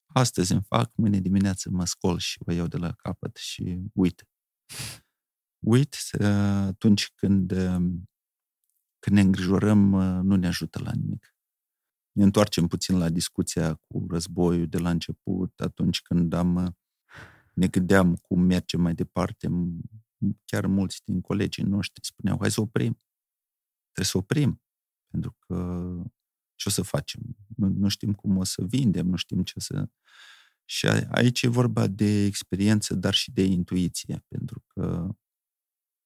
Astăzi 0.06 0.52
îmi 0.52 0.64
fac, 0.68 0.92
mâine 0.96 1.20
dimineață 1.20 1.70
mă 1.70 1.86
scol 1.86 2.18
și 2.18 2.38
o 2.46 2.52
iau 2.52 2.68
de 2.68 2.78
la 2.78 2.92
capăt 2.92 3.36
și 3.36 3.80
uit. 3.94 4.28
Uit 5.60 5.96
uh, 6.20 6.26
atunci 6.68 7.12
când, 7.16 7.52
um, 7.52 8.10
când 9.00 9.16
ne 9.16 9.22
îngrijorăm, 9.22 9.92
uh, 9.92 10.24
nu 10.24 10.36
ne 10.36 10.48
ajută 10.48 10.80
la 10.80 10.92
nimic. 10.92 11.36
Ne 12.18 12.24
întoarcem 12.24 12.68
puțin 12.68 12.98
la 12.98 13.10
discuția 13.10 13.74
cu 13.74 14.06
războiul 14.10 14.68
de 14.68 14.78
la 14.78 14.90
început, 14.90 15.60
atunci 15.60 16.02
când 16.02 16.34
am 16.34 16.56
uh, 16.56 16.72
ne 17.54 17.68
gândeam 17.68 18.16
cum 18.16 18.42
mergem 18.42 18.82
mai 18.82 18.94
departe. 18.94 19.50
Chiar 20.46 20.66
mulți 20.66 21.02
din 21.06 21.22
colegii 21.22 21.64
noștri 21.64 22.06
spuneau, 22.06 22.38
hai 22.40 22.52
să 22.52 22.62
oprim. 22.62 23.02
Trebuie 23.84 24.06
să 24.06 24.18
oprim. 24.18 24.62
Pentru 25.08 25.36
că 25.40 25.56
ce 26.56 26.70
o 26.70 26.72
să 26.72 26.82
facem? 26.82 27.22
Nu, 27.56 27.68
nu 27.68 27.88
știm 27.88 28.14
cum 28.14 28.38
o 28.38 28.44
să 28.44 28.64
vindem, 28.66 29.08
nu 29.08 29.16
știm 29.16 29.44
ce 29.44 29.60
să... 29.60 29.90
Și 30.66 30.88
aici 30.88 31.42
e 31.42 31.48
vorba 31.48 31.88
de 31.88 32.24
experiență, 32.24 32.96
dar 32.96 33.14
și 33.14 33.32
de 33.32 33.44
intuiție, 33.44 34.26
pentru 34.28 34.64
că 34.68 35.10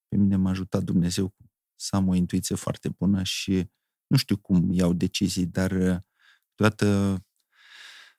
pe 0.08 0.18
mine 0.18 0.36
m-a 0.36 0.50
ajutat 0.50 0.84
Dumnezeu 0.84 1.36
să 1.76 1.96
am 1.96 2.08
o 2.08 2.16
intuiție 2.16 2.56
foarte 2.56 2.90
bună 2.90 3.24
și 3.24 3.70
nu 4.12 4.18
știu 4.18 4.38
cum 4.38 4.72
iau 4.72 4.94
decizii, 4.94 5.46
dar 5.46 6.04
toată 6.56 7.18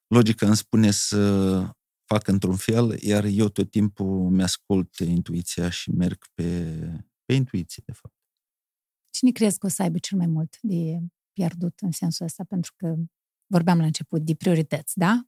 logica 0.06 0.46
îmi 0.46 0.56
spune 0.56 0.90
să 0.90 1.20
fac 2.04 2.26
într-un 2.26 2.56
fel, 2.56 3.02
iar 3.02 3.24
eu 3.24 3.48
tot 3.48 3.70
timpul 3.70 4.30
mi-ascult 4.30 4.94
intuiția 4.94 5.70
și 5.70 5.90
merg 5.90 6.24
pe, 6.34 6.76
pe 7.24 7.34
intuiție, 7.34 7.82
de 7.86 7.92
fapt. 7.92 8.14
Cine 9.10 9.30
crezi 9.30 9.58
că 9.58 9.66
o 9.66 9.68
să 9.68 9.82
aibă 9.82 9.98
cel 9.98 10.18
mai 10.18 10.26
mult 10.26 10.58
de 10.60 10.98
pierdut 11.32 11.78
în 11.80 11.90
sensul 11.90 12.26
ăsta? 12.26 12.44
Pentru 12.44 12.72
că 12.76 12.94
vorbeam 13.46 13.78
la 13.78 13.84
început 13.84 14.24
de 14.24 14.34
priorități, 14.34 14.98
da? 14.98 15.22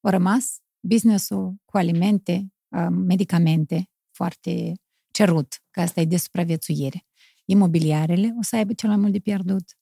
Au 0.00 0.10
rămas 0.10 0.58
businessul 0.86 1.54
cu 1.64 1.76
alimente, 1.76 2.52
medicamente, 2.90 3.90
foarte 4.10 4.72
cerut, 5.10 5.62
că 5.70 5.80
asta 5.80 6.00
e 6.00 6.04
de 6.04 6.16
supraviețuire. 6.16 7.06
Imobiliarele 7.44 8.34
o 8.38 8.42
să 8.42 8.56
aibă 8.56 8.72
cel 8.72 8.88
mai 8.88 8.98
mult 8.98 9.12
de 9.12 9.18
pierdut. 9.18 9.76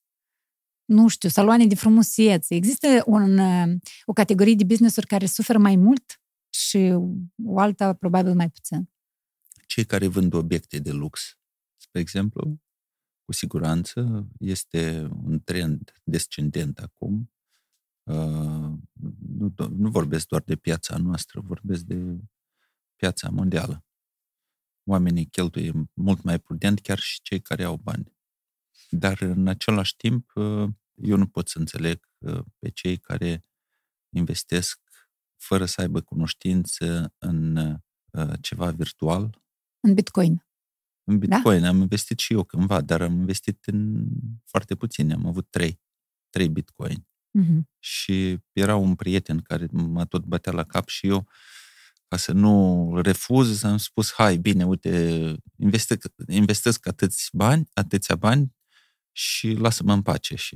Nu 0.91 1.07
știu, 1.07 1.29
saloane 1.29 1.65
de 1.65 1.75
frumusețe. 1.75 2.55
Există 2.55 3.03
un, 3.05 3.39
o 4.05 4.13
categorie 4.13 4.55
de 4.55 4.63
business-uri 4.63 5.07
care 5.07 5.25
suferă 5.25 5.57
mai 5.57 5.75
mult 5.75 6.21
și 6.49 6.77
o 7.45 7.59
alta 7.59 7.93
probabil 7.93 8.33
mai 8.33 8.49
puțin. 8.49 8.89
Cei 9.67 9.85
care 9.85 10.07
vând 10.07 10.33
obiecte 10.33 10.79
de 10.79 10.91
lux, 10.91 11.37
spre 11.77 11.99
exemplu, 11.99 12.61
cu 13.25 13.31
siguranță 13.31 14.27
este 14.39 15.09
un 15.23 15.41
trend 15.43 15.91
descendent 16.03 16.79
acum. 16.79 17.31
Uh, 18.03 18.71
nu, 19.37 19.53
nu 19.69 19.89
vorbesc 19.89 20.27
doar 20.27 20.41
de 20.41 20.55
piața 20.55 20.97
noastră, 20.97 21.41
vorbesc 21.41 21.83
de 21.83 22.17
piața 22.95 23.29
mondială. 23.29 23.85
Oamenii 24.83 25.25
cheltuie 25.25 25.89
mult 25.93 26.21
mai 26.23 26.39
prudent, 26.39 26.79
chiar 26.79 26.99
și 26.99 27.21
cei 27.21 27.41
care 27.41 27.63
au 27.63 27.75
bani. 27.75 28.13
Dar 28.89 29.21
în 29.21 29.47
același 29.47 29.95
timp, 29.95 30.31
uh, 30.35 30.69
eu 31.01 31.17
nu 31.17 31.27
pot 31.27 31.47
să 31.47 31.59
înțeleg 31.59 32.09
uh, 32.17 32.39
pe 32.59 32.69
cei 32.69 32.97
care 32.97 33.45
investesc 34.15 34.79
fără 35.37 35.65
să 35.65 35.81
aibă 35.81 36.01
cunoștință 36.01 37.13
în 37.17 37.57
ceva 38.41 38.71
virtual. 38.71 39.41
În 39.79 39.93
Bitcoin. 39.93 40.45
În 41.03 41.19
da? 41.19 41.35
Bitcoin 41.35 41.61
da? 41.61 41.67
am 41.67 41.81
investit 41.81 42.19
și 42.19 42.33
eu 42.33 42.43
cândva, 42.43 42.81
dar 42.81 43.01
am 43.01 43.13
investit 43.13 43.65
în 43.65 44.07
foarte 44.45 44.75
puțin. 44.75 45.11
Am 45.11 45.25
avut 45.25 45.49
trei. 45.49 45.81
Trei 46.29 46.49
Bitcoin. 46.49 47.07
Uh-huh. 47.39 47.61
Și 47.79 48.37
era 48.51 48.75
un 48.75 48.95
prieten 48.95 49.39
care 49.39 49.67
m-a 49.71 50.05
tot 50.05 50.23
bătea 50.25 50.51
la 50.51 50.63
cap 50.63 50.87
și 50.87 51.07
eu, 51.07 51.27
ca 52.07 52.17
să 52.17 52.31
nu 52.31 52.91
refuz, 53.01 53.63
am 53.63 53.77
spus, 53.77 54.13
hai, 54.13 54.37
bine, 54.37 54.65
uite, 54.65 55.35
investesc, 55.57 56.07
investesc 56.27 56.87
atâți 56.87 57.29
bani, 57.33 57.69
atâția 57.73 58.15
bani 58.15 58.55
și 59.11 59.51
lasă-mă 59.51 59.93
în 59.93 60.01
pace. 60.01 60.35
Și 60.35 60.55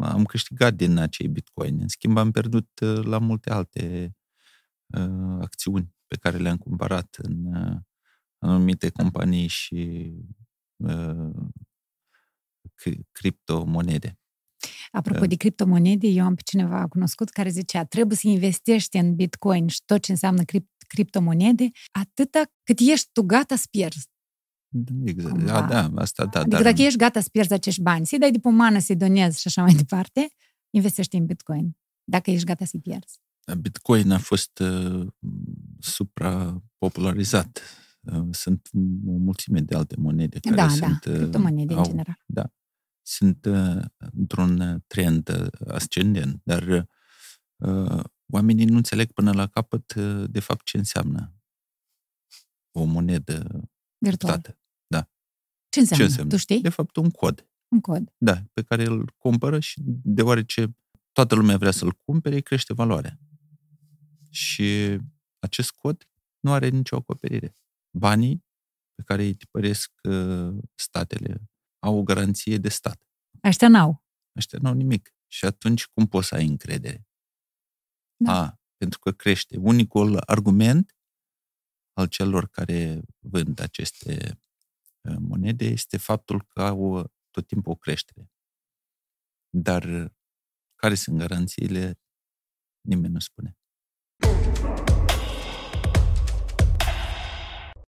am 0.00 0.24
câștigat 0.24 0.74
din 0.74 0.96
acei 0.96 1.28
bitcoin. 1.28 1.80
În 1.80 1.88
schimb, 1.88 2.16
am 2.16 2.30
pierdut 2.30 2.68
uh, 2.80 3.04
la 3.04 3.18
multe 3.18 3.50
alte 3.50 4.14
uh, 4.86 5.38
acțiuni 5.40 5.94
pe 6.06 6.16
care 6.16 6.36
le-am 6.36 6.56
cumpărat 6.56 7.16
în 7.22 7.54
uh, 7.54 7.76
anumite 8.38 8.90
companii 8.90 9.46
și 9.46 10.12
uh, 10.76 11.30
criptomonede. 13.12 14.18
Apropo 14.90 15.22
uh. 15.22 15.28
de 15.28 15.36
criptomonede, 15.36 16.06
eu 16.06 16.24
am 16.24 16.34
pe 16.34 16.42
cineva 16.44 16.88
cunoscut 16.88 17.28
care 17.28 17.48
zicea 17.48 17.84
trebuie 17.84 18.16
să 18.16 18.28
investești 18.28 18.96
în 18.96 19.14
bitcoin 19.14 19.66
și 19.66 19.82
tot 19.84 20.02
ce 20.02 20.12
înseamnă 20.12 20.42
cript- 20.42 20.86
criptomonede, 20.86 21.70
atâta 21.90 22.42
cât 22.62 22.78
ești 22.80 23.08
tu 23.12 23.22
gata 23.22 23.56
să 23.56 23.66
pierzi. 23.70 24.08
Exact. 25.04 25.44
Da, 25.44 25.66
da, 25.66 25.90
asta 25.94 26.24
da. 26.24 26.40
Adică 26.40 26.54
dar... 26.54 26.62
dacă 26.62 26.82
ești 26.82 26.98
gata 26.98 27.20
să 27.20 27.28
pierzi 27.32 27.52
acești 27.52 27.82
bani, 27.82 28.06
să-i 28.06 28.18
dai 28.18 28.30
de 28.30 28.38
pomană, 28.38 28.78
să-i 28.78 28.96
donezi 28.96 29.40
și 29.40 29.46
așa 29.46 29.62
mai 29.62 29.74
departe, 29.74 30.28
investești 30.70 31.16
în 31.16 31.26
bitcoin. 31.26 31.76
Dacă 32.04 32.30
ești 32.30 32.46
gata 32.46 32.64
să-i 32.64 32.80
pierzi. 32.80 33.20
Bitcoin 33.60 34.10
a 34.10 34.18
fost 34.18 34.58
uh, 34.58 35.06
suprapopularizat 35.78 37.60
sunt 38.30 38.68
o 39.06 39.10
mulțime 39.10 39.60
de 39.60 39.74
alte 39.74 39.96
monede 39.98 40.38
care 40.38 40.54
da, 40.54 40.68
sunt... 40.68 41.04
Da, 41.04 41.12
criptomonede 41.12 41.74
în 41.74 41.82
general. 41.82 42.18
Da, 42.26 42.52
sunt 43.02 43.44
uh, 43.44 43.84
într-un 43.98 44.84
trend 44.86 45.28
uh, 45.28 45.46
ascendent, 45.66 46.40
dar 46.44 46.88
uh, 47.56 48.04
oamenii 48.32 48.64
nu 48.64 48.76
înțeleg 48.76 49.12
până 49.12 49.32
la 49.32 49.46
capăt 49.46 49.94
uh, 49.94 50.24
de 50.30 50.40
fapt 50.40 50.64
ce 50.64 50.76
înseamnă 50.76 51.34
o 52.70 52.84
monedă 52.84 53.68
virtuală. 53.98 54.57
Da. 55.68 55.74
Ce 55.74 55.80
înseamnă? 55.80 56.04
ce 56.04 56.10
înseamnă? 56.10 56.32
Tu 56.32 56.38
știi? 56.38 56.60
De 56.60 56.68
fapt, 56.68 56.96
un 56.96 57.10
cod. 57.10 57.48
Un 57.68 57.80
cod. 57.80 58.12
Da, 58.18 58.42
pe 58.52 58.62
care 58.62 58.84
îl 58.84 59.14
cumpără 59.16 59.60
și 59.60 59.80
deoarece 60.02 60.76
toată 61.12 61.34
lumea 61.34 61.56
vrea 61.56 61.70
să-l 61.70 61.92
cumpere, 61.92 62.34
îi 62.34 62.42
crește 62.42 62.72
valoarea. 62.72 63.18
Și 64.30 64.98
acest 65.38 65.70
cod 65.70 66.08
nu 66.40 66.52
are 66.52 66.68
nicio 66.68 66.96
acoperire 66.96 67.54
banii 67.90 68.44
pe 68.94 69.02
care 69.04 69.22
îi 69.22 69.34
tipăresc 69.34 69.92
uh, 70.02 70.58
statele 70.74 71.50
au 71.78 71.96
o 71.96 72.02
garanție 72.02 72.56
de 72.56 72.68
stat. 72.68 73.02
Ăștia 73.44 73.68
n-au. 73.68 74.04
Ăștia 74.36 74.58
n-au 74.62 74.74
nimic. 74.74 75.14
Și 75.26 75.44
atunci 75.44 75.86
cum 75.86 76.06
poți 76.06 76.28
să 76.28 76.34
ai 76.34 76.46
încredere? 76.46 77.06
Da. 78.16 78.32
A, 78.32 78.60
pentru 78.76 78.98
că 78.98 79.12
crește. 79.12 79.56
Unicul 79.56 80.20
argument 80.26 80.96
al 81.92 82.06
celor 82.06 82.48
care 82.48 83.00
vând 83.18 83.60
aceste 83.60 84.30
uh, 84.30 84.47
monede 85.18 85.64
este 85.64 85.96
faptul 85.96 86.44
că 86.48 86.62
au 86.62 87.12
tot 87.30 87.46
timpul 87.46 87.72
o 87.72 87.76
creștere. 87.76 88.30
Dar 89.50 90.12
care 90.74 90.94
sunt 90.94 91.18
garanțiile? 91.18 92.00
Nimeni 92.80 93.12
nu 93.12 93.18
spune. 93.18 93.56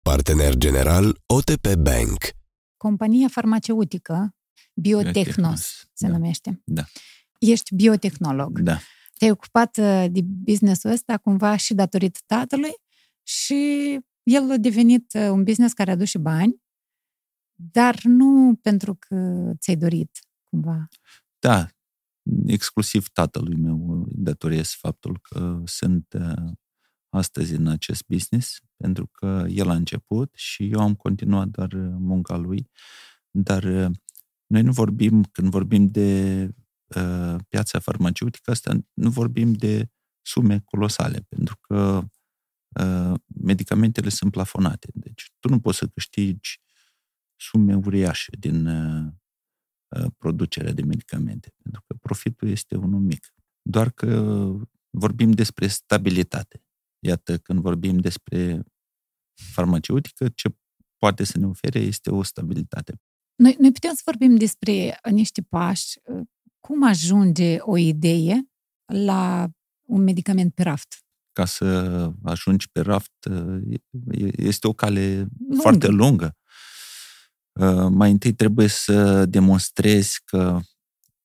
Partener 0.01 0.55
general 0.55 1.21
OTP 1.25 1.73
Bank. 1.75 2.17
Compania 2.77 3.27
farmaceutică 3.27 4.35
Biotechnos 4.73 5.89
se 5.93 6.07
da. 6.07 6.11
numește. 6.11 6.61
Da. 6.65 6.83
Ești 7.39 7.75
biotehnolog. 7.75 8.59
Da. 8.59 8.77
Te-ai 9.17 9.31
ocupat 9.31 9.77
uh, 9.77 10.05
de 10.11 10.21
businessul 10.23 10.89
ăsta 10.89 11.17
cumva 11.17 11.55
și 11.55 11.73
datorită 11.73 12.19
tatălui 12.25 12.73
și 13.23 13.99
el 14.23 14.51
a 14.51 14.57
devenit 14.57 15.13
uh, 15.13 15.21
un 15.21 15.43
business 15.43 15.73
care 15.73 15.91
aduce 15.91 16.17
bani, 16.17 16.61
dar 17.61 17.99
nu 18.03 18.59
pentru 18.61 18.95
că 18.95 19.51
ți-ai 19.57 19.75
dorit 19.75 20.19
cumva. 20.43 20.87
Da, 21.39 21.67
exclusiv 22.45 23.07
tatălui 23.07 23.55
meu 23.55 24.07
datoresc 24.09 24.77
faptul 24.77 25.19
că 25.21 25.61
sunt 25.65 26.13
uh, 26.13 26.51
astăzi 27.09 27.53
în 27.53 27.67
acest 27.67 28.03
business, 28.07 28.59
pentru 28.75 29.07
că 29.07 29.45
el 29.49 29.69
a 29.69 29.75
început 29.75 30.33
și 30.35 30.69
eu 30.71 30.79
am 30.79 30.95
continuat 30.95 31.47
doar 31.47 31.73
uh, 31.73 31.95
munca 31.97 32.37
lui. 32.37 32.69
Dar 33.31 33.63
uh, 33.63 33.91
noi 34.45 34.61
nu 34.61 34.71
vorbim, 34.71 35.23
când 35.23 35.49
vorbim 35.49 35.87
de 35.87 36.41
uh, 36.95 37.35
piața 37.47 37.79
farmaceutică, 37.79 38.51
asta 38.51 38.77
nu 38.93 39.09
vorbim 39.09 39.53
de 39.53 39.89
sume 40.21 40.61
colosale, 40.65 41.25
pentru 41.29 41.57
că 41.61 42.03
uh, 42.79 43.13
medicamentele 43.43 44.09
sunt 44.09 44.31
plafonate. 44.31 44.89
Deci 44.93 45.31
tu 45.39 45.49
nu 45.49 45.59
poți 45.59 45.77
să 45.77 45.87
câștigi 45.87 46.61
sume 47.39 47.75
uriașe 47.75 48.31
din 48.39 48.65
uh, 48.65 49.11
uh 49.97 50.11
producerea 50.17 50.73
de 50.73 50.81
medicamente, 50.81 51.53
pentru 51.63 51.83
că 51.87 51.93
profitul 51.93 52.47
este 52.47 52.75
unul 52.75 52.99
mic. 52.99 53.33
Doar 53.61 53.91
că 53.91 54.51
vorbim 54.89 55.31
despre 55.31 55.67
stabilitate. 55.67 56.63
Iată, 56.99 57.37
când 57.37 57.59
vorbim 57.59 57.97
despre 57.97 58.63
farmaceutică, 59.53 60.29
ce 60.29 60.55
poate 60.97 61.23
să 61.23 61.37
ne 61.37 61.45
ofere 61.45 61.79
este 61.79 62.11
o 62.11 62.23
stabilitate. 62.23 63.01
Noi, 63.35 63.55
noi 63.59 63.71
putem 63.71 63.93
să 63.93 64.01
vorbim 64.05 64.35
despre 64.35 64.99
niște 65.11 65.41
pași. 65.41 65.99
Cum 66.59 66.83
ajunge 66.83 67.57
o 67.59 67.77
idee 67.77 68.49
la 68.85 69.49
un 69.87 70.03
medicament 70.03 70.53
pe 70.53 70.63
raft? 70.63 71.03
Ca 71.31 71.45
să 71.45 71.65
ajungi 72.23 72.69
pe 72.69 72.79
raft 72.79 73.29
este 74.31 74.67
o 74.67 74.73
cale 74.73 75.17
lungă. 75.17 75.61
foarte 75.61 75.87
lungă. 75.87 76.37
Mai 77.89 78.11
întâi 78.11 78.33
trebuie 78.33 78.67
să 78.67 79.25
demonstrezi 79.25 80.21
că 80.25 80.59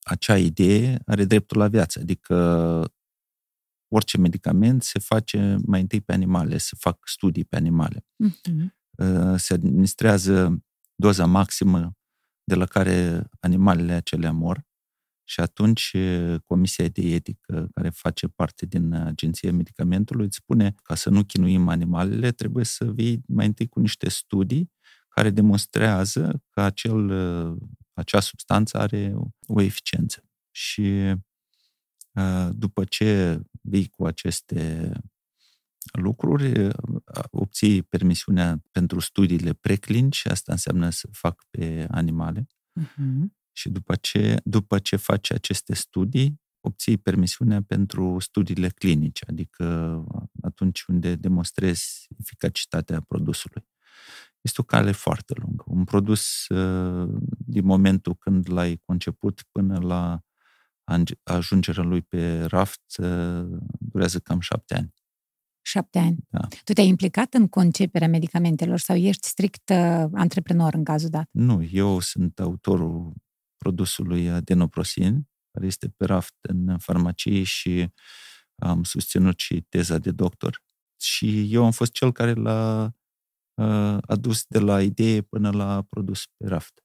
acea 0.03 0.39
idee 0.39 0.99
are 1.07 1.25
dreptul 1.25 1.59
la 1.59 1.69
viață, 1.69 2.01
adică 2.01 2.35
orice 3.89 4.19
medicament 4.19 4.83
se 4.83 4.99
face 4.99 5.57
mai 5.67 5.81
întâi 5.81 6.01
pe 6.01 6.13
animale, 6.13 6.59
se 6.59 6.77
fac 6.79 6.99
studii 7.09 7.45
pe 7.45 7.57
animale. 7.57 8.05
Uh-huh. 8.25 9.37
Se 9.37 9.55
administrează 9.55 10.65
doza 10.95 11.27
maximă 11.27 11.97
de 12.45 12.55
la 12.55 12.67
care 12.67 13.29
animalele 13.41 13.93
acelea 13.93 14.33
mor 14.33 14.67
Și 15.27 15.41
atunci 15.41 15.97
Comisia 16.45 16.89
de 16.89 17.03
Etică, 17.03 17.69
care 17.75 17.91
face 17.91 18.29
parte 18.29 18.67
din 18.67 18.93
Agenția 18.93 19.53
Medicamentului, 19.53 20.25
îți 20.25 20.37
spune 20.37 20.75
ca 20.83 20.95
să 20.95 21.11
nu 21.11 21.25
chinuim 21.25 21.69
animalele, 21.69 22.31
trebuie 22.31 22.65
să 22.65 22.93
vii 22.93 23.23
mai 23.27 23.47
întâi 23.47 23.69
cu 23.69 23.81
niște 23.81 24.09
studii 24.09 24.73
care 25.15 25.31
demonstrează 25.31 26.43
că 26.51 26.61
acel, 26.61 27.11
acea 27.93 28.21
substanță 28.21 28.79
are 28.79 29.15
o 29.47 29.61
eficiență. 29.61 30.25
Și 30.51 31.15
după 32.51 32.85
ce 32.85 33.41
vii 33.61 33.89
cu 33.89 34.07
aceste 34.07 34.93
lucruri, 35.93 36.69
obții 37.31 37.83
permisiunea 37.83 38.63
pentru 38.71 39.01
studiile 39.01 39.53
preclinice, 39.53 40.29
asta 40.29 40.53
înseamnă 40.53 40.91
să 40.91 41.09
fac 41.13 41.45
pe 41.51 41.87
animale. 41.91 42.47
Uh-huh. 42.81 43.25
Și 43.53 43.69
după 43.69 43.95
ce, 43.95 44.41
după 44.45 44.79
ce 44.79 44.97
faci 44.97 45.31
aceste 45.31 45.75
studii, 45.75 46.43
obții 46.61 46.99
permisiunea 46.99 47.63
pentru 47.63 48.19
studiile 48.19 48.69
clinice, 48.69 49.25
adică 49.29 49.65
atunci 50.43 50.83
unde 50.83 51.15
demonstrezi 51.15 52.07
eficacitatea 52.21 53.01
produsului. 53.01 53.65
Este 54.45 54.61
o 54.61 54.65
cale 54.65 54.93
foarte 54.93 55.35
lungă. 55.37 55.65
Un 55.67 55.85
produs, 55.85 56.47
din 57.27 57.65
momentul 57.65 58.15
când 58.15 58.51
l-ai 58.53 58.83
conceput 58.85 59.43
până 59.53 59.79
la 59.79 60.21
ajungerea 61.23 61.83
lui 61.83 62.03
pe 62.03 62.45
raft, 62.45 62.97
durează 63.79 64.19
cam 64.19 64.41
șapte 64.41 64.75
ani. 64.75 64.95
Șapte 65.67 65.99
ani. 65.99 66.17
Da. 66.29 66.49
Tu 66.65 66.73
te-ai 66.73 66.87
implicat 66.87 67.35
în 67.35 67.49
conceperea 67.49 68.09
medicamentelor 68.09 68.79
sau 68.79 68.97
ești 68.97 69.29
strict 69.29 69.69
uh, 69.69 70.05
antreprenor 70.13 70.75
în 70.75 70.85
cazul 70.85 71.09
dat? 71.09 71.29
Nu, 71.31 71.63
eu 71.63 72.01
sunt 72.01 72.41
autorul 72.41 73.13
produsului 73.57 74.31
adenoprosin, 74.31 75.29
care 75.51 75.67
este 75.67 75.89
pe 75.89 76.05
raft 76.05 76.35
în 76.41 76.79
farmacie 76.79 77.43
și 77.43 77.89
am 78.55 78.83
susținut 78.83 79.39
și 79.39 79.61
teza 79.69 79.99
de 79.99 80.11
doctor. 80.11 80.63
Și 81.01 81.55
eu 81.55 81.65
am 81.65 81.71
fost 81.71 81.93
cel 81.93 82.13
care 82.13 82.33
l-a 82.33 82.85
uh, 82.85 82.91
adus 84.01 84.45
de 84.49 84.59
la 84.59 84.83
idee 84.83 85.21
până 85.23 85.51
la 85.51 85.83
produs 85.89 86.23
pe 86.37 86.47
raft. 86.49 86.85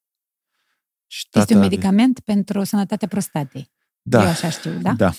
Și 1.08 1.27
este 1.34 1.53
un 1.53 1.60
medicament 1.60 2.17
are... 2.17 2.34
pentru 2.34 2.63
sănătatea 2.63 3.08
prostatei. 3.08 3.71
Da. 4.01 4.21
Eu 4.21 4.27
așa 4.27 4.49
știu, 4.49 4.79
da? 4.82 4.93
Da. 4.93 5.12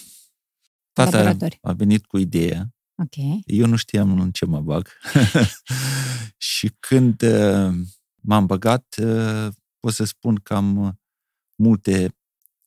Tata 0.92 1.36
a 1.60 1.72
venit 1.72 2.06
cu 2.06 2.18
ideea 2.18 2.74
Ok. 3.02 3.42
Eu 3.44 3.66
nu 3.66 3.76
știam 3.76 4.20
în 4.20 4.30
ce 4.30 4.44
mă 4.44 4.60
bag. 4.60 4.88
și 6.52 6.76
când 6.80 7.22
uh, 7.22 7.74
m-am 8.14 8.46
băgat, 8.46 8.94
uh, 9.02 9.48
pot 9.80 9.92
să 9.92 10.04
spun 10.04 10.34
că 10.34 10.54
am 10.54 11.00
multe 11.56 12.14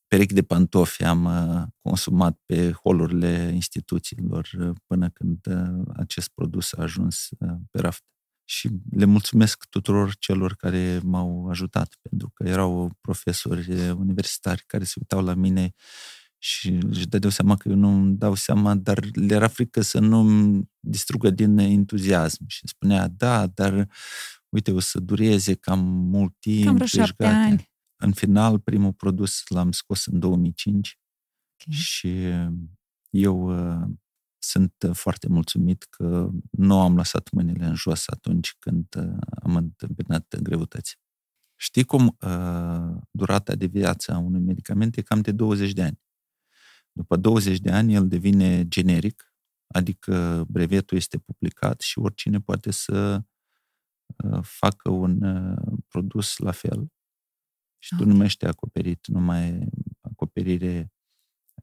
perechi 0.07 0.33
de 0.33 0.43
pantofi 0.43 1.03
am 1.03 1.25
uh, 1.25 1.63
consumat 1.81 2.39
pe 2.45 2.71
holurile 2.71 3.51
instituțiilor 3.53 4.49
până 4.87 5.09
când 5.09 5.47
acest 5.95 6.29
produs 6.29 6.73
a 6.73 6.81
ajuns 6.81 7.29
pe 7.71 7.79
raft. 7.79 8.03
Și 8.45 8.69
le 8.91 9.05
mulțumesc 9.05 9.65
tuturor 9.69 10.15
celor 10.15 10.55
care 10.55 10.99
m-au 11.03 11.47
ajutat, 11.49 11.97
pentru 12.01 12.31
că 12.33 12.43
erau 12.47 12.97
profesori 13.01 13.89
universitari 13.91 14.63
care 14.67 14.83
se 14.83 14.93
uitau 14.97 15.23
la 15.23 15.33
mine 15.33 15.73
și 16.37 16.79
își 16.89 17.07
dădeau 17.07 17.31
seama 17.31 17.55
că 17.57 17.69
eu 17.69 17.75
nu 17.75 17.87
îmi 17.87 18.17
dau 18.17 18.35
seama, 18.35 18.75
dar 18.75 19.05
le 19.13 19.33
era 19.33 19.47
frică 19.47 19.81
să 19.81 19.99
nu 19.99 20.61
distrugă 20.79 21.29
din 21.29 21.57
entuziasm. 21.57 22.43
Și 22.47 22.67
spunea, 22.67 23.07
da, 23.07 23.47
dar 23.47 23.87
uite, 24.49 24.71
o 24.71 24.79
să 24.79 24.99
dureze 24.99 25.53
cam 25.53 25.79
mult 25.85 26.35
timp. 26.39 26.65
Cam 26.65 26.75
vreo 26.75 26.87
șapte 26.87 27.25
ani. 27.25 27.71
În 27.95 28.11
final, 28.11 28.59
primul 28.59 28.93
produs 28.93 29.43
l-am 29.47 29.71
scos 29.71 30.05
în 30.05 30.19
2005 30.19 30.99
okay. 31.67 31.79
și 31.79 32.17
eu 33.09 33.67
uh, 33.81 33.87
sunt 34.43 34.73
foarte 34.93 35.27
mulțumit 35.27 35.83
că 35.83 36.29
nu 36.51 36.79
am 36.79 36.95
lăsat 36.95 37.31
mâinile 37.31 37.65
în 37.65 37.75
jos 37.75 38.07
atunci 38.07 38.55
când 38.59 38.95
uh, 38.97 39.17
am 39.43 39.55
întâmpinat 39.55 40.35
greutăți. 40.41 40.99
Știi 41.55 41.83
cum 41.83 42.17
uh, 42.21 43.01
durata 43.11 43.55
de 43.55 43.65
viață 43.65 44.11
a 44.11 44.17
unui 44.17 44.39
medicament 44.39 44.97
e 44.97 45.01
cam 45.01 45.21
de 45.21 45.31
20 45.31 45.71
de 45.71 45.83
ani. 45.83 46.01
După 46.91 47.15
20 47.15 47.59
de 47.59 47.71
ani, 47.71 47.93
el 47.93 48.07
devine 48.07 48.67
generic, 48.67 49.33
adică 49.67 50.45
brevetul 50.49 50.97
este 50.97 51.17
publicat 51.17 51.81
și 51.81 51.99
oricine 51.99 52.39
poate 52.39 52.71
să 52.71 53.23
uh, 54.23 54.39
facă 54.41 54.89
un 54.89 55.21
uh, 55.21 55.79
produs 55.87 56.37
la 56.37 56.51
fel. 56.51 56.87
Și 57.79 57.95
tu 57.95 58.05
nu 58.05 58.23
ești 58.23 58.45
acoperit, 58.45 59.07
numai 59.07 59.69
acoperire 60.01 60.91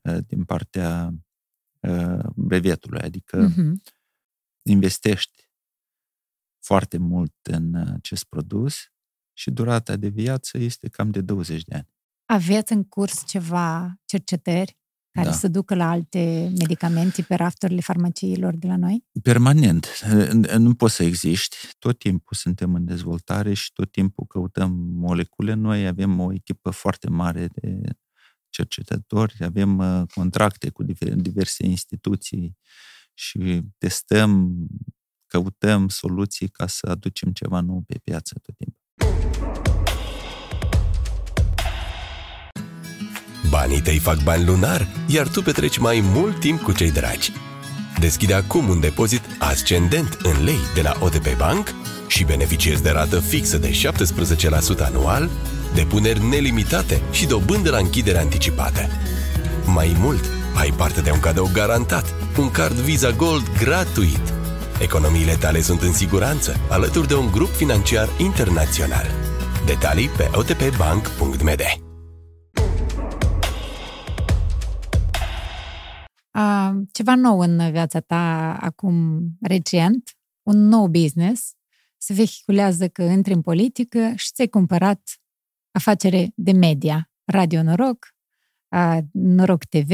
uh, 0.03 0.19
din 0.27 0.45
partea 0.45 1.15
brevetului, 2.35 3.01
adică 3.01 3.51
uh-huh. 3.51 3.93
investești 4.63 5.49
foarte 6.65 6.99
mult 6.99 7.35
în 7.43 7.75
acest 7.75 8.25
produs 8.25 8.77
și 9.33 9.51
durata 9.51 9.97
de 9.97 10.09
viață 10.09 10.59
este 10.59 10.89
cam 10.89 11.11
de 11.11 11.21
20 11.21 11.63
de 11.63 11.75
ani. 11.75 11.89
Aveți 12.25 12.73
în 12.73 12.85
curs 12.85 13.27
ceva 13.27 13.95
cercetări 14.05 14.79
care 15.13 15.27
da. 15.27 15.33
să 15.33 15.49
ducă 15.49 15.75
la 15.75 15.91
alte 15.91 16.53
medicamente 16.59 17.23
pe 17.23 17.35
rafturile 17.35 17.81
farmaciilor 17.81 18.57
de 18.57 18.67
la 18.67 18.77
noi? 18.77 19.05
Permanent. 19.23 19.87
Nu 20.59 20.75
poți 20.75 20.95
să 20.95 21.03
existi. 21.03 21.57
Tot 21.79 21.99
timpul 21.99 22.37
suntem 22.37 22.75
în 22.75 22.85
dezvoltare 22.85 23.55
și 23.55 23.73
tot 23.73 23.93
timpul 23.93 24.27
căutăm 24.27 24.73
molecule. 24.93 25.55
Noi 25.55 25.87
avem 25.87 26.21
o 26.21 26.33
echipă 26.33 26.71
foarte 26.71 27.11
mare 27.11 27.47
de 27.47 27.81
cercetători, 28.51 29.37
avem 29.41 29.79
uh, 29.79 30.03
contracte 30.15 30.71
cu 30.71 30.83
diverse 31.15 31.67
instituții 31.67 32.57
și 33.15 33.61
testăm, 33.79 34.57
căutăm 35.27 35.89
soluții 35.89 36.49
ca 36.49 36.67
să 36.67 36.87
aducem 36.91 37.33
ceva 37.33 37.61
nou 37.61 37.83
pe 37.87 37.99
piață 38.05 38.35
tot 38.43 38.55
timpul. 38.57 38.79
Banii 43.51 43.83
tăi 43.83 43.99
fac 43.99 44.23
bani 44.23 44.45
lunar, 44.45 44.87
iar 45.09 45.29
tu 45.29 45.43
petreci 45.43 45.79
mai 45.79 46.01
mult 46.03 46.41
timp 46.41 46.61
cu 46.61 46.73
cei 46.73 46.93
dragi. 46.93 47.33
Deschide 47.99 48.35
acum 48.35 48.69
un 48.69 48.81
depozit 48.81 49.23
ascendent 49.39 50.19
în 50.23 50.45
lei 50.45 50.59
de 50.75 50.83
la 50.83 50.93
OTP 51.01 51.37
Bank 51.37 51.75
și 52.09 52.25
beneficiezi 52.25 52.83
de 52.83 52.91
rată 52.91 53.21
fixă 53.21 53.59
de 53.59 53.71
17% 53.71 54.79
anual, 54.79 55.31
depuneri 55.75 56.29
nelimitate 56.29 57.03
și 57.11 57.27
dobândă 57.27 57.71
la 57.71 57.79
închidere 57.79 58.19
anticipată. 58.19 58.81
Mai 59.67 59.97
mult, 59.99 60.25
ai 60.57 60.71
parte 60.71 61.01
de 61.01 61.11
un 61.11 61.21
cadou 61.21 61.51
garantat, 61.53 62.15
un 62.39 62.51
card 62.51 62.75
Visa 62.75 63.11
Gold 63.11 63.59
gratuit. 63.59 64.33
Economiile 64.81 65.35
tale 65.35 65.61
sunt 65.61 65.83
în 65.83 65.93
siguranță, 65.93 66.57
alături 66.69 67.09
de 67.09 67.15
un 67.15 67.31
grup 67.31 67.49
financiar 67.49 68.09
internațional. 68.19 69.07
Detalii 69.67 70.09
pe 70.09 70.31
otpbank.md 70.33 71.61
ceva 76.93 77.15
nou 77.15 77.39
în 77.39 77.71
viața 77.71 78.01
ta 78.01 78.55
acum 78.61 79.21
recent, 79.41 80.11
un 80.43 80.69
nou 80.69 80.87
business, 80.87 81.53
se 81.97 82.13
vehiculează 82.13 82.89
că 82.89 83.03
intri 83.03 83.33
în 83.33 83.43
politică 83.43 84.13
și 84.17 84.31
ți-ai 84.33 84.49
cumpărat 84.49 85.20
afacere 85.71 86.33
de 86.35 86.53
media, 86.53 87.11
Radio 87.25 87.63
Noroc, 87.63 88.07
Noroc 89.13 89.65
TV. 89.65 89.93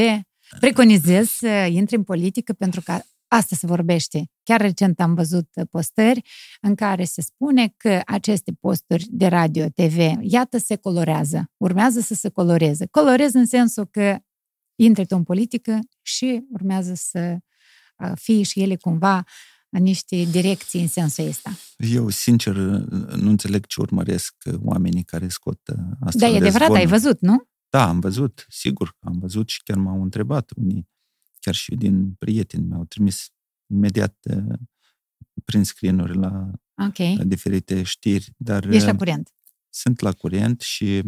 Preconizez 0.61 1.29
să 1.29 1.49
intri 1.49 1.97
în 1.97 2.03
politică 2.03 2.53
pentru 2.53 2.81
că 2.81 2.99
asta 3.29 3.57
se 3.57 3.67
vorbește. 3.67 4.31
Chiar 4.43 4.61
recent 4.61 5.01
am 5.01 5.15
văzut 5.15 5.49
postări 5.71 6.23
în 6.61 6.75
care 6.75 7.05
se 7.05 7.21
spune 7.21 7.75
că 7.77 8.01
aceste 8.07 8.53
posturi 8.61 9.07
de 9.11 9.27
radio, 9.27 9.67
TV, 9.75 9.99
iată, 10.21 10.59
se 10.59 10.77
colorează. 10.77 11.51
Urmează 11.57 12.01
să 12.01 12.15
se 12.15 12.29
coloreze. 12.29 12.87
Colorez 12.87 13.35
în 13.35 13.47
sensul 13.47 13.87
că 13.87 14.19
intri 14.75 15.07
tu 15.07 15.17
în 15.17 15.23
politică 15.23 15.79
și 16.03 16.47
urmează 16.53 16.93
să 16.95 17.39
fie 18.15 18.43
și 18.43 18.63
ele 18.63 18.77
cumva 18.77 19.25
niște 19.79 20.25
direcții 20.25 20.81
în 20.81 20.89
sensul 20.89 21.27
ăsta. 21.27 21.51
Eu, 21.77 22.09
sincer, 22.09 22.57
nu 23.17 23.29
înțeleg 23.29 23.67
ce 23.67 23.81
urmăresc 23.81 24.35
oamenii 24.63 25.03
care 25.03 25.29
scot 25.29 25.61
asta. 26.01 26.19
Da, 26.19 26.27
e 26.27 26.37
adevărat, 26.37 26.71
ai 26.71 26.87
văzut, 26.87 27.21
nu? 27.21 27.49
Da, 27.69 27.89
am 27.89 28.01
văzut, 28.01 28.47
sigur, 28.49 28.97
am 29.01 29.19
văzut 29.19 29.49
și 29.49 29.63
chiar 29.63 29.77
m-au 29.77 30.03
întrebat 30.03 30.51
unii, 30.57 30.89
chiar 31.41 31.55
și 31.55 31.75
din 31.75 32.13
prieteni 32.13 32.67
mi-au 32.67 32.85
trimis 32.85 33.27
imediat 33.67 34.17
prin 35.45 35.65
screen 35.65 35.97
la, 35.97 36.51
okay. 36.89 37.17
la 37.17 37.25
diferite 37.25 37.83
știri. 37.83 38.33
Dar 38.37 38.65
Ești 38.65 38.87
la 38.87 38.97
curent. 38.97 39.35
Sunt 39.71 40.01
la 40.01 40.13
curent 40.13 40.61
și 40.61 41.03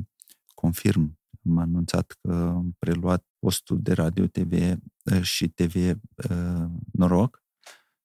confirm. 0.54 1.18
Am 1.48 1.58
anunțat 1.58 2.16
că 2.20 2.32
am 2.32 2.76
preluat 2.78 3.26
postul 3.38 3.82
de 3.82 3.92
radio 3.92 4.26
TV 4.26 4.52
eh, 4.52 5.22
și 5.22 5.48
TV 5.48 5.74
eh, 5.76 5.96
Noroc 6.92 7.42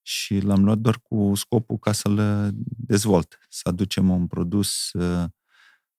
și 0.06 0.40
l-am 0.40 0.64
luat 0.64 0.78
doar 0.78 1.00
cu 1.00 1.32
scopul 1.36 1.78
ca 1.78 1.92
să-l 1.92 2.50
dezvolt, 2.66 3.38
să 3.50 3.62
aducem 3.70 4.10
un 4.10 4.28
produs 4.28 4.94
eh, 4.94 5.24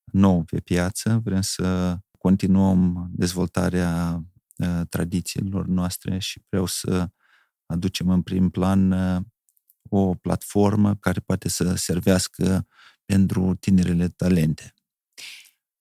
nou 0.05 0.43
pe 0.43 0.61
piață, 0.61 1.21
vrem 1.25 1.41
să 1.41 1.99
continuăm 2.19 3.09
dezvoltarea 3.13 4.23
uh, 4.57 4.81
tradițiilor 4.89 5.67
noastre 5.67 6.19
și 6.19 6.43
vreau 6.49 6.67
să 6.67 7.09
aducem 7.67 8.09
în 8.09 8.23
prim 8.23 8.51
plan 8.51 8.91
uh, 8.91 9.23
o 9.89 10.15
platformă 10.15 10.97
care 10.97 11.21
poate 11.21 11.49
să 11.49 11.75
servească 11.75 12.67
pentru 13.05 13.55
tinerele 13.55 14.09
talente. 14.09 14.75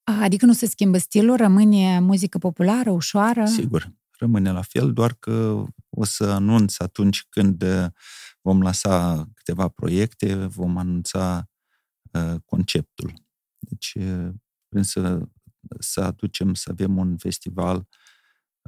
Adică 0.03 0.45
nu 0.45 0.53
se 0.53 0.65
schimbă 0.65 0.97
stilul, 0.97 1.35
rămâne 1.35 1.99
muzică 1.99 2.37
populară, 2.37 2.91
ușoară? 2.91 3.45
Sigur, 3.45 3.93
rămâne 4.23 4.51
la 4.51 4.61
fel, 4.61 4.93
doar 4.93 5.13
că 5.13 5.63
o 5.89 6.03
să 6.03 6.23
anunț 6.23 6.79
atunci 6.79 7.25
când 7.29 7.63
vom 8.41 8.61
lansa 8.61 9.25
câteva 9.33 9.67
proiecte, 9.67 10.35
vom 10.35 10.77
anunța 10.77 11.49
uh, 12.11 12.35
conceptul. 12.45 13.13
Deci 13.59 13.93
uh, 13.95 14.29
vrem 14.69 14.83
să, 14.83 15.21
să 15.79 16.01
aducem, 16.01 16.53
să 16.53 16.69
avem 16.71 16.97
un 16.97 17.17
festival 17.17 17.87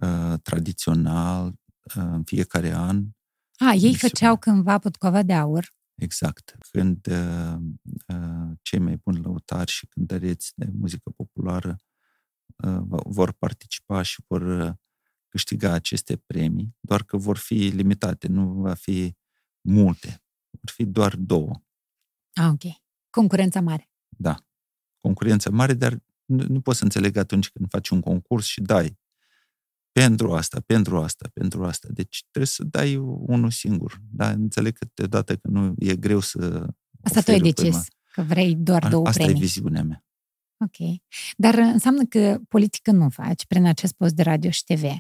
uh, 0.02 0.34
tradițional 0.42 1.48
uh, 1.48 1.54
în 1.94 2.24
fiecare 2.24 2.74
an. 2.74 3.04
A, 3.58 3.74
ei 3.74 3.80
deci, 3.80 4.00
făceau 4.00 4.38
cândva 4.38 4.78
Putcova 4.78 5.24
de 5.24 5.34
Aur. 5.34 5.74
Exact. 5.96 6.56
Când 6.72 7.08
uh, 7.08 7.56
uh, 8.08 8.52
cei 8.62 8.80
mai 8.80 8.96
buni 9.04 9.22
lăutari 9.22 9.72
și 9.72 9.88
cântăreți 9.88 10.52
de 10.56 10.70
muzică 10.74 11.10
populară 11.10 11.78
uh, 12.56 12.80
vor 12.88 13.32
participa 13.32 14.02
și 14.02 14.24
vor 14.28 14.42
uh, 14.42 14.74
câștiga 15.36 15.72
aceste 15.72 16.16
premii, 16.16 16.76
doar 16.80 17.04
că 17.04 17.18
vor 17.18 17.38
fi 17.38 17.54
limitate, 17.54 18.28
nu 18.28 18.54
va 18.54 18.74
fi 18.74 19.16
multe. 19.62 20.24
Vor 20.50 20.72
fi 20.72 20.86
doar 20.86 21.16
două. 21.16 21.64
Ah, 22.34 22.50
ok. 22.52 22.74
Concurența 23.10 23.62
mare. 23.62 23.92
Da. 24.08 24.46
Concurența 25.00 25.50
mare, 25.50 25.74
dar 25.74 26.04
nu, 26.26 26.46
nu 26.48 26.62
poți 26.62 26.78
să 26.78 26.84
înțeleg 26.84 27.18
atunci 27.18 27.50
când 27.50 27.70
faci 27.70 27.90
un 27.90 28.00
concurs 28.00 28.46
și 28.46 28.62
dai 28.62 29.00
pentru 29.92 30.34
asta, 30.34 30.60
pentru 30.66 31.02
asta, 31.02 31.30
pentru 31.34 31.66
asta. 31.66 31.88
Deci 31.92 32.26
trebuie 32.32 32.52
să 32.52 32.64
dai 32.64 32.96
unul 32.96 33.52
singur. 33.52 34.02
Da? 34.12 34.30
Înțeleg 34.30 34.78
câteodată 34.78 35.36
că 35.36 35.48
nu 35.48 35.74
e 35.78 35.96
greu 35.96 36.20
să... 36.20 36.68
Asta 37.04 37.22
tu 37.22 37.32
ai 37.32 37.40
decis, 37.40 37.88
că 38.12 38.22
vrei 38.22 38.56
doar 38.56 38.88
două 38.88 39.08
asta 39.08 39.24
premii. 39.24 39.34
Asta 39.34 39.46
e 39.46 39.48
viziunea 39.48 39.84
mea. 39.84 40.05
Ok. 40.66 41.02
Dar 41.38 41.58
înseamnă 41.58 42.06
că 42.06 42.40
politică 42.48 42.92
nu 42.92 43.10
faci 43.10 43.46
prin 43.46 43.66
acest 43.66 43.94
post 43.94 44.14
de 44.14 44.22
radio 44.22 44.50
și 44.50 44.64
TV. 44.64 44.84
Mm. 44.84 44.98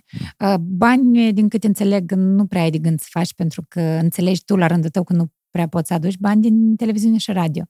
Bani, 0.77 1.33
din 1.33 1.49
câte 1.49 1.67
înțeleg, 1.67 2.11
nu 2.11 2.45
prea 2.45 2.61
ai 2.61 2.69
de 2.69 2.77
gând 2.77 2.99
să 2.99 3.07
faci 3.09 3.33
pentru 3.33 3.65
că 3.67 3.81
înțelegi 3.81 4.43
tu 4.43 4.55
la 4.55 4.67
rândul 4.67 4.89
tău 4.89 5.03
că 5.03 5.13
nu 5.13 5.31
prea 5.49 5.67
poți 5.67 5.87
să 5.87 5.93
aduci 5.93 6.17
bani 6.17 6.41
din 6.41 6.75
televiziune 6.75 7.17
și 7.17 7.31
radio. 7.31 7.63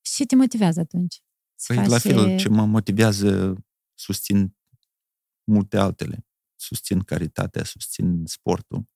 Și 0.00 0.14
ce 0.14 0.26
te 0.26 0.36
motivează 0.36 0.80
atunci? 0.80 1.22
Păi, 1.66 1.86
la 1.86 1.98
fel, 1.98 2.36
ce 2.36 2.48
mă 2.48 2.64
motivează, 2.64 3.56
susțin 3.94 4.56
multe 5.44 5.76
altele. 5.76 6.26
Susțin 6.54 7.00
caritatea, 7.00 7.64
susțin 7.64 8.22
sportul. 8.24 8.88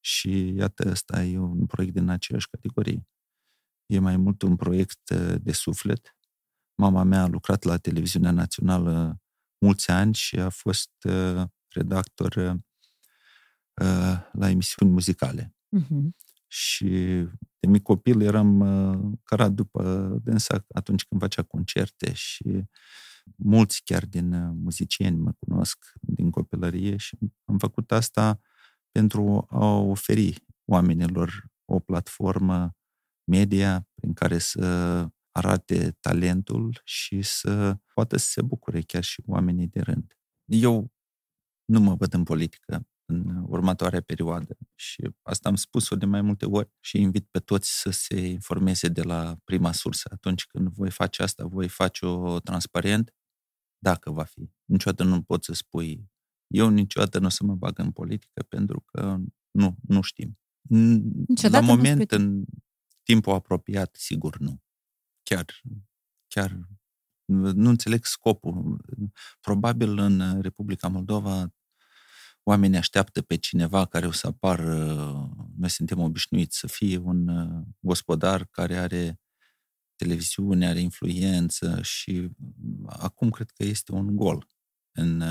Și 0.00 0.54
iată, 0.56 0.88
ăsta 0.90 1.24
e 1.24 1.38
un 1.38 1.66
proiect 1.66 1.94
din 1.94 2.08
aceeași 2.08 2.48
categorie. 2.50 3.06
E 3.86 3.98
mai 3.98 4.16
mult 4.16 4.42
un 4.42 4.56
proiect 4.56 5.10
de 5.40 5.52
suflet, 5.52 6.16
Mama 6.74 7.02
mea 7.02 7.22
a 7.22 7.26
lucrat 7.26 7.62
la 7.62 7.76
televiziunea 7.76 8.30
națională 8.30 9.20
mulți 9.58 9.90
ani 9.90 10.14
și 10.14 10.38
a 10.38 10.48
fost 10.48 10.92
uh, 11.02 11.42
redactor 11.68 12.34
uh, 12.36 14.16
la 14.32 14.50
emisiuni 14.50 14.92
muzicale. 14.92 15.54
Uh-huh. 15.76 16.08
Și 16.46 16.86
de 17.58 17.68
mic 17.68 17.82
copil 17.82 18.20
eram 18.20 18.60
uh, 18.60 19.18
cărat 19.22 19.52
după 19.52 19.82
dânsa 20.22 20.64
atunci 20.74 21.04
când 21.04 21.20
facea 21.20 21.42
concerte 21.42 22.12
și 22.12 22.64
mulți 23.36 23.82
chiar 23.84 24.06
din 24.06 24.32
uh, 24.32 24.50
muzicieni 24.54 25.18
mă 25.18 25.32
cunosc 25.38 25.92
din 26.00 26.30
copilărie 26.30 26.96
și 26.96 27.18
am 27.44 27.58
făcut 27.58 27.92
asta 27.92 28.40
pentru 28.90 29.46
a 29.50 29.66
oferi 29.66 30.44
oamenilor 30.64 31.50
o 31.64 31.78
platformă 31.78 32.76
media 33.24 33.88
prin 33.94 34.12
care 34.12 34.38
să 34.38 35.06
arate 35.32 35.96
talentul 36.00 36.80
și 36.84 37.22
să 37.22 37.78
poată 37.94 38.16
să 38.16 38.28
se 38.28 38.42
bucure 38.42 38.80
chiar 38.80 39.02
și 39.02 39.22
oamenii 39.26 39.66
de 39.66 39.80
rând. 39.80 40.16
Eu 40.44 40.92
nu 41.64 41.80
mă 41.80 41.94
văd 41.94 42.14
în 42.14 42.24
politică 42.24 42.86
în 43.04 43.44
următoarea 43.46 44.00
perioadă 44.00 44.56
și 44.74 45.10
asta 45.22 45.48
am 45.48 45.54
spus-o 45.54 45.96
de 45.96 46.06
mai 46.06 46.22
multe 46.22 46.46
ori 46.46 46.70
și 46.80 47.00
invit 47.00 47.26
pe 47.30 47.38
toți 47.38 47.80
să 47.80 47.90
se 47.90 48.20
informeze 48.20 48.88
de 48.88 49.02
la 49.02 49.36
prima 49.44 49.72
sursă. 49.72 50.08
Atunci 50.12 50.46
când 50.46 50.68
voi 50.68 50.90
face 50.90 51.22
asta, 51.22 51.46
voi 51.46 51.68
face-o 51.68 52.40
transparent, 52.40 53.14
dacă 53.78 54.10
va 54.10 54.24
fi. 54.24 54.50
Niciodată 54.64 55.04
nu 55.08 55.22
pot 55.22 55.44
să 55.44 55.52
spui 55.52 56.10
eu 56.46 56.68
niciodată 56.68 57.18
nu 57.18 57.26
o 57.26 57.28
să 57.28 57.44
mă 57.44 57.54
bag 57.54 57.78
în 57.78 57.90
politică 57.90 58.42
pentru 58.42 58.80
că 58.80 59.18
nu, 59.50 59.76
nu 59.82 60.00
știm. 60.00 60.38
Niciodată 60.68 61.66
la 61.66 61.74
moment, 61.74 62.10
în 62.10 62.44
timpul 63.02 63.32
apropiat, 63.32 63.96
sigur 63.98 64.38
nu 64.38 64.62
chiar, 65.22 65.60
chiar 66.26 66.58
nu 67.34 67.68
înțeleg 67.68 68.04
scopul. 68.04 68.84
Probabil 69.40 69.98
în 69.98 70.40
Republica 70.40 70.88
Moldova 70.88 71.52
oamenii 72.42 72.78
așteaptă 72.78 73.22
pe 73.22 73.36
cineva 73.36 73.86
care 73.86 74.06
o 74.06 74.10
să 74.10 74.26
apară, 74.26 74.74
noi 75.56 75.70
suntem 75.70 75.98
obișnuiți 75.98 76.58
să 76.58 76.66
fie 76.66 76.98
un 76.98 77.28
gospodar 77.80 78.46
care 78.50 78.76
are 78.76 79.20
televiziune, 79.96 80.68
are 80.68 80.80
influență 80.80 81.82
și 81.82 82.28
acum 82.86 83.30
cred 83.30 83.50
că 83.50 83.64
este 83.64 83.92
un 83.92 84.16
gol 84.16 84.46
în 84.92 85.22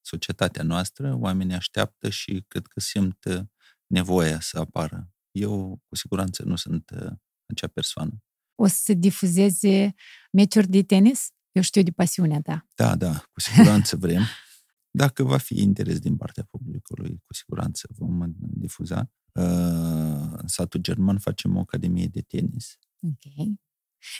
societatea 0.00 0.62
noastră. 0.62 1.14
Oamenii 1.14 1.54
așteaptă 1.54 2.08
și 2.08 2.44
cred 2.48 2.66
că 2.66 2.80
simt 2.80 3.26
nevoia 3.86 4.40
să 4.40 4.58
apară. 4.58 5.12
Eu 5.30 5.82
cu 5.88 5.96
siguranță 5.96 6.42
nu 6.44 6.56
sunt 6.56 6.90
acea 7.46 7.66
persoană 7.66 8.22
o 8.60 8.66
să 8.66 8.76
se 8.82 8.94
difuzeze 8.94 9.94
meciuri 10.32 10.68
de 10.68 10.82
tenis? 10.82 11.28
Eu 11.52 11.62
știu 11.62 11.82
de 11.82 11.90
pasiunea 11.90 12.40
ta. 12.40 12.66
Da, 12.74 12.96
da, 12.96 13.24
cu 13.32 13.40
siguranță 13.40 13.96
vrem. 13.96 14.22
Dacă 14.90 15.22
va 15.22 15.36
fi 15.36 15.62
interes 15.62 15.98
din 15.98 16.16
partea 16.16 16.46
publicului, 16.50 17.22
cu 17.26 17.34
siguranță 17.34 17.88
vom 17.96 18.32
difuza. 18.36 19.10
Uh, 19.32 19.44
în 20.36 20.46
satul 20.46 20.80
german 20.80 21.18
facem 21.18 21.56
o 21.56 21.60
academie 21.60 22.06
de 22.06 22.20
tenis. 22.20 22.78
Ok. 23.00 23.48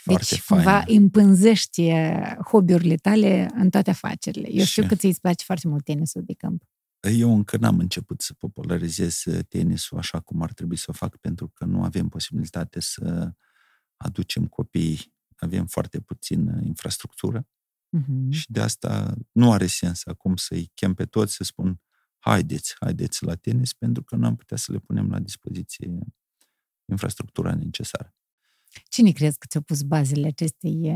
Foarte 0.03 0.25
deci, 0.29 0.39
fain. 0.39 0.61
cumva 0.61 0.83
împânzește 0.87 2.37
hobby-urile 2.47 2.95
tale 2.95 3.49
în 3.53 3.69
toate 3.69 3.89
afacerile. 3.89 4.47
Eu 4.51 4.63
știu 4.63 4.87
că 4.87 4.95
ți-i 4.95 5.17
place 5.21 5.43
foarte 5.43 5.67
mult 5.67 5.83
tenisul 5.83 6.23
de 6.25 6.33
câmp. 6.33 6.63
Eu 6.99 7.35
încă 7.35 7.57
n-am 7.57 7.79
început 7.79 8.21
să 8.21 8.33
popularizez 8.33 9.23
tenisul 9.49 9.97
așa 9.97 10.19
cum 10.19 10.41
ar 10.41 10.53
trebui 10.53 10.77
să 10.77 10.85
o 10.87 10.93
fac, 10.93 11.17
pentru 11.17 11.51
că 11.53 11.65
nu 11.65 11.83
avem 11.83 12.07
posibilitate 12.07 12.79
să 12.79 13.33
aducem 14.01 14.47
copiii, 14.47 15.13
avem 15.35 15.65
foarte 15.65 15.99
puțin 15.99 16.61
infrastructură 16.63 17.47
uh-huh. 17.97 18.29
și 18.29 18.51
de 18.51 18.61
asta 18.61 19.15
nu 19.31 19.51
are 19.51 19.67
sens 19.67 20.05
acum 20.05 20.35
să-i 20.35 20.71
chem 20.73 20.93
pe 20.93 21.05
toți 21.05 21.33
să 21.33 21.43
spun 21.43 21.81
haideți, 22.19 22.75
haideți 22.79 23.23
la 23.23 23.35
tenis, 23.35 23.73
pentru 23.73 24.03
că 24.03 24.15
nu 24.15 24.25
am 24.25 24.35
putea 24.35 24.57
să 24.57 24.71
le 24.71 24.77
punem 24.77 25.09
la 25.09 25.19
dispoziție 25.19 25.99
infrastructura 26.85 27.55
necesară. 27.55 28.15
Cine 28.89 29.11
crezi 29.11 29.37
că 29.37 29.45
ți-a 29.49 29.61
pus 29.61 29.81
bazele 29.81 30.27
acestei 30.27 30.91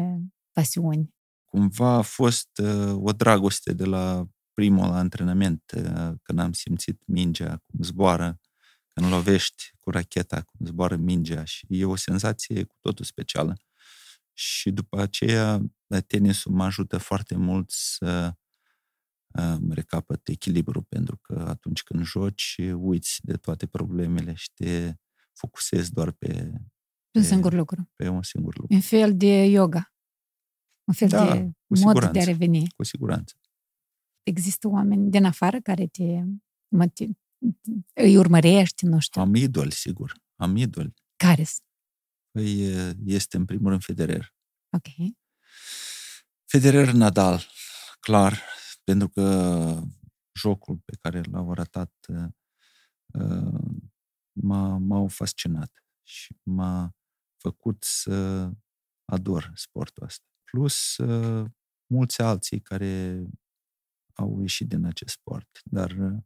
pasiuni? 0.52 1.14
Cumva 1.46 1.94
a 1.94 2.02
fost 2.02 2.50
uh, 2.64 2.96
o 2.96 3.12
dragoste 3.12 3.74
de 3.74 3.86
la 3.86 4.28
primul 4.54 4.84
antrenament, 4.84 5.72
uh, 5.76 6.14
când 6.22 6.40
am 6.40 6.54
simțit 6.54 7.02
mingea 7.06 7.58
cum 7.66 7.84
zboară 7.84 8.40
când 8.96 9.12
lovești 9.12 9.72
cu 9.80 9.90
racheta, 9.90 10.42
cum 10.42 10.66
zboară 10.66 10.96
mingea 10.96 11.44
și 11.44 11.66
e 11.70 11.86
o 11.86 11.96
senzație 11.96 12.64
cu 12.64 12.76
totul 12.80 13.06
specială. 13.06 13.56
Și 14.34 14.72
după 14.72 15.00
aceea, 15.02 15.62
tenisul 16.08 16.52
mă 16.52 16.64
ajută 16.64 16.98
foarte 16.98 17.36
mult 17.36 17.72
să 17.72 18.34
uh, 19.28 19.58
recapăt 19.70 20.28
echilibru, 20.28 20.82
pentru 20.82 21.18
că 21.18 21.46
atunci 21.48 21.84
când 21.84 22.04
joci, 22.04 22.56
uiți 22.76 23.20
de 23.24 23.34
toate 23.34 23.68
problemele 23.68 24.34
și 24.34 24.52
te 24.54 24.94
focusezi 25.34 25.92
doar 25.92 26.12
pe... 26.12 26.52
Pe 27.12 27.18
un 27.18 27.24
singur 27.24 27.54
lucru. 27.54 27.92
Pe 27.96 28.08
un 28.08 28.24
singur 28.24 28.58
lucru. 28.58 28.76
Un 28.76 28.82
fel 28.82 29.18
de 29.18 29.44
yoga. 29.44 29.94
Un 30.84 30.94
fel 30.94 31.08
da, 31.08 31.34
de 31.34 31.40
mod 31.68 31.78
siguranță, 31.78 32.12
de 32.12 32.20
a 32.20 32.24
reveni. 32.24 32.68
Cu 32.76 32.84
siguranță. 32.84 33.36
Există 34.24 34.68
oameni 34.68 35.10
din 35.10 35.26
afară 35.26 35.60
care 35.60 35.88
te, 35.88 36.22
îi 37.94 38.18
urmărești, 38.18 38.86
nu 38.86 39.00
știu. 39.00 39.22
Am 39.22 39.36
idol, 39.36 39.72
sigur. 39.72 40.24
Am 40.36 40.56
idol. 40.56 40.94
care 41.16 41.44
Păi 42.32 42.66
este 43.06 43.38
în 43.38 43.46
primul 43.46 43.70
rând 43.70 43.84
Federer. 43.84 44.34
Ok. 44.70 45.16
Federer 46.46 46.92
Nadal, 46.92 47.42
clar, 48.00 48.42
pentru 48.84 49.10
că 49.10 49.82
jocul 50.40 50.78
pe 50.86 50.98
care 51.02 51.22
l-au 51.22 51.52
arătat 51.52 51.94
m-a, 54.32 54.78
m-au 54.78 55.08
fascinat 55.08 55.84
și 56.04 56.36
m-a 56.44 56.96
făcut 57.38 57.84
să 57.84 58.50
ador 59.06 59.52
sportul 59.56 60.04
ăsta. 60.04 60.26
Plus 60.44 60.96
mulți 61.88 62.22
alții 62.22 62.60
care 62.62 63.26
au 64.14 64.42
ieșit 64.42 64.68
din 64.68 64.86
acest 64.86 65.14
sport, 65.14 65.60
dar 65.64 65.92
uh, 65.92 66.24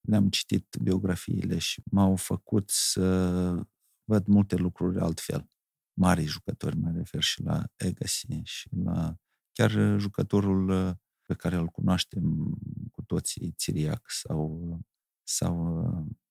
le-am 0.00 0.28
citit 0.28 0.76
biografiile 0.82 1.58
și 1.58 1.82
m-au 1.90 2.16
făcut 2.16 2.70
să 2.70 3.66
văd 4.04 4.26
multe 4.26 4.56
lucruri 4.56 4.98
altfel. 4.98 5.50
Mari 5.98 6.24
jucători, 6.24 6.76
mă 6.76 6.90
refer 6.90 7.22
și 7.22 7.42
la 7.42 7.64
Agassi 7.76 8.40
și 8.42 8.68
la 8.84 9.16
chiar 9.52 9.70
uh, 9.74 9.98
jucătorul 9.98 10.68
uh, 10.68 10.94
pe 11.22 11.34
care 11.34 11.56
îl 11.56 11.66
cunoaștem 11.66 12.54
cu 12.92 13.02
toții, 13.02 13.52
Țiriac 13.52 14.10
sau, 14.10 14.78
sau 15.22 15.82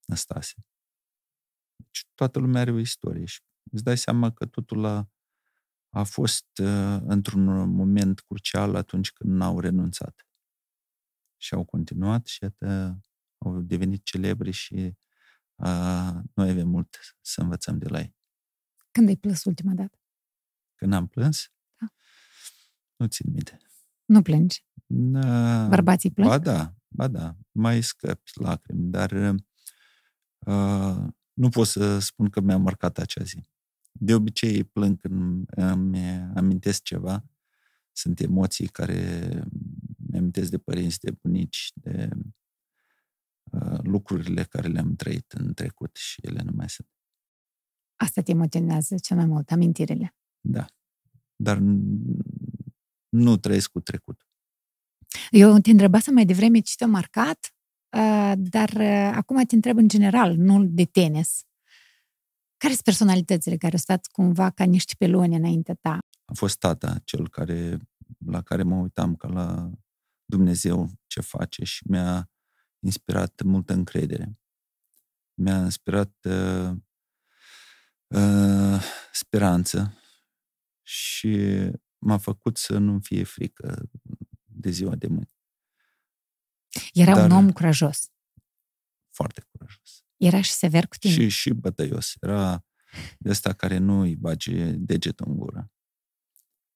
Năstase. 0.06 0.64
Deci 1.76 2.08
toată 2.14 2.38
lumea 2.38 2.60
are 2.60 2.70
o 2.70 2.78
istorie 2.78 3.24
și 3.24 3.40
îți 3.72 3.82
dai 3.82 3.98
seama 3.98 4.32
că 4.32 4.46
totul 4.46 4.84
a, 4.84 5.10
a 5.90 6.02
fost 6.02 6.58
uh, 6.58 7.00
într-un 7.02 7.70
moment 7.70 8.20
crucial 8.20 8.74
atunci 8.74 9.12
când 9.12 9.32
n-au 9.32 9.60
renunțat. 9.60 10.26
Și 11.36 11.54
au 11.54 11.64
continuat 11.64 12.26
și 12.26 12.42
iată, 12.42 13.00
au 13.44 13.60
devenit 13.60 14.04
celebri 14.04 14.50
și 14.50 14.96
uh, 15.54 16.14
noi 16.34 16.50
avem 16.50 16.68
mult 16.68 17.16
să 17.20 17.40
învățăm 17.40 17.78
de 17.78 17.88
la 17.88 17.98
ei. 17.98 18.14
Când 18.90 19.08
ai 19.08 19.16
plâns 19.16 19.44
ultima 19.44 19.72
dată? 19.74 19.98
Când 20.74 20.92
am 20.92 21.06
plâns? 21.06 21.52
Da. 21.76 21.86
Nu 22.96 23.06
țin 23.06 23.30
minte. 23.32 23.58
Nu 24.04 24.22
plângi? 24.22 24.64
Uh, 24.86 25.66
Bărbații 25.68 26.10
plâng? 26.10 26.28
Ba 26.28 26.38
da, 26.38 26.74
ba 26.88 27.08
da, 27.08 27.36
mai 27.50 27.82
scăpi 27.82 28.30
lacrimi, 28.34 28.90
dar 28.90 29.12
uh, 30.38 31.08
nu 31.32 31.48
pot 31.48 31.66
să 31.66 31.98
spun 31.98 32.30
că 32.30 32.40
mi-a 32.40 32.58
marcat 32.58 32.98
acea 32.98 33.24
zi. 33.24 33.48
De 33.92 34.14
obicei 34.14 34.64
plâng 34.64 35.00
când 35.00 35.44
îmi 35.50 36.08
amintesc 36.34 36.82
ceva. 36.82 37.24
Sunt 37.92 38.20
emoții 38.20 38.66
care 38.66 39.28
mi 39.96 40.18
amintesc 40.18 40.50
de 40.50 40.58
părinți, 40.58 41.00
de 41.00 41.10
bunici, 41.10 41.70
de 41.74 42.08
uh, 42.16 42.20
lucrurile 43.82 44.44
care 44.44 44.68
le-am 44.68 44.94
trăit 44.94 45.32
în 45.32 45.54
trecut 45.54 45.96
și 45.96 46.20
ele 46.22 46.42
nu 46.42 46.50
mai 46.54 46.68
sunt. 46.68 46.88
Asta 47.96 48.22
te 48.22 48.30
emoționează 48.30 48.94
cel 48.98 49.16
mai 49.16 49.26
mult, 49.26 49.50
amintirile. 49.50 50.14
Da. 50.40 50.66
Dar 51.36 51.58
nu 53.08 53.36
trăiesc 53.36 53.70
cu 53.70 53.80
trecut. 53.80 54.26
Eu 55.30 55.58
te 55.58 55.70
întrebasem 55.70 56.14
mai 56.14 56.24
devreme 56.24 56.58
ce 56.58 56.74
te-a 56.76 56.86
marcat, 56.86 57.54
uh, 57.96 58.32
dar 58.36 58.70
uh, 58.70 59.12
acum 59.14 59.44
te 59.44 59.54
întreb 59.54 59.76
în 59.76 59.88
general, 59.88 60.36
nu 60.36 60.64
de 60.64 60.84
tenis. 60.84 61.44
Care 62.56 62.72
sunt 62.72 62.84
personalitățile 62.84 63.56
care 63.56 63.72
au 63.72 63.78
stat 63.78 64.06
cumva 64.06 64.50
ca 64.50 64.64
niște 64.64 64.94
peloni 64.98 65.36
înainte 65.36 65.74
ta? 65.80 65.98
A 66.24 66.32
fost 66.34 66.58
tata 66.58 66.98
cel 67.04 67.28
care, 67.28 67.78
la 68.26 68.42
care 68.42 68.62
mă 68.62 68.76
uitam 68.76 69.16
ca 69.16 69.28
la 69.28 69.70
Dumnezeu 70.24 70.90
ce 71.06 71.20
face 71.20 71.64
și 71.64 71.82
mi-a 71.88 72.30
inspirat 72.80 73.42
multă 73.42 73.72
încredere. 73.72 74.38
Mi-a 75.34 75.58
inspirat 75.58 76.16
uh, 76.22 76.70
uh, 78.06 78.82
speranță 79.12 79.94
și 80.82 81.36
m-a 81.98 82.18
făcut 82.18 82.56
să 82.56 82.78
nu 82.78 82.98
fie 83.00 83.24
frică 83.24 83.90
de 84.44 84.70
ziua 84.70 84.94
de 84.94 85.06
mâine. 85.06 85.32
Era 86.92 87.14
Dar 87.14 87.24
un 87.24 87.36
om 87.36 87.52
curajos. 87.52 88.10
Foarte 89.10 89.46
curajos. 89.50 90.04
Era 90.16 90.40
și 90.40 90.52
sever 90.52 90.86
cu 90.86 90.96
tine. 90.96 91.14
Și, 91.14 91.28
și 91.28 91.50
bătăios. 91.50 92.12
Era 92.20 92.64
de 93.18 93.30
ăsta 93.30 93.52
care 93.52 93.78
nu 93.78 94.00
îi 94.00 94.16
bage 94.16 94.72
degetul 94.72 95.26
în 95.28 95.36
gură. 95.36 95.72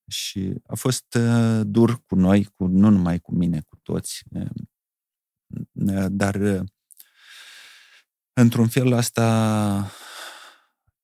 Și 0.09 0.55
a 0.67 0.75
fost 0.75 1.15
uh, 1.15 1.61
dur 1.65 2.05
cu 2.05 2.15
noi, 2.15 2.45
cu, 2.45 2.67
nu 2.67 2.91
numai 2.91 3.21
cu 3.21 3.35
mine, 3.35 3.61
cu 3.61 3.77
toți. 3.83 4.23
Uh, 5.73 6.07
dar 6.11 6.35
uh, 6.35 6.63
într-un 8.33 8.69
fel 8.69 8.93
asta 8.93 9.91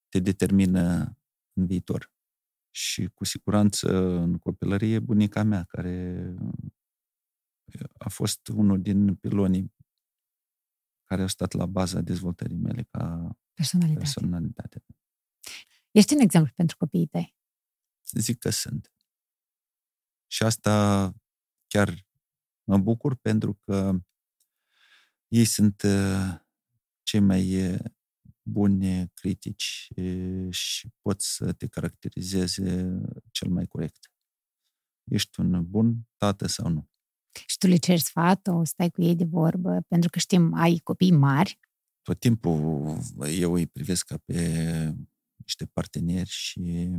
te 0.09 0.19
determină 0.19 1.17
în 1.53 1.67
viitor. 1.67 2.13
Și 2.71 3.07
cu 3.15 3.25
siguranță 3.25 3.89
în 3.97 4.39
copilărie 4.39 4.99
bunica 4.99 5.43
mea, 5.43 5.65
care 5.65 6.35
a 7.99 8.09
fost 8.09 8.49
unul 8.49 8.83
din 8.83 9.15
pilonii 9.15 9.75
care 11.05 11.23
au 11.23 11.29
stat 11.29 11.53
la 11.53 11.67
baza 11.67 12.01
dezvoltării 12.01 12.57
mele 12.57 12.83
ca 12.83 13.37
personalitate. 13.55 13.99
personalitate. 13.99 14.85
Ești 15.91 16.15
un 16.15 16.21
exemplu 16.21 16.53
pentru 16.57 16.77
copiii 16.77 17.07
tăi? 17.07 17.37
Zic 18.13 18.39
că 18.39 18.51
sunt. 18.51 18.93
Și 20.27 20.43
asta 20.43 21.15
chiar 21.67 22.07
mă 22.65 22.79
bucur 22.79 23.15
pentru 23.17 23.55
că 23.55 23.99
ei 25.31 25.45
sunt 25.45 25.83
uh, 25.83 26.35
cei 27.03 27.21
mai 27.21 27.73
uh, 27.73 27.79
buni 28.43 29.11
critici 29.15 29.89
uh, 29.97 30.53
și 30.53 30.89
pot 31.01 31.21
să 31.21 31.53
te 31.53 31.67
caracterizeze 31.67 33.01
cel 33.31 33.49
mai 33.49 33.67
corect. 33.67 34.13
Ești 35.05 35.41
un 35.41 35.65
bun 35.67 36.09
tată 36.17 36.47
sau 36.47 36.69
nu? 36.69 36.89
Și 37.47 37.59
tu 37.59 37.67
le 37.67 37.77
ceri 37.77 38.01
sfatul, 38.01 38.65
stai 38.67 38.91
cu 38.91 39.03
ei 39.03 39.15
de 39.15 39.25
vorbă, 39.25 39.85
pentru 39.89 40.11
că 40.11 40.19
știm, 40.19 40.55
ai 40.55 40.77
copii 40.79 41.13
mari. 41.13 41.59
Tot 42.03 42.21
timpul 42.21 42.99
eu 43.27 43.53
îi 43.53 43.67
privesc 43.67 44.07
ca 44.07 44.17
pe 44.25 44.95
niște 45.37 45.67
parteneri 45.67 46.29
și 46.29 46.91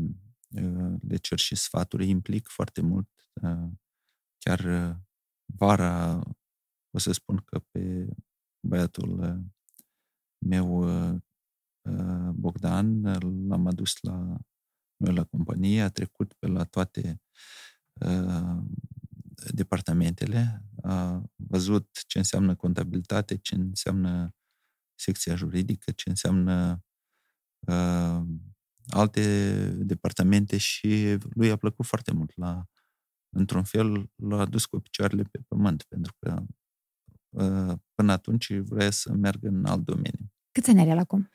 uh, 0.50 0.94
le 1.08 1.16
cer 1.16 1.40
și 1.40 1.56
sfaturi, 1.56 2.04
îi 2.04 2.10
implic 2.10 2.48
foarte 2.48 2.82
mult. 2.82 3.10
Uh, 3.34 3.70
chiar 4.38 4.60
uh, 4.60 4.96
vara 5.46 6.24
o 6.92 6.98
să 6.98 7.12
spun 7.12 7.38
că 7.38 7.60
pe 7.60 8.08
băiatul 8.68 9.44
meu 10.46 10.86
Bogdan 12.34 13.02
l-am 13.48 13.68
adus 13.68 13.94
la 14.02 14.38
noi 14.98 15.14
la 15.14 15.24
companie, 15.24 15.82
a 15.82 15.90
trecut 15.90 16.34
pe 16.34 16.48
la 16.48 16.64
toate 16.64 17.22
departamentele, 19.54 20.64
a 20.84 21.24
văzut 21.36 21.90
ce 22.08 22.18
înseamnă 22.18 22.56
contabilitate, 22.56 23.38
ce 23.38 23.56
înseamnă 23.56 24.36
secția 25.00 25.36
juridică, 25.36 25.92
ce 25.92 26.10
înseamnă 26.10 26.84
uh, 27.68 28.22
alte 28.88 29.56
departamente 29.72 30.58
și 30.58 31.18
lui 31.34 31.52
a 31.52 31.56
plăcut 31.56 31.86
foarte 31.86 32.14
mult. 32.14 32.38
La, 32.38 32.66
într-un 33.36 33.64
fel 33.64 34.12
l-a 34.16 34.46
dus 34.46 34.66
cu 34.66 34.80
picioarele 34.80 35.24
pe 35.24 35.40
pământ, 35.48 35.84
pentru 35.84 36.16
că 36.20 36.40
uh, 36.40 36.48
până 37.96 38.12
atunci 38.12 38.54
vrea 38.54 38.92
să 38.92 39.14
meargă 39.14 39.48
în 39.48 39.66
alt 39.66 39.86
domeniu. 39.86 40.32
Câți 40.52 40.70
ani 40.70 40.80
are 40.80 40.90
el 40.90 40.98
acum? 40.98 41.30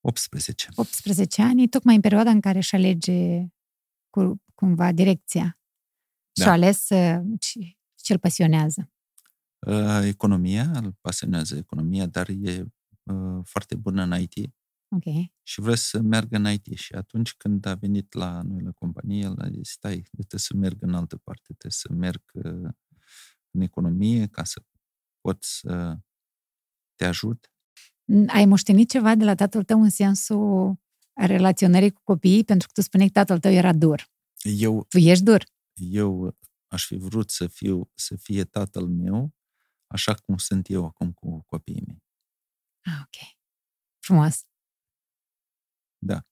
18. 0.00 0.68
18 0.74 1.42
ani, 1.42 1.68
tocmai 1.68 1.94
în 1.94 2.00
perioada 2.00 2.30
în 2.30 2.40
care 2.40 2.58
își 2.58 2.74
alege 2.74 3.46
cu, 4.10 4.42
cumva 4.54 4.92
direcția. 4.92 5.58
Da. 6.32 6.42
Și-a 6.42 6.52
ales 6.52 6.88
uh, 6.88 7.20
ce 7.94 8.12
îl 8.12 8.18
pasionează. 8.18 8.90
Uh, 9.66 10.00
economia, 10.02 10.70
îl 10.74 10.96
pasionează 11.00 11.56
economia, 11.56 12.06
dar 12.06 12.28
e 12.28 12.66
uh, 13.02 13.40
foarte 13.44 13.74
bună 13.74 14.02
în 14.02 14.20
IT. 14.20 14.52
Okay. 14.90 15.34
Și 15.42 15.60
vrea 15.60 15.74
să 15.74 16.00
meargă 16.00 16.36
în 16.36 16.52
IT. 16.52 16.66
Și 16.74 16.94
atunci 16.94 17.34
când 17.34 17.64
a 17.64 17.74
venit 17.74 18.12
la 18.12 18.42
noi 18.42 18.60
la 18.60 18.70
companie, 18.70 19.20
el 19.20 19.34
a 19.38 19.48
zis, 19.50 19.68
stai, 19.68 20.00
trebuie 20.10 20.40
să 20.40 20.54
merg 20.56 20.82
în 20.82 20.94
altă 20.94 21.16
parte, 21.16 21.54
trebuie 21.58 21.72
să 21.72 21.92
merg 21.92 22.22
uh, 22.32 22.70
în 23.50 23.60
economie 23.60 24.26
ca 24.26 24.44
să 24.44 24.62
pot 25.20 25.44
să 25.44 25.98
te 26.94 27.04
ajut. 27.04 27.52
Ai 28.26 28.44
moștenit 28.44 28.90
ceva 28.90 29.14
de 29.14 29.24
la 29.24 29.34
tatăl 29.34 29.64
tău 29.64 29.82
în 29.82 29.90
sensul 29.90 30.76
relaționării 31.12 31.90
cu 31.90 32.00
copiii? 32.04 32.44
Pentru 32.44 32.66
că 32.66 32.72
tu 32.72 32.80
spuneai 32.80 33.08
că 33.08 33.18
tatăl 33.18 33.38
tău 33.38 33.52
era 33.52 33.72
dur. 33.72 34.10
Eu, 34.42 34.84
tu 34.84 34.98
ești 34.98 35.24
dur. 35.24 35.44
Eu 35.72 36.36
aș 36.66 36.86
fi 36.86 36.96
vrut 36.96 37.30
să, 37.30 37.46
fiu, 37.46 37.90
să 37.94 38.16
fie 38.16 38.44
tatăl 38.44 38.86
meu 38.86 39.32
așa 39.86 40.14
cum 40.14 40.36
sunt 40.36 40.68
eu 40.68 40.84
acum 40.84 41.12
cu 41.12 41.42
copiii 41.46 41.82
mei. 41.86 42.04
Ah, 42.80 43.00
ok. 43.00 43.38
Frumos. 43.98 44.42
Da. 45.98 46.26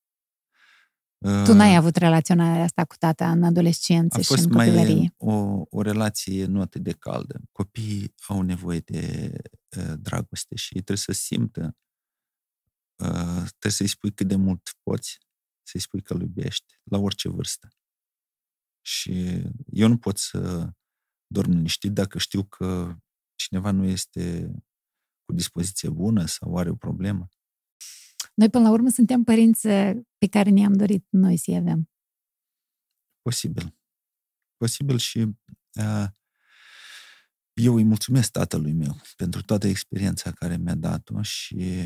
Tu 1.18 1.54
n-ai 1.54 1.70
uh, 1.70 1.76
avut 1.76 1.96
relaționarea 1.96 2.62
asta 2.62 2.84
cu 2.84 2.94
tata 2.98 3.30
în 3.30 3.42
adolescență 3.42 4.20
și 4.20 4.32
în 4.32 4.48
copilărie. 4.48 4.94
mai 4.94 5.14
o, 5.16 5.64
o 5.70 5.82
relație 5.82 6.44
nu 6.44 6.60
atât 6.60 6.82
de 6.82 6.92
caldă. 6.92 7.40
Copiii 7.52 8.14
au 8.26 8.42
nevoie 8.42 8.80
de 8.80 9.32
uh, 9.76 9.94
dragoste 9.98 10.54
și 10.56 10.72
trebuie 10.72 10.96
să 10.96 11.12
simtă, 11.12 11.76
uh, 13.02 13.44
trebuie 13.48 13.72
să-i 13.72 13.86
spui 13.86 14.12
cât 14.12 14.26
de 14.26 14.36
mult 14.36 14.76
poți, 14.82 15.18
să-i 15.62 15.80
spui 15.80 16.02
că 16.02 16.14
îl 16.14 16.20
iubești, 16.20 16.80
la 16.82 16.98
orice 16.98 17.28
vârstă. 17.28 17.68
Și 18.80 19.42
eu 19.66 19.88
nu 19.88 19.98
pot 19.98 20.18
să 20.18 20.70
dorm 21.26 21.50
liniștit 21.50 21.92
dacă 21.92 22.18
știu 22.18 22.44
că 22.44 22.96
cineva 23.34 23.70
nu 23.70 23.84
este 23.84 24.52
cu 25.24 25.32
dispoziție 25.32 25.88
bună 25.88 26.26
sau 26.26 26.56
are 26.56 26.70
o 26.70 26.74
problemă. 26.74 27.28
Noi, 28.36 28.50
până 28.50 28.64
la 28.64 28.70
urmă, 28.70 28.88
suntem 28.88 29.24
părinți 29.24 29.68
pe 30.18 30.26
care 30.30 30.50
ne-am 30.50 30.72
dorit 30.72 31.06
noi 31.08 31.36
să-i 31.36 31.56
avem. 31.56 31.90
Posibil. 33.22 33.78
Posibil 34.56 34.98
și 34.98 35.18
uh, 35.18 36.06
Eu 37.52 37.74
îi 37.74 37.84
mulțumesc 37.84 38.30
tatălui 38.30 38.72
meu 38.72 38.96
pentru 39.16 39.42
toată 39.42 39.66
experiența 39.66 40.32
care 40.32 40.56
mi-a 40.56 40.74
dat-o 40.74 41.22
și 41.22 41.84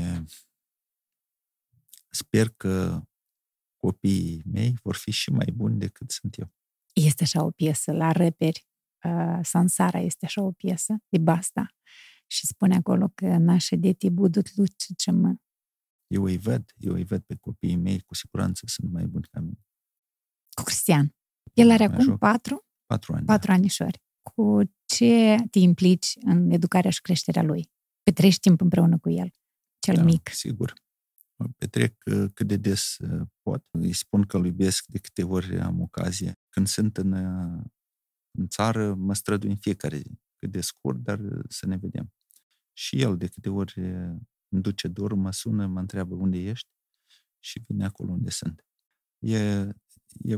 sper 2.10 2.48
că 2.48 3.02
copiii 3.76 4.42
mei 4.52 4.78
vor 4.82 4.96
fi 4.96 5.10
și 5.10 5.30
mai 5.30 5.52
buni 5.54 5.78
decât 5.78 6.10
sunt 6.10 6.38
eu. 6.38 6.52
Este 6.92 7.22
așa 7.22 7.44
o 7.44 7.50
piesă 7.50 7.92
la 7.92 8.12
reperi. 8.12 8.66
Uh, 9.04 9.38
Sansara 9.42 9.98
este 9.98 10.24
așa 10.24 10.42
o 10.42 10.52
piesă 10.52 10.96
de 11.08 11.18
basta. 11.18 11.74
Și 12.26 12.46
spune 12.46 12.76
acolo 12.76 13.08
că 13.14 13.36
nașe 13.36 13.76
deti 13.76 14.10
budut 14.10 14.56
luce 14.56 14.94
ce 14.96 15.10
mă. 15.10 15.34
Eu 16.10 16.22
îi 16.22 16.36
văd, 16.38 16.72
eu 16.76 16.92
îi 16.92 17.04
văd 17.04 17.22
pe 17.22 17.34
copiii 17.36 17.76
mei, 17.76 18.00
cu 18.00 18.14
siguranță 18.14 18.64
sunt 18.66 18.90
mai 18.92 19.06
buni 19.06 19.24
ca 19.30 19.40
mine. 19.40 19.58
Cu 20.56 20.62
Cristian. 20.62 21.14
El 21.52 21.70
are 21.70 21.86
Mă 21.86 21.92
acum 21.92 22.04
joc. 22.04 22.18
patru, 22.18 22.64
Patru 22.86 23.12
ani. 23.14 23.26
patru 23.26 23.52
anișori. 23.52 24.02
Cu 24.22 24.60
ce 24.84 25.36
te 25.50 25.58
implici 25.58 26.16
în 26.20 26.50
educarea 26.50 26.90
și 26.90 27.00
creșterea 27.00 27.42
lui? 27.42 27.70
Petreci 28.02 28.38
timp 28.38 28.60
împreună 28.60 28.98
cu 28.98 29.10
el, 29.10 29.30
cel 29.78 29.94
da, 29.94 30.02
mic. 30.02 30.28
Sigur. 30.28 30.72
Mă 31.36 31.46
petrec 31.56 31.94
uh, 32.06 32.30
cât 32.34 32.46
de 32.46 32.56
des 32.56 32.96
uh, 32.98 33.26
pot. 33.42 33.64
Îi 33.70 33.92
spun 33.92 34.22
că 34.26 34.36
îl 34.36 34.44
iubesc 34.46 34.86
de 34.86 34.98
câte 34.98 35.22
ori 35.24 35.58
am 35.60 35.80
ocazie. 35.80 36.38
Când 36.48 36.66
sunt 36.66 36.96
în, 36.96 37.12
uh, 37.12 37.62
în 38.38 38.48
țară, 38.48 38.94
mă 38.94 39.14
strădui 39.14 39.50
în 39.50 39.56
fiecare 39.56 39.96
zi. 39.96 40.20
Cât 40.38 40.50
de 40.50 40.60
scurt, 40.60 40.98
dar 40.98 41.18
uh, 41.18 41.44
să 41.48 41.66
ne 41.66 41.76
vedem. 41.76 42.12
Și 42.72 43.00
el 43.00 43.16
de 43.16 43.26
câte 43.26 43.48
ori 43.48 43.80
uh, 43.80 44.16
îmi 44.50 44.62
duce 44.62 44.88
dor, 44.88 45.14
mă 45.14 45.32
sună, 45.32 45.66
mă 45.66 45.80
întreabă 45.80 46.14
unde 46.14 46.38
ești 46.38 46.68
și 47.38 47.62
vine 47.66 47.84
acolo 47.84 48.12
unde 48.12 48.30
sunt. 48.30 48.64
E, 49.18 49.38
e 50.22 50.36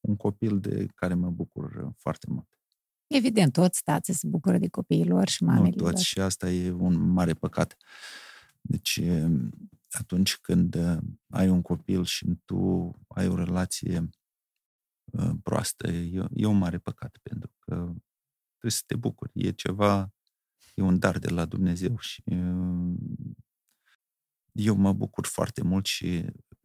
un 0.00 0.16
copil 0.16 0.60
de 0.60 0.86
care 0.94 1.14
mă 1.14 1.30
bucur 1.30 1.74
uh, 1.74 1.94
foarte 1.96 2.26
mult. 2.30 2.48
Evident, 3.06 3.52
toți 3.52 3.78
stații 3.78 4.14
se 4.14 4.26
bucură 4.26 4.58
de 4.58 4.68
copiilor 4.68 5.28
și 5.28 5.42
Nu 5.42 5.48
mamele 5.48 5.74
lor. 5.76 5.90
toți 5.90 6.04
și 6.04 6.20
asta 6.20 6.50
e 6.50 6.70
un 6.70 6.94
mare 7.10 7.34
păcat. 7.34 7.76
Deci 8.60 8.96
e, 8.96 9.28
atunci 9.90 10.36
când 10.36 10.74
uh, 10.74 10.98
ai 11.30 11.48
un 11.48 11.62
copil 11.62 12.04
și 12.04 12.26
tu 12.44 12.90
ai 13.08 13.28
o 13.28 13.34
relație 13.34 14.08
uh, 15.12 15.30
proastă, 15.42 15.88
e, 15.88 16.24
e 16.34 16.46
un 16.46 16.58
mare 16.58 16.78
păcat 16.78 17.18
pentru 17.22 17.50
că 17.58 17.74
trebuie 18.48 18.72
să 18.72 18.82
te 18.86 18.96
bucuri. 18.96 19.32
E 19.34 19.50
ceva, 19.50 20.12
e 20.78 20.82
un 20.82 20.98
dar 20.98 21.18
de 21.18 21.28
la 21.28 21.44
Dumnezeu 21.44 21.98
și 21.98 22.22
uh, 22.26 22.96
eu 24.52 24.74
mă 24.76 24.92
bucur 24.92 25.26
foarte 25.26 25.62
mult 25.62 25.86
și 25.86 26.24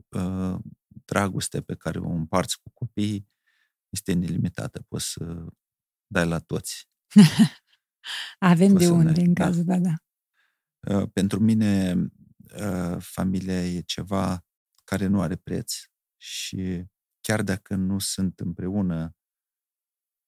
uh, 0.09 0.55
dragostea 0.87 1.61
pe 1.61 1.75
care 1.75 1.99
o 1.99 2.09
împarți 2.09 2.61
cu 2.61 2.69
copiii 2.73 3.27
este 3.89 4.13
nelimitată. 4.13 4.85
Poți 4.87 5.11
să 5.11 5.45
dai 6.07 6.27
la 6.27 6.39
toți. 6.39 6.89
Avem 8.39 8.67
Poți 8.67 8.79
de 8.79 8.85
să 8.85 8.91
unde 8.91 9.11
dai, 9.11 9.23
în 9.23 9.33
da. 9.33 9.43
cazul, 9.43 9.63
da, 9.63 9.77
da. 9.77 9.93
Uh, 10.97 11.09
Pentru 11.13 11.39
mine, 11.39 11.93
uh, 12.59 12.97
familia 12.99 13.65
e 13.65 13.81
ceva 13.81 14.45
care 14.83 15.05
nu 15.05 15.21
are 15.21 15.35
preț 15.35 15.73
și 16.17 16.85
chiar 17.21 17.41
dacă 17.41 17.75
nu 17.75 17.99
sunt 17.99 18.39
împreună, 18.39 19.15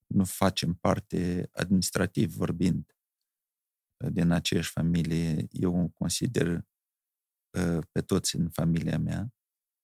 nu 0.06 0.24
facem 0.24 0.74
parte 0.74 1.50
administrativ 1.54 2.34
vorbind 2.34 2.90
uh, 2.90 2.95
din 4.12 4.32
aceeași 4.32 4.72
familie, 4.72 5.48
eu 5.52 5.80
o 5.84 5.88
consider 5.88 6.48
uh, 7.58 7.84
pe 7.92 8.02
toți 8.02 8.36
în 8.36 8.50
familia 8.50 9.00
mea, 9.00 9.30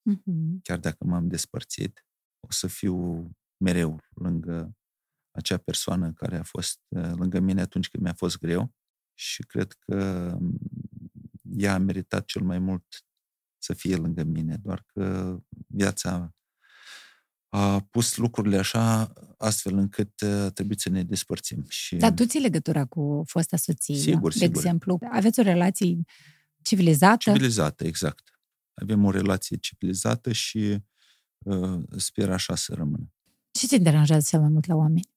Mhm. 0.03 0.61
chiar 0.61 0.79
dacă 0.79 1.05
m-am 1.05 1.27
despărțit, 1.27 2.05
o 2.47 2.51
să 2.51 2.67
fiu 2.67 3.27
mereu 3.63 3.99
lângă 4.15 4.75
acea 5.31 5.57
persoană 5.57 6.13
care 6.13 6.37
a 6.37 6.43
fost 6.43 6.81
uh, 6.95 7.11
lângă 7.15 7.39
mine 7.39 7.61
atunci 7.61 7.89
când 7.89 8.03
mi-a 8.03 8.13
fost 8.13 8.37
greu 8.37 8.73
și 9.17 9.43
cred 9.43 9.71
că 9.73 9.95
mm, 10.39 10.57
ea 11.43 11.73
a 11.73 11.77
meritat 11.77 12.25
cel 12.25 12.41
mai 12.43 12.59
mult 12.59 12.85
să 13.57 13.73
fie 13.73 13.95
lângă 13.95 14.23
mine, 14.23 14.57
doar 14.57 14.83
că 14.85 15.37
viața 15.67 16.35
a 17.53 17.79
pus 17.79 18.17
lucrurile 18.17 18.57
așa 18.57 19.13
astfel 19.37 19.77
încât 19.77 20.21
uh, 20.21 20.51
trebuie 20.53 20.77
să 20.77 20.89
ne 20.89 21.03
despărțim. 21.03 21.65
Și 21.67 21.95
Dar 21.95 22.13
tu 22.13 22.25
ții 22.25 22.39
legătura 22.39 22.85
cu 22.85 23.23
fosta 23.25 23.57
soție, 23.57 23.95
Sigur, 23.95 24.31
de 24.31 24.37
sigur. 24.37 24.55
exemplu. 24.55 24.99
Aveți 25.11 25.39
o 25.39 25.43
relație 25.43 25.97
civilizată? 26.61 27.31
civilizată, 27.31 27.83
exact. 27.83 28.41
Avem 28.73 29.05
o 29.05 29.11
relație 29.11 29.57
civilizată 29.57 30.31
și 30.31 30.83
uh, 31.37 31.83
sper 31.97 32.31
așa 32.31 32.55
să 32.55 32.73
rămână. 32.73 33.13
Ce 33.51 33.67
te 33.67 33.77
deranjează 33.77 34.27
cel 34.29 34.39
mai 34.39 34.49
mult 34.49 34.65
la 34.65 34.75
oameni? 34.75 35.09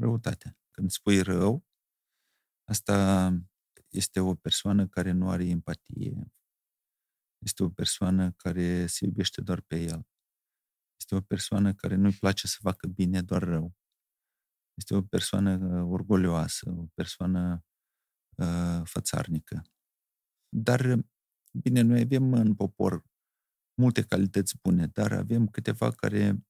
răutatea. 0.00 0.58
Când 0.70 0.90
spui 0.90 1.20
rău, 1.20 1.66
asta 2.64 3.30
este 3.88 4.20
o 4.20 4.34
persoană 4.34 4.86
care 4.86 5.10
nu 5.10 5.30
are 5.30 5.44
empatie. 5.44 6.32
Este 7.38 7.62
o 7.62 7.68
persoană 7.68 8.32
care 8.32 8.86
se 8.86 9.04
iubește 9.04 9.40
doar 9.40 9.60
pe 9.60 9.82
el. 9.82 10.06
Este 10.98 11.14
o 11.14 11.20
persoană 11.20 11.74
care 11.74 11.94
nu-i 11.94 12.12
place 12.12 12.46
să 12.46 12.56
facă 12.60 12.86
bine, 12.86 13.22
doar 13.22 13.42
rău. 13.42 13.74
Este 14.74 14.94
o 14.94 15.02
persoană 15.02 15.80
uh, 15.80 15.90
orgolioasă, 15.92 16.70
o 16.70 16.86
persoană 16.94 17.64
uh, 18.36 18.80
fățarnică. 18.84 19.62
Dar, 20.48 20.80
uh, 20.80 21.04
bine, 21.52 21.80
noi 21.80 22.00
avem 22.00 22.32
în 22.32 22.54
popor 22.54 23.04
multe 23.80 24.02
calități 24.02 24.58
bune, 24.62 24.86
dar 24.86 25.12
avem 25.12 25.46
câteva 25.46 25.90
care 25.90 26.46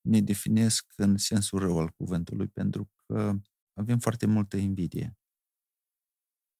ne 0.00 0.20
definesc 0.20 0.92
în 0.96 1.16
sensul 1.16 1.58
rău 1.58 1.78
al 1.78 1.90
cuvântului, 1.90 2.48
pentru 2.48 2.90
că 3.06 3.34
avem 3.72 3.98
foarte 3.98 4.26
multă 4.26 4.56
invidie. 4.56 5.18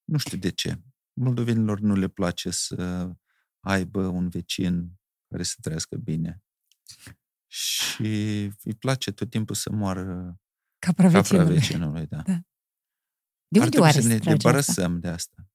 Nu 0.05 0.19
știu 0.19 0.39
de 0.39 0.51
ce. 0.51 0.83
Moldovenilor 1.12 1.81
nu 1.81 1.95
le 1.95 2.09
place 2.09 2.51
să 2.51 3.12
aibă 3.61 4.07
un 4.07 4.29
vecin 4.29 5.01
care 5.29 5.43
să 5.43 5.57
trăiască 5.61 5.97
bine. 5.97 6.43
Și 7.47 8.03
îi 8.64 8.74
place 8.78 9.12
tot 9.12 9.30
timpul 9.30 9.55
să 9.55 9.70
moară 9.72 10.41
Capra 10.78 11.05
capra 11.05 11.20
vecinului. 11.20 11.55
vecinului. 11.55 12.07
Da. 12.07 12.16
Da. 12.22 12.32
De 13.49 13.59
Ar 13.59 13.64
unde 13.64 13.68
trebui 13.68 13.80
oare 13.80 13.93
să 13.93 14.01
se 14.01 14.09
ne 14.09 14.18
trage 14.18 14.30
asta? 14.30 14.49
debarăsăm 14.49 15.01
de 15.01 15.09
asta. 15.09 15.49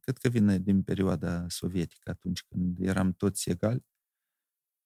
Cred 0.00 0.18
că 0.18 0.28
vine 0.28 0.58
din 0.58 0.82
perioada 0.82 1.48
sovietică, 1.48 2.10
atunci 2.10 2.42
când 2.42 2.78
eram 2.80 3.12
toți 3.12 3.50
egali 3.50 3.84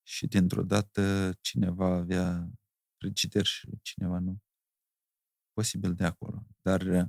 și 0.07 0.27
dintr-o 0.27 0.63
dată 0.63 1.33
cineva 1.41 1.87
avea 1.87 2.49
frigider 3.01 3.45
și 3.45 3.69
cineva 3.83 4.19
nu. 4.19 4.39
Posibil 5.53 5.95
de 5.95 6.05
acolo. 6.05 6.47
Dar 6.63 6.81
uh, 6.81 7.05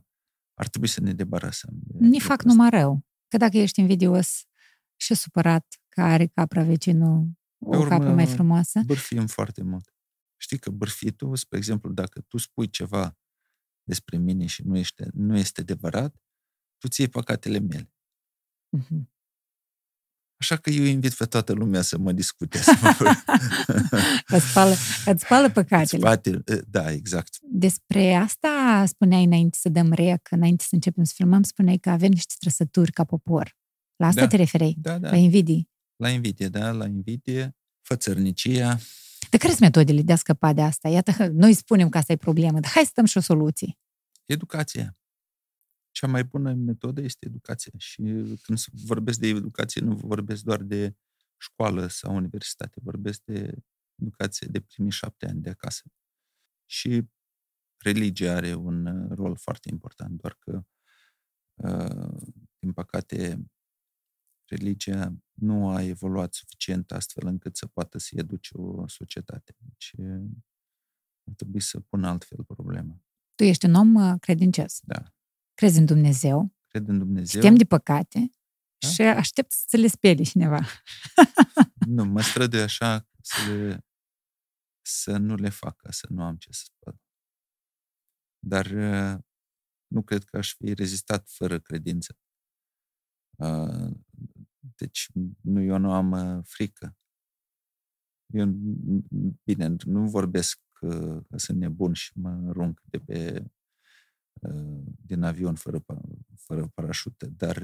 ar 0.54 0.68
trebui 0.68 0.88
să 0.88 1.02
ne 1.02 1.14
debarasăm. 1.14 1.70
de 1.74 1.94
Ne 1.98 2.04
lucrul 2.06 2.22
fac 2.22 2.38
ăsta. 2.38 2.50
numai 2.52 2.70
rău. 2.70 3.06
Că 3.28 3.38
dacă 3.38 3.58
ești 3.58 3.80
invidios 3.80 4.46
și 4.96 5.14
supărat 5.16 5.66
că 5.90 6.02
are 6.02 6.28
capra 6.28 6.64
vecinul 6.64 7.32
o 7.66 7.70
Pe 7.70 7.78
urmă, 7.78 7.90
capră 7.90 8.14
mai 8.14 8.26
frumoasă, 8.26 8.82
Bârfim 8.86 9.28
foarte 9.28 9.64
mult. 9.64 9.94
Știi 10.38 10.60
că 10.60 10.70
bârfitul, 10.70 11.36
spre 11.36 11.58
exemplu, 11.58 11.92
dacă 11.92 12.22
tu 12.22 12.38
spui 12.38 12.70
ceva 12.70 13.18
despre 13.84 14.18
mine 14.18 14.46
și 14.46 14.64
nu 14.64 14.78
este, 14.78 15.10
nu 15.14 15.38
este 15.38 15.62
adevărat, 15.62 16.16
tu 16.78 16.88
ții 16.88 17.08
păcatele 17.08 17.60
mele. 17.60 17.94
Mhm. 18.70 19.14
Așa 20.38 20.56
că 20.56 20.70
eu 20.70 20.84
invit 20.84 21.14
pe 21.14 21.26
toată 21.26 21.54
lumea 21.54 21.82
să 21.82 21.98
mă 21.98 22.12
discute. 22.12 22.58
Să 22.58 22.74
mă... 22.82 23.16
îți 24.38 24.50
spală, 24.50 24.76
îți 25.06 25.24
spală 25.24 25.50
păcatele. 25.50 26.02
Spate, 26.02 26.44
da, 26.68 26.92
exact. 26.92 27.38
Despre 27.42 28.14
asta 28.14 28.84
spuneai 28.88 29.24
înainte 29.24 29.58
să 29.62 29.70
dăm 29.70 29.92
rec, 29.92 30.32
înainte 30.32 30.64
să 30.64 30.76
începem 30.76 31.04
să 31.04 31.14
filmăm, 31.16 31.44
spuneai 31.44 31.78
că 31.78 31.90
avem 31.90 32.10
niște 32.10 32.34
trăsături 32.40 32.92
ca 32.92 33.04
popor. 33.04 33.58
La 33.96 34.08
asta 34.08 34.22
Da. 34.22 34.28
te 34.28 34.36
referei? 34.36 34.76
Da, 34.78 34.98
da. 34.98 35.10
La 35.10 35.16
invidii. 35.16 35.70
La 35.96 36.10
invidie, 36.10 36.48
da, 36.48 36.72
la 36.72 36.86
invidie, 36.86 37.56
fățărnicia. 37.82 38.80
De 39.30 39.38
care 39.38 39.50
sunt 39.50 39.60
metodele 39.62 40.02
de 40.02 40.12
a 40.12 40.16
scăpa 40.16 40.54
de 40.54 40.62
asta? 40.62 40.88
Iată, 40.90 41.28
noi 41.44 41.54
spunem 41.54 41.90
că 41.90 41.98
asta 41.98 42.12
e 42.12 42.18
problemă, 42.18 42.60
dar 42.60 42.72
hai 42.72 42.84
să 42.84 42.92
dăm 42.96 43.06
și 43.06 43.18
o 43.18 43.22
soluție. 43.22 43.78
Educația. 44.26 44.98
Cea 45.92 46.08
mai 46.08 46.24
bună 46.24 46.54
metodă 46.54 47.02
este 47.02 47.26
educația. 47.26 47.72
Și 47.78 48.02
când 48.42 48.60
vorbesc 48.72 49.20
de 49.20 49.28
educație, 49.28 49.82
nu 49.82 49.96
vorbesc 49.96 50.44
doar 50.44 50.62
de 50.62 50.96
școală 51.38 51.88
sau 51.88 52.16
universitate, 52.16 52.80
vorbesc 52.84 53.22
de 53.24 53.58
educație 53.96 54.48
de 54.48 54.62
primii 54.62 54.92
șapte 54.92 55.28
ani 55.28 55.42
de 55.42 55.50
acasă. 55.50 55.84
Și 56.66 57.10
religia 57.78 58.36
are 58.36 58.54
un 58.54 58.86
uh, 58.86 59.12
rol 59.18 59.38
foarte 59.38 59.70
important, 59.70 60.22
doar 60.22 60.38
că, 60.40 60.66
uh, 61.54 62.22
din 62.60 62.74
păcate, 62.74 63.46
religia 64.46 65.14
nu 65.34 65.70
a 65.70 65.82
evoluat 65.82 66.34
suficient 66.34 66.92
astfel 66.92 67.28
încât 67.28 67.58
să 67.58 67.68
poată 67.68 67.98
să 67.98 68.10
educe 68.12 68.58
o 68.58 68.88
societate. 68.88 69.56
Deci 69.58 69.94
uh, 69.98 70.30
ar 71.28 71.34
trebui 71.36 71.62
să 71.62 71.80
pun 71.80 72.04
altfel 72.04 72.44
problema. 72.44 73.02
Tu 73.36 73.44
ești 73.44 73.66
un 73.66 73.74
om 73.74 73.94
uh, 73.96 74.20
credincios. 74.20 74.80
Da. 74.84 75.14
Crezi 75.54 75.80
în 75.80 75.86
Dumnezeu, 75.86 76.56
Cred 76.68 76.88
în 76.88 76.98
Dumnezeu. 76.98 77.42
știm 77.42 77.56
de 77.56 77.66
păcate 77.66 78.30
Da. 78.78 78.88
și 78.88 79.02
aștept 79.02 79.52
să 79.52 79.78
le 79.78 79.88
speli 79.88 80.26
cineva. 80.26 80.60
Nu, 81.88 82.06
mă 82.06 82.22
strădui 82.22 82.62
așa 82.62 83.08
să, 83.22 83.52
le, 83.54 83.86
să 84.86 85.18
nu 85.18 85.36
le 85.36 85.50
fac, 85.50 85.76
ca 85.76 85.92
să 85.92 86.08
nu 86.10 86.24
am 86.24 86.36
ce 86.38 86.50
să 86.52 86.64
spun. 86.64 87.02
dar 88.40 88.66
uh, 88.66 89.24
nu 89.88 90.04
cred 90.04 90.24
că 90.24 90.38
aș 90.38 90.54
fi 90.56 90.74
rezistat 90.74 91.30
fără 91.30 91.60
credință. 91.60 92.18
Uh, 94.76 94.88
deci, 94.88 95.10
nu, 95.42 95.62
eu 95.62 95.78
nu 95.78 95.92
am 95.92 96.12
uh, 96.12 96.44
frică. 96.44 96.98
Eu, 98.34 98.46
bine, 99.44 99.76
nu 99.86 100.10
vorbesc 100.10 100.60
că, 100.72 101.22
că 101.30 101.38
sunt 101.38 101.58
nebun 101.58 101.94
și 101.94 102.12
mă 102.16 102.30
arunc 102.48 102.82
de 102.84 103.00
pe, 103.00 103.46
din 105.06 105.24
avion 105.24 105.56
fără, 105.56 105.86
fără 106.36 106.68
parașută, 106.68 107.28
dar 107.28 107.58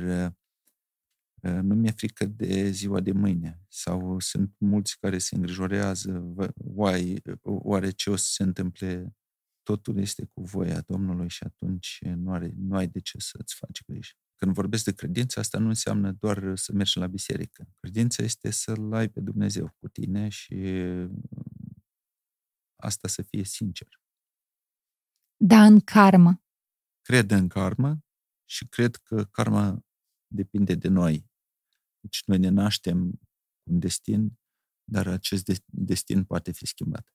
nu 1.41 1.76
mi-e 1.76 1.91
frică 1.91 2.26
de 2.26 2.70
ziua 2.70 2.99
de 2.99 3.12
mâine. 3.12 3.62
Sau 3.68 4.20
sunt 4.20 4.55
mulți 4.57 4.99
care 4.99 5.18
se 5.18 5.36
îngrijorează, 5.36 6.34
oai, 6.55 7.22
oare 7.43 7.89
ce 7.89 8.09
o 8.09 8.16
să 8.16 8.30
se 8.32 8.43
întâmple 8.43 9.16
totul 9.64 9.97
este 9.97 10.26
cu 10.26 10.41
voia 10.41 10.82
Domnului 10.82 11.30
și 11.30 11.43
atunci 11.43 11.99
nu, 12.03 12.32
are, 12.32 12.53
nu 12.55 12.76
ai 12.76 12.88
de 12.88 12.99
ce 12.99 13.18
să-ți 13.20 13.55
faci 13.55 13.84
griji. 13.86 14.18
Când 14.41 14.53
vorbesc 14.53 14.83
de 14.83 14.93
credință, 14.93 15.39
asta 15.39 15.57
nu 15.57 15.67
înseamnă 15.67 16.11
doar 16.11 16.55
să 16.55 16.71
mergi 16.73 16.97
la 16.97 17.07
biserică. 17.07 17.67
Credința 17.79 18.23
este 18.23 18.51
să-L 18.51 18.93
ai 18.93 19.09
pe 19.09 19.19
Dumnezeu 19.19 19.75
cu 19.79 19.87
tine 19.87 20.29
și 20.29 20.55
asta 22.75 23.07
să 23.07 23.21
fie 23.21 23.43
sincer. 23.43 24.01
Da, 25.37 25.65
în 25.65 25.79
karmă. 25.79 26.43
Cred 27.01 27.31
în 27.31 27.47
karmă 27.47 28.03
și 28.45 28.67
cred 28.67 28.95
că 28.95 29.25
karma 29.25 29.85
depinde 30.27 30.75
de 30.75 30.87
noi. 30.87 31.29
Deci 31.99 32.23
noi 32.25 32.37
ne 32.37 32.49
naștem 32.49 33.19
un 33.69 33.79
destin, 33.79 34.39
dar 34.83 35.07
acest 35.07 35.63
destin 35.65 36.25
poate 36.25 36.51
fi 36.51 36.65
schimbat. 36.65 37.13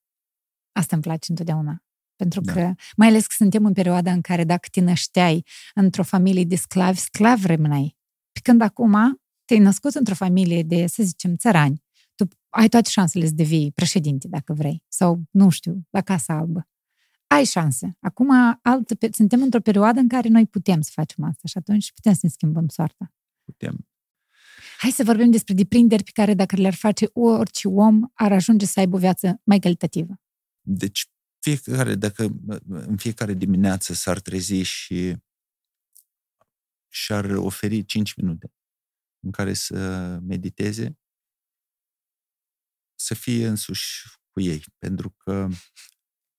Asta 0.72 0.94
îmi 0.94 1.04
place 1.04 1.30
întotdeauna. 1.30 1.84
Pentru 2.16 2.40
da. 2.40 2.52
că, 2.52 2.74
mai 2.96 3.08
ales 3.08 3.26
că 3.26 3.34
suntem 3.36 3.64
în 3.64 3.72
perioada 3.72 4.12
în 4.12 4.20
care 4.20 4.44
dacă 4.44 4.68
te 4.70 4.80
nășteai 4.80 5.46
într-o 5.74 6.02
familie 6.02 6.44
de 6.44 6.56
sclavi, 6.56 6.98
sclav 6.98 7.44
rămâneai. 7.44 7.96
Pe 8.32 8.40
când 8.42 8.60
acum 8.60 9.20
te-ai 9.44 9.60
născut 9.60 9.94
într-o 9.94 10.14
familie 10.14 10.62
de, 10.62 10.86
să 10.86 11.02
zicem, 11.02 11.36
țărani, 11.36 11.84
tu 12.14 12.28
ai 12.48 12.68
toate 12.68 12.90
șansele 12.90 13.26
să 13.26 13.32
devii 13.34 13.72
președinte, 13.72 14.28
dacă 14.28 14.52
vrei, 14.52 14.82
sau, 14.88 15.22
nu 15.30 15.48
știu, 15.48 15.86
la 15.90 16.00
Casa 16.00 16.34
Albă. 16.34 16.68
Ai 17.26 17.44
șanse. 17.44 17.96
Acum 18.00 18.58
altă, 18.62 18.94
suntem 19.10 19.42
într-o 19.42 19.60
perioadă 19.60 20.00
în 20.00 20.08
care 20.08 20.28
noi 20.28 20.46
putem 20.46 20.80
să 20.80 20.90
facem 20.94 21.24
asta 21.24 21.48
și 21.48 21.58
atunci 21.58 21.92
putem 21.92 22.12
să 22.12 22.18
ne 22.22 22.28
schimbăm 22.28 22.68
soarta. 22.68 23.14
Putem. 23.44 23.88
Hai 24.78 24.90
să 24.90 25.04
vorbim 25.04 25.30
despre 25.30 25.54
deprinderi 25.54 26.02
pe 26.02 26.10
care 26.12 26.34
dacă 26.34 26.56
le-ar 26.56 26.74
face 26.74 27.06
orice 27.12 27.68
om, 27.68 28.00
ar 28.14 28.32
ajunge 28.32 28.66
să 28.66 28.80
aibă 28.80 28.96
o 28.96 28.98
viață 28.98 29.40
mai 29.44 29.58
calitativă. 29.58 30.20
Deci 30.60 31.10
fiecare, 31.54 31.94
dacă 31.94 32.22
în 32.68 32.96
fiecare 32.96 33.32
dimineață 33.32 33.92
s-ar 33.92 34.20
trezi 34.20 34.54
și 34.54 35.16
și-ar 36.88 37.24
oferi 37.24 37.84
5 37.84 38.14
minute 38.14 38.52
în 39.24 39.30
care 39.30 39.52
să 39.52 40.18
mediteze, 40.22 40.98
să 42.94 43.14
fie 43.14 43.46
însuși 43.46 44.08
cu 44.30 44.40
ei. 44.40 44.64
Pentru 44.78 45.10
că 45.10 45.48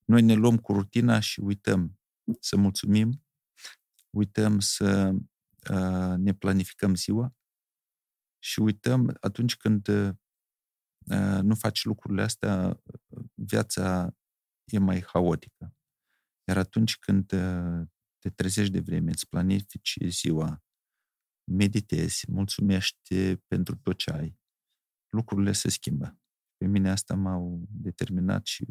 noi 0.06 0.22
ne 0.22 0.34
luăm 0.34 0.58
cu 0.58 0.74
rutina 0.74 1.20
și 1.20 1.40
uităm 1.40 2.00
să 2.40 2.58
mulțumim, 2.58 3.26
uităm 4.10 4.60
să 4.60 5.12
uh, 5.72 6.18
ne 6.18 6.34
planificăm 6.34 6.96
ziua 6.96 7.36
și 8.40 8.60
uităm 8.60 9.18
atunci 9.20 9.58
când 9.58 9.88
uh, 9.88 10.12
nu 11.42 11.56
faci 11.56 11.84
lucrurile 11.84 12.22
astea, 12.22 12.82
viața 13.34 14.17
e 14.72 14.80
mai 14.80 15.02
haotică. 15.02 15.76
Iar 16.48 16.58
atunci 16.58 16.98
când 16.98 17.32
uh, 17.32 17.88
te 18.18 18.30
trezești 18.30 18.72
de 18.72 18.80
vreme, 18.80 19.12
îți 19.12 19.28
planifici 19.28 19.98
ziua, 20.08 20.64
meditezi, 21.52 22.32
mulțumești 22.32 23.36
pentru 23.36 23.76
tot 23.76 23.98
ce 23.98 24.12
ai, 24.12 24.40
lucrurile 25.10 25.52
se 25.52 25.70
schimbă. 25.70 26.20
Pe 26.58 26.66
mine 26.66 26.90
asta 26.90 27.16
m-au 27.16 27.66
determinat 27.70 28.46
și 28.46 28.66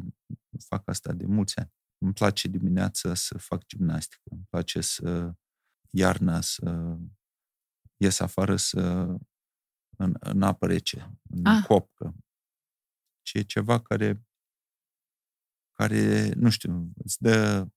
fac 0.67 0.87
asta 0.87 1.13
de 1.13 1.25
mulți 1.25 1.59
ani. 1.59 1.73
Îmi 1.97 2.13
place 2.13 2.47
dimineața 2.47 3.13
să 3.13 3.37
fac 3.37 3.65
gimnastică, 3.65 4.29
îmi 4.29 4.45
place 4.49 4.81
să 4.81 5.33
iarna, 5.89 6.41
să 6.41 6.97
ies 7.97 8.19
afară 8.19 8.55
să 8.55 8.79
în, 9.97 10.15
în 10.19 10.41
apă 10.41 10.67
rece, 10.67 11.19
în 11.29 11.45
ah. 11.45 11.65
copcă. 11.65 12.15
Ce 13.21 13.37
e 13.37 13.41
ceva 13.41 13.81
care 13.81 14.26
care, 15.77 16.31
nu 16.33 16.49
știu, 16.49 16.91
îți 16.95 17.21
dă 17.21 17.67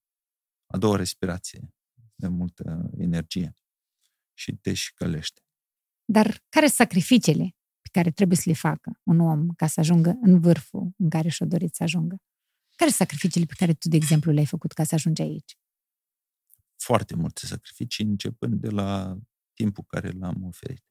a 0.66 0.78
doua 0.78 0.96
respirație, 0.96 1.74
de 2.14 2.28
multă 2.28 2.90
energie 2.98 3.54
și 4.34 4.56
te 4.56 4.74
și 4.74 4.94
călește. 4.94 5.40
Dar 6.04 6.26
care 6.48 6.66
sunt 6.66 6.76
sacrificiile 6.76 7.56
pe 7.80 7.88
care 7.92 8.10
trebuie 8.10 8.36
să 8.36 8.42
le 8.46 8.54
facă 8.54 9.00
un 9.02 9.20
om 9.20 9.48
ca 9.48 9.66
să 9.66 9.80
ajungă 9.80 10.18
în 10.22 10.40
vârful 10.40 10.92
în 10.96 11.08
care 11.08 11.28
și-o 11.28 11.46
dorit 11.46 11.74
să 11.74 11.82
ajungă? 11.82 12.16
Care 12.76 12.90
sunt 12.90 13.08
sacrificiile 13.08 13.46
pe 13.46 13.54
care 13.56 13.74
tu, 13.74 13.88
de 13.88 13.96
exemplu, 13.96 14.32
le-ai 14.32 14.46
făcut 14.46 14.72
ca 14.72 14.84
să 14.84 14.94
ajungi 14.94 15.22
aici? 15.22 15.58
Foarte 16.76 17.14
multe 17.14 17.46
sacrificii, 17.46 18.04
începând 18.04 18.60
de 18.60 18.68
la 18.68 19.18
timpul 19.52 19.84
care 19.84 20.10
l-am 20.10 20.42
oferit. 20.44 20.84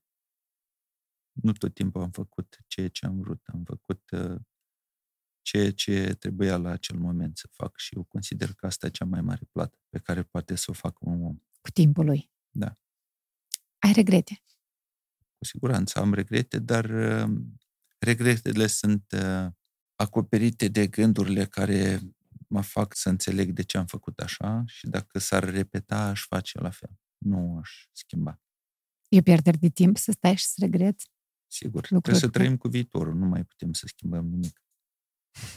Nu 1.31 1.51
tot 1.51 1.73
timpul 1.73 2.01
am 2.01 2.11
făcut 2.11 2.57
ceea 2.67 2.89
ce 2.89 3.05
am 3.05 3.19
vrut. 3.19 3.41
Am 3.45 3.63
făcut 3.63 4.09
uh, 4.11 4.41
ceea 5.41 5.71
ce 5.71 6.15
trebuia 6.19 6.57
la 6.57 6.69
acel 6.69 6.97
moment 6.97 7.37
să 7.37 7.47
fac 7.51 7.77
și 7.77 7.95
eu 7.95 8.03
consider 8.03 8.53
că 8.53 8.65
asta 8.65 8.85
e 8.85 8.89
cea 8.89 9.05
mai 9.05 9.21
mare 9.21 9.47
plată 9.51 9.77
pe 9.89 9.99
care 9.99 10.23
poate 10.23 10.55
să 10.55 10.65
o 10.69 10.73
facă 10.73 10.97
un 10.99 11.23
om. 11.23 11.37
Cu 11.61 11.71
timpul 11.73 12.05
lui. 12.05 12.31
Da. 12.49 12.77
Ai 13.79 13.91
regrete? 13.91 14.43
Cu 15.37 15.45
siguranță 15.45 15.99
am 15.99 16.13
regrete, 16.13 16.59
dar 16.59 16.85
uh, 16.85 17.37
regretele 17.99 18.67
sunt 18.67 19.11
uh, 19.11 19.47
acoperite 19.95 20.67
de 20.67 20.87
gândurile 20.87 21.45
care 21.45 21.99
mă 22.47 22.61
fac 22.61 22.95
să 22.95 23.09
înțeleg 23.09 23.51
de 23.51 23.63
ce 23.63 23.77
am 23.77 23.85
făcut 23.85 24.19
așa 24.19 24.63
și 24.65 24.87
dacă 24.87 25.19
s-ar 25.19 25.43
repeta, 25.43 26.07
aș 26.07 26.25
face 26.25 26.59
la 26.59 26.69
fel. 26.69 26.99
Nu 27.17 27.57
aș 27.57 27.87
schimba. 27.91 28.41
E 29.09 29.21
pierdere 29.21 29.57
de 29.57 29.69
timp 29.69 29.97
să 29.97 30.11
stai 30.11 30.35
și 30.35 30.45
să 30.45 30.55
regreți? 30.57 31.11
Sigur. 31.47 31.81
Trebuie 31.81 32.15
să 32.15 32.29
trăim 32.29 32.57
cu 32.57 32.67
viitorul. 32.67 33.15
Nu 33.15 33.25
mai 33.25 33.43
putem 33.43 33.73
să 33.73 33.87
schimbăm 33.87 34.27
nimic 34.27 34.61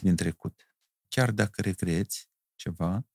din 0.00 0.16
trecut. 0.16 0.66
Chiar 1.08 1.30
dacă 1.30 1.62
regreți 1.62 2.28
ceva, 2.54 3.06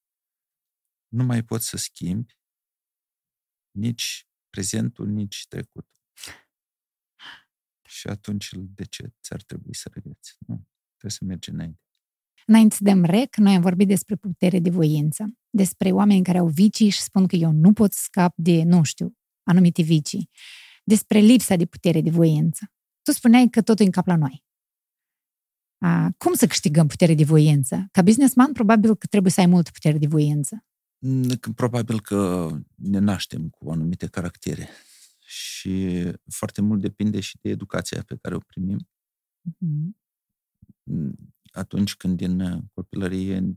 nu 1.07 1.23
mai 1.23 1.43
poți 1.43 1.67
să 1.67 1.77
schimbi 1.77 2.37
nici 3.71 4.27
prezentul, 4.49 5.07
nici 5.07 5.45
trecutul. 5.47 6.01
Și 7.87 8.07
atunci 8.07 8.49
de 8.53 8.83
ce 8.83 9.13
ți-ar 9.21 9.41
trebui 9.41 9.75
să 9.75 9.89
regreți? 9.93 10.35
Nu, 10.39 10.67
trebuie 10.87 11.11
să 11.11 11.23
mergi 11.23 11.49
înainte. 11.49 11.81
Înainte 12.45 12.75
să 12.75 12.83
dăm 12.83 13.03
rec, 13.03 13.35
noi 13.35 13.55
am 13.55 13.61
vorbit 13.61 13.87
despre 13.87 14.15
putere 14.15 14.59
de 14.59 14.69
voință, 14.69 15.25
despre 15.49 15.91
oameni 15.91 16.23
care 16.23 16.37
au 16.37 16.47
vicii 16.47 16.89
și 16.89 17.01
spun 17.01 17.27
că 17.27 17.35
eu 17.35 17.51
nu 17.51 17.73
pot 17.73 17.93
scap 17.93 18.33
de, 18.35 18.63
nu 18.63 18.83
știu, 18.83 19.17
anumite 19.43 19.81
vicii, 19.81 20.29
despre 20.83 21.19
lipsa 21.19 21.55
de 21.55 21.65
putere 21.65 22.01
de 22.01 22.09
voință. 22.09 22.71
Tu 23.01 23.11
spuneai 23.11 23.49
că 23.49 23.61
totul 23.61 23.83
e 23.83 23.85
în 23.85 23.91
cap 23.91 24.07
la 24.07 24.15
noi. 24.15 24.46
A, 25.77 26.11
cum 26.17 26.33
să 26.33 26.47
câștigăm 26.47 26.87
putere 26.87 27.15
de 27.15 27.23
voință? 27.23 27.87
Ca 27.91 28.01
businessman, 28.01 28.51
probabil 28.53 28.95
că 28.95 29.07
trebuie 29.07 29.31
să 29.31 29.39
ai 29.39 29.45
multă 29.45 29.71
putere 29.71 29.97
de 29.97 30.07
voință. 30.07 30.65
Probabil 31.55 32.01
că 32.01 32.49
ne 32.75 32.99
naștem 32.99 33.49
cu 33.49 33.71
anumite 33.71 34.07
caractere 34.07 34.69
și 35.19 36.03
foarte 36.29 36.61
mult 36.61 36.81
depinde 36.81 37.19
și 37.19 37.37
de 37.41 37.49
educația 37.49 38.03
pe 38.03 38.17
care 38.21 38.35
o 38.35 38.39
primim. 38.39 38.89
Mm-hmm. 39.49 39.95
Atunci 41.51 41.95
când 41.95 42.17
din 42.17 42.69
copilărie 42.73 43.53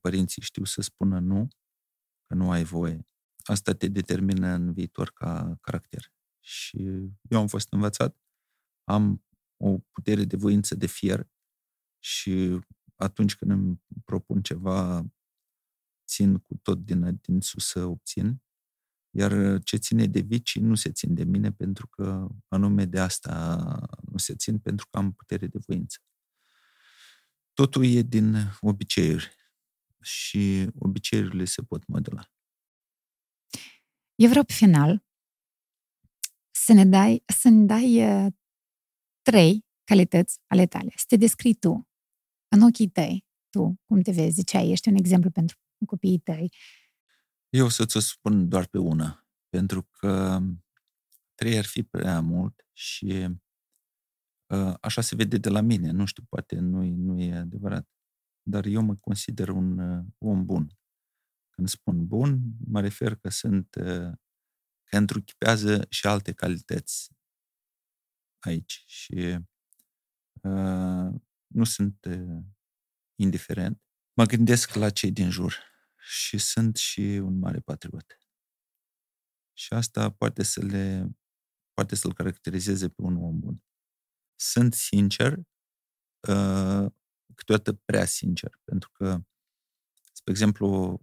părinții 0.00 0.42
știu 0.42 0.64
să 0.64 0.80
spună 0.80 1.18
nu, 1.18 1.48
că 2.26 2.34
nu 2.34 2.50
ai 2.50 2.64
voie, 2.64 3.06
asta 3.44 3.72
te 3.72 3.88
determină 3.88 4.46
în 4.46 4.72
viitor 4.72 5.10
ca 5.10 5.56
caracter. 5.60 6.12
Și 6.40 6.78
eu 7.28 7.38
am 7.38 7.46
fost 7.46 7.72
învățat, 7.72 8.16
am 8.84 9.24
o 9.62 9.78
putere 9.78 10.24
de 10.24 10.36
voință 10.36 10.74
de 10.74 10.86
fier 10.86 11.28
și 11.98 12.60
atunci 12.96 13.36
când 13.36 13.50
îmi 13.50 13.82
propun 14.04 14.42
ceva, 14.42 15.04
țin 16.06 16.38
cu 16.38 16.56
tot 16.62 16.84
din, 16.84 17.18
din 17.22 17.40
sus 17.40 17.66
să 17.66 17.84
obțin, 17.84 18.42
iar 19.10 19.62
ce 19.62 19.76
ține 19.76 20.06
de 20.06 20.20
vicii 20.20 20.60
nu 20.60 20.74
se 20.74 20.92
țin 20.92 21.14
de 21.14 21.24
mine 21.24 21.52
pentru 21.52 21.86
că 21.86 22.28
anume 22.48 22.84
de 22.84 23.00
asta 23.00 23.56
nu 24.10 24.18
se 24.18 24.34
țin 24.34 24.58
pentru 24.58 24.86
că 24.90 24.98
am 24.98 25.12
putere 25.12 25.46
de 25.46 25.58
voință. 25.66 25.98
Totul 27.52 27.84
e 27.84 28.02
din 28.02 28.34
obiceiuri 28.60 29.34
și 30.02 30.68
obiceiurile 30.78 31.44
se 31.44 31.62
pot 31.62 31.86
modela. 31.86 32.32
Eu 34.14 34.28
vreau 34.28 34.44
pe 34.44 34.52
final 34.52 35.04
să 36.50 36.72
ne 36.72 36.84
dai, 36.84 37.22
să 37.26 37.48
ne 37.48 37.64
dai 37.64 38.24
uh, 38.24 38.32
trei 39.30 39.64
calități 39.84 40.38
ale 40.46 40.66
tale. 40.66 40.92
Să 40.96 41.04
te 41.08 41.16
descrii 41.16 41.54
tu, 41.54 41.88
în 42.48 42.62
ochii 42.62 42.88
tăi, 42.88 43.26
tu, 43.50 43.80
cum 43.86 44.00
te 44.00 44.12
vezi, 44.12 44.34
ziceai, 44.34 44.70
ești 44.70 44.88
un 44.88 44.94
exemplu 44.94 45.30
pentru 45.30 45.58
copiii 45.86 46.18
tăi? 46.18 46.52
Eu 47.48 47.64
o 47.64 47.68
să-ți 47.68 47.96
o 47.96 48.00
spun 48.00 48.48
doar 48.48 48.66
pe 48.66 48.78
una, 48.78 49.26
pentru 49.48 49.82
că 49.82 50.40
trei 51.34 51.58
ar 51.58 51.64
fi 51.64 51.82
prea 51.82 52.20
mult 52.20 52.66
și 52.72 53.28
uh, 54.46 54.74
așa 54.80 55.00
se 55.00 55.14
vede 55.14 55.38
de 55.38 55.48
la 55.48 55.60
mine. 55.60 55.90
Nu 55.90 56.04
știu, 56.04 56.22
poate 56.28 56.58
nu, 56.58 56.82
nu 56.82 57.20
e 57.20 57.34
adevărat. 57.34 57.88
Dar 58.42 58.64
eu 58.64 58.82
mă 58.82 58.96
consider 58.96 59.48
un 59.48 59.78
uh, 59.78 60.04
om 60.18 60.44
bun. 60.44 60.78
Când 61.50 61.68
spun 61.68 62.06
bun, 62.06 62.40
mă 62.66 62.80
refer 62.80 63.14
că 63.14 63.28
sunt 63.28 63.74
uh, 63.74 64.12
că 64.84 64.96
întruchipează 64.96 65.86
și 65.88 66.06
alte 66.06 66.32
calități 66.32 67.10
aici 68.40 68.84
și 68.86 69.38
uh, 70.42 71.14
nu 71.46 71.64
sunt 71.64 72.04
uh, 72.04 72.42
indiferent. 73.14 73.82
Mă 74.16 74.24
gândesc 74.24 74.74
la 74.74 74.90
cei 74.90 75.12
din 75.12 75.30
jur 75.30 75.54
și 75.98 76.38
sunt 76.38 76.76
și 76.76 77.00
un 77.00 77.38
mare 77.38 77.60
patriot. 77.60 78.18
Și 79.52 79.72
asta 79.72 80.10
poate 80.10 80.42
să 80.42 80.64
le 80.64 81.10
poate 81.72 81.94
să-l 81.94 82.14
caracterizeze 82.14 82.88
pe 82.88 83.02
un 83.02 83.16
om 83.16 83.38
bun. 83.38 83.62
Sunt 84.36 84.74
sincer, 84.74 85.32
uh, 86.28 86.86
câteodată 87.34 87.72
prea 87.84 88.04
sincer, 88.04 88.50
pentru 88.64 88.90
că, 88.90 89.20
spre 90.12 90.32
exemplu, 90.32 91.00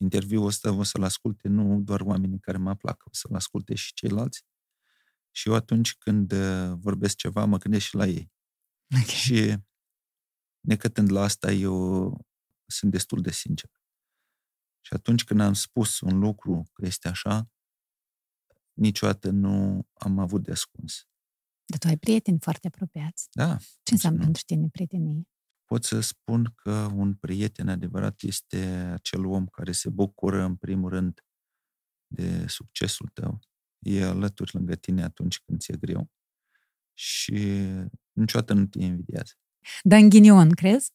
interviul 0.00 0.46
ăsta 0.46 0.72
o 0.72 0.82
să-l 0.82 1.02
asculte 1.02 1.48
nu 1.48 1.80
doar 1.80 2.00
oamenii 2.00 2.40
care 2.40 2.58
mă 2.58 2.74
plac, 2.74 3.02
o 3.06 3.10
să-l 3.12 3.34
asculte 3.34 3.74
și 3.74 3.92
ceilalți. 3.92 4.44
Și 5.36 5.48
eu 5.48 5.54
atunci 5.54 5.96
când 5.96 6.32
uh, 6.32 6.72
vorbesc 6.76 7.16
ceva, 7.16 7.44
mă 7.44 7.58
gândesc 7.58 7.84
și 7.84 7.94
la 7.94 8.06
ei. 8.06 8.32
Okay. 8.90 9.04
Și 9.04 9.56
necătând 10.60 11.10
la 11.10 11.22
asta, 11.22 11.52
eu 11.52 12.26
sunt 12.66 12.90
destul 12.90 13.20
de 13.22 13.30
sincer. 13.30 13.70
Și 14.80 14.92
atunci 14.92 15.24
când 15.24 15.40
am 15.40 15.52
spus 15.52 16.00
un 16.00 16.18
lucru 16.18 16.62
că 16.72 16.86
este 16.86 17.08
așa, 17.08 17.50
niciodată 18.72 19.30
nu 19.30 19.86
am 19.92 20.18
avut 20.18 20.42
de 20.42 20.50
ascuns. 20.50 21.08
Dar 21.64 21.78
tu 21.78 21.86
ai 21.86 21.96
prieteni 21.96 22.38
foarte 22.40 22.66
apropiați. 22.66 23.28
Da. 23.32 23.56
Ce 23.82 23.92
înseamnă 23.92 24.20
pentru 24.20 24.42
tine 24.46 24.68
prietenie? 24.68 25.22
Pot 25.64 25.84
să 25.84 26.00
spun 26.00 26.52
că 26.54 26.90
un 26.94 27.14
prieten 27.14 27.68
adevărat 27.68 28.22
este 28.22 28.66
acel 28.92 29.24
om 29.24 29.46
care 29.46 29.72
se 29.72 29.90
bucură, 29.90 30.42
în 30.42 30.56
primul 30.56 30.90
rând, 30.90 31.20
de 32.06 32.46
succesul 32.46 33.08
tău. 33.08 33.40
E 33.84 34.04
alături 34.04 34.54
lângă 34.54 34.74
tine 34.74 35.02
atunci 35.02 35.40
când 35.40 35.60
ți-e 35.60 35.76
greu 35.76 36.10
și 36.92 37.66
niciodată 38.12 38.52
nu 38.52 38.66
te 38.66 38.78
invidiază. 38.78 39.32
Dar 39.82 39.98
în 39.98 40.08
ghinion, 40.08 40.50
crezi? 40.50 40.92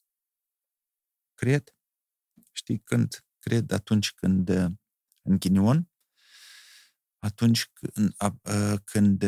Cred. 1.33 1.75
Știi 2.51 2.79
când? 2.79 3.25
Cred 3.39 3.71
atunci 3.71 4.13
când 4.13 4.49
în 5.21 5.37
ghinion, 5.39 5.91
atunci 7.19 7.71
când, 7.73 8.15
când 8.83 9.23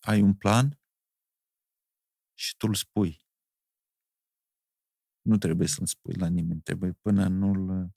ai 0.00 0.20
un 0.20 0.34
plan 0.34 0.80
și 2.34 2.56
tu 2.56 2.66
îl 2.66 2.74
spui. 2.74 3.26
Nu 5.20 5.38
trebuie 5.38 5.68
să-l 5.68 5.86
spui 5.86 6.14
la 6.14 6.26
nimeni, 6.26 6.60
trebuie 6.60 6.92
până 6.92 7.28
nu 7.28 7.90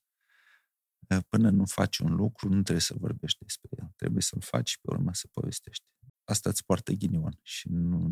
până 1.29 1.49
nu 1.49 1.65
faci 1.65 1.97
un 1.97 2.15
lucru, 2.15 2.47
nu 2.47 2.61
trebuie 2.61 2.81
să 2.81 2.95
vorbești 2.97 3.39
despre 3.39 3.69
el. 3.79 3.91
Trebuie 3.95 4.21
să-l 4.21 4.41
faci 4.41 4.69
și 4.69 4.79
pe 4.81 4.91
urmă 4.91 5.13
să 5.13 5.27
povestești. 5.31 5.83
Asta 6.23 6.49
îți 6.49 6.65
poartă 6.65 6.91
ghinion 6.91 7.39
și 7.41 7.69
nu, 7.69 8.11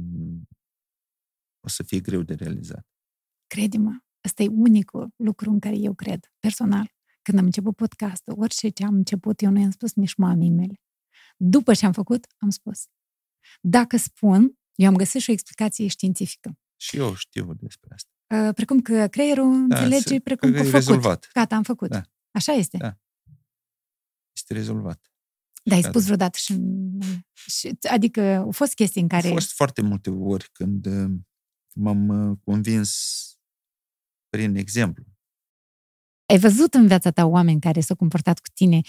o 1.60 1.68
să 1.68 1.84
fie 1.84 2.00
greu 2.00 2.22
de 2.22 2.34
realizat. 2.34 2.88
Crede-mă, 3.48 4.00
ăsta 4.24 4.44
e 4.44 4.48
unicul 4.48 5.14
lucru 5.16 5.50
în 5.50 5.60
care 5.60 5.76
eu 5.76 5.94
cred, 5.94 6.32
personal. 6.40 6.92
Când 7.22 7.38
am 7.38 7.46
început 7.46 7.76
podcastul, 7.76 8.34
orice 8.38 8.70
ce 8.70 8.86
am 8.86 8.94
început, 8.94 9.42
eu 9.42 9.52
nu 9.52 9.60
i-am 9.60 9.72
spus 9.72 9.94
nici 9.94 10.16
mamei 10.16 10.50
mele. 10.50 10.82
După 11.38 11.74
ce 11.74 11.86
am 11.86 11.92
făcut, 11.92 12.26
am 12.38 12.50
spus. 12.50 12.84
Dacă 13.62 13.98
spun, 13.98 14.60
eu 14.76 14.88
am 14.88 14.96
găsit 14.96 15.22
și 15.22 15.30
o 15.30 15.34
explicație 15.34 15.88
științifică. 15.88 16.58
Și 16.76 16.98
eu 16.98 17.16
știu 17.16 17.54
despre 17.54 17.90
asta. 17.94 18.10
Uh, 18.48 18.54
precum 18.54 18.82
că 18.82 19.08
creierul 19.08 19.68
da, 19.68 19.84
înțelege 19.84 20.20
precum 20.20 20.52
că, 20.52 20.56
că 20.56 20.64
făcut. 20.64 20.74
Rezolvat. 20.80 21.30
Gata, 21.34 21.56
am 21.56 21.64
făcut. 21.64 21.90
Da. 21.90 22.02
Așa 22.34 22.52
este. 22.52 22.78
Da. 22.78 22.98
Este 24.36 24.54
rezolvat. 24.54 25.12
Da, 25.64 25.76
ai 25.76 25.84
spus 25.84 26.04
vreodată 26.04 26.38
și, 26.38 26.60
și... 27.48 27.78
Adică 27.90 28.22
au 28.22 28.52
fost 28.52 28.74
chestii 28.74 29.02
în 29.02 29.08
care... 29.08 29.28
Au 29.28 29.34
fost 29.34 29.52
foarte 29.52 29.82
multe 29.82 30.10
ori 30.10 30.50
când 30.52 30.86
uh, 30.86 31.12
m-am 31.74 32.08
uh, 32.08 32.38
convins 32.44 33.22
prin 34.30 34.56
exemplu. 34.56 35.04
Ai 36.26 36.40
văzut 36.40 36.74
în 36.74 36.88
viața 36.88 37.12
ta 37.12 37.26
oameni 37.26 37.60
care 37.60 37.80
s-au 37.80 37.96
comportat 37.96 38.40
cu 38.40 38.50
tine 38.54 38.82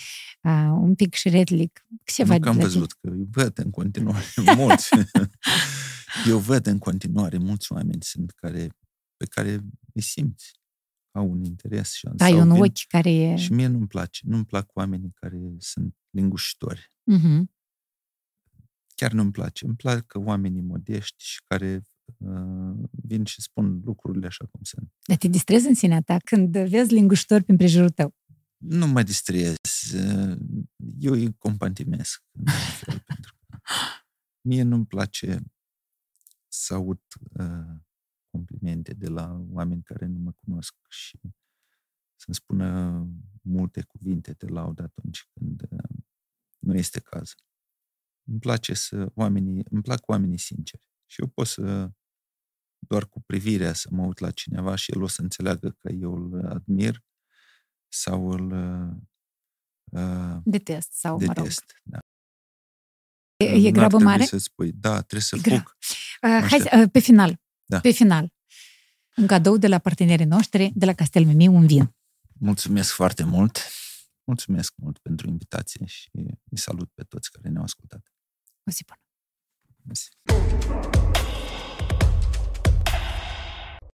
uh, 0.42 0.68
un 0.70 0.94
pic 0.94 1.14
șiretlic? 1.14 1.86
Ceva 2.04 2.34
nu 2.34 2.40
că 2.40 2.48
am 2.48 2.56
văzut, 2.56 2.92
că 2.92 3.08
îi 3.08 3.26
văd 3.30 3.58
în 3.58 3.70
continuare 3.70 4.24
mulți. 4.56 4.88
Eu 6.28 6.38
văd 6.38 6.66
în 6.66 6.78
continuare 6.78 7.38
mulți 7.38 7.72
oameni 7.72 8.02
sunt 8.02 8.30
care, 8.30 8.68
pe 9.16 9.26
care 9.26 9.60
îi 9.92 10.02
simți 10.02 10.62
au 11.14 11.30
un 11.30 11.44
interes 11.44 11.92
și 11.92 12.08
Da, 12.14 12.28
e 12.28 12.40
un 12.40 12.52
vin, 12.52 12.62
ochi 12.62 12.86
care 12.88 13.10
e... 13.10 13.36
Și 13.36 13.52
mie 13.52 13.66
nu-mi 13.66 13.86
place. 13.86 14.20
Nu-mi 14.24 14.44
plac 14.44 14.76
oamenii 14.76 15.10
care 15.14 15.38
sunt 15.58 15.96
lingușitori. 16.10 16.92
Uh-huh. 17.12 17.42
Chiar 18.94 19.12
nu-mi 19.12 19.30
place. 19.30 19.66
Îmi 19.66 19.76
plac 19.76 20.12
oamenii 20.14 20.60
modești 20.60 21.24
și 21.24 21.42
care 21.46 21.82
uh, 22.16 22.88
vin 22.90 23.24
și 23.24 23.42
spun 23.42 23.80
lucrurile 23.84 24.26
așa 24.26 24.44
cum 24.50 24.60
sunt. 24.62 24.92
Dar 25.06 25.16
te 25.16 25.28
distrezi 25.28 25.66
în 25.66 25.74
sinea 25.74 26.00
ta 26.00 26.16
când 26.24 26.56
vezi 26.56 26.92
linguștori 26.92 27.44
prin 27.44 27.56
prejurul 27.56 27.90
tău? 27.90 28.14
Nu 28.56 28.86
mă 28.86 29.02
distrez. 29.02 29.56
Eu 30.98 31.12
îi 31.12 31.34
compantimesc. 31.38 32.22
pentru 33.06 33.36
că 33.46 33.58
mie 34.40 34.62
nu-mi 34.62 34.86
place 34.86 35.42
să 36.48 36.74
aud 36.74 37.00
uh, 37.32 37.82
complimente 38.34 38.94
de 38.94 39.08
la 39.08 39.44
oameni 39.50 39.82
care 39.82 40.06
nu 40.06 40.18
mă 40.18 40.32
cunosc 40.44 40.74
și 40.88 41.20
să-mi 42.16 42.34
spună 42.34 42.68
multe 43.42 43.82
cuvinte 43.82 44.32
de 44.32 44.46
laudă 44.46 44.82
atunci 44.82 45.28
când 45.32 45.62
uh, 45.70 46.04
nu 46.58 46.74
este 46.74 47.00
caz. 47.00 47.34
Îmi 48.26 48.38
place 48.38 48.74
să 48.74 49.10
oamenii, 49.14 49.64
îmi 49.70 49.82
plac 49.82 50.08
oamenii 50.08 50.38
sinceri. 50.38 50.88
Și 51.06 51.20
eu 51.20 51.28
pot 51.28 51.46
să 51.46 51.90
doar 52.78 53.06
cu 53.06 53.20
privirea 53.20 53.72
să 53.72 53.88
mă 53.90 54.04
uit 54.06 54.18
la 54.18 54.30
cineva 54.30 54.74
și 54.74 54.92
el 54.94 55.02
o 55.02 55.06
să 55.06 55.22
înțeleagă 55.22 55.70
că 55.70 55.92
eu 55.92 56.14
îl 56.14 56.46
admir 56.46 57.02
sau 57.88 58.30
îl 58.30 58.50
uh, 59.84 60.40
detest 60.44 60.92
sau 60.92 61.18
detest, 61.18 61.36
mă 61.38 61.42
rog. 61.42 61.82
da. 61.82 61.98
E, 63.36 63.66
e 63.66 63.70
grabă 63.70 63.98
mare? 63.98 64.24
să 64.24 64.38
spui, 64.38 64.72
da, 64.72 64.96
trebuie 64.96 65.20
să 65.20 65.36
Gra- 65.36 65.56
fug. 65.56 65.76
Uh, 66.22 66.46
hai, 66.50 66.82
uh, 66.82 66.90
pe 66.92 66.98
final, 66.98 67.40
da. 67.66 67.80
pe 67.80 67.90
final, 67.90 68.32
un 69.16 69.26
cadou 69.26 69.56
de 69.56 69.66
la 69.66 69.78
partenerii 69.78 70.26
noștri 70.26 70.72
de 70.74 70.84
la 70.84 70.92
Castel 70.92 71.24
Mimi, 71.24 71.46
un 71.46 71.66
vin. 71.66 71.94
Mulțumesc 72.38 72.92
foarte 72.92 73.24
mult. 73.24 73.58
Mulțumesc 74.24 74.72
mult 74.76 74.98
pentru 74.98 75.28
invitație 75.28 75.86
și 75.86 76.08
îi 76.50 76.58
salut 76.58 76.90
pe 76.94 77.02
toți 77.02 77.30
care 77.30 77.48
ne-au 77.48 77.64
ascultat. 77.64 78.12
O 78.64 78.70
zi 78.70 78.84
bună. 78.84 78.98
Mersi. 79.82 80.08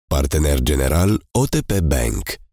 Partener 0.07 0.61
general 0.61 1.27
OTP 1.31 1.79
Bank 1.81 2.44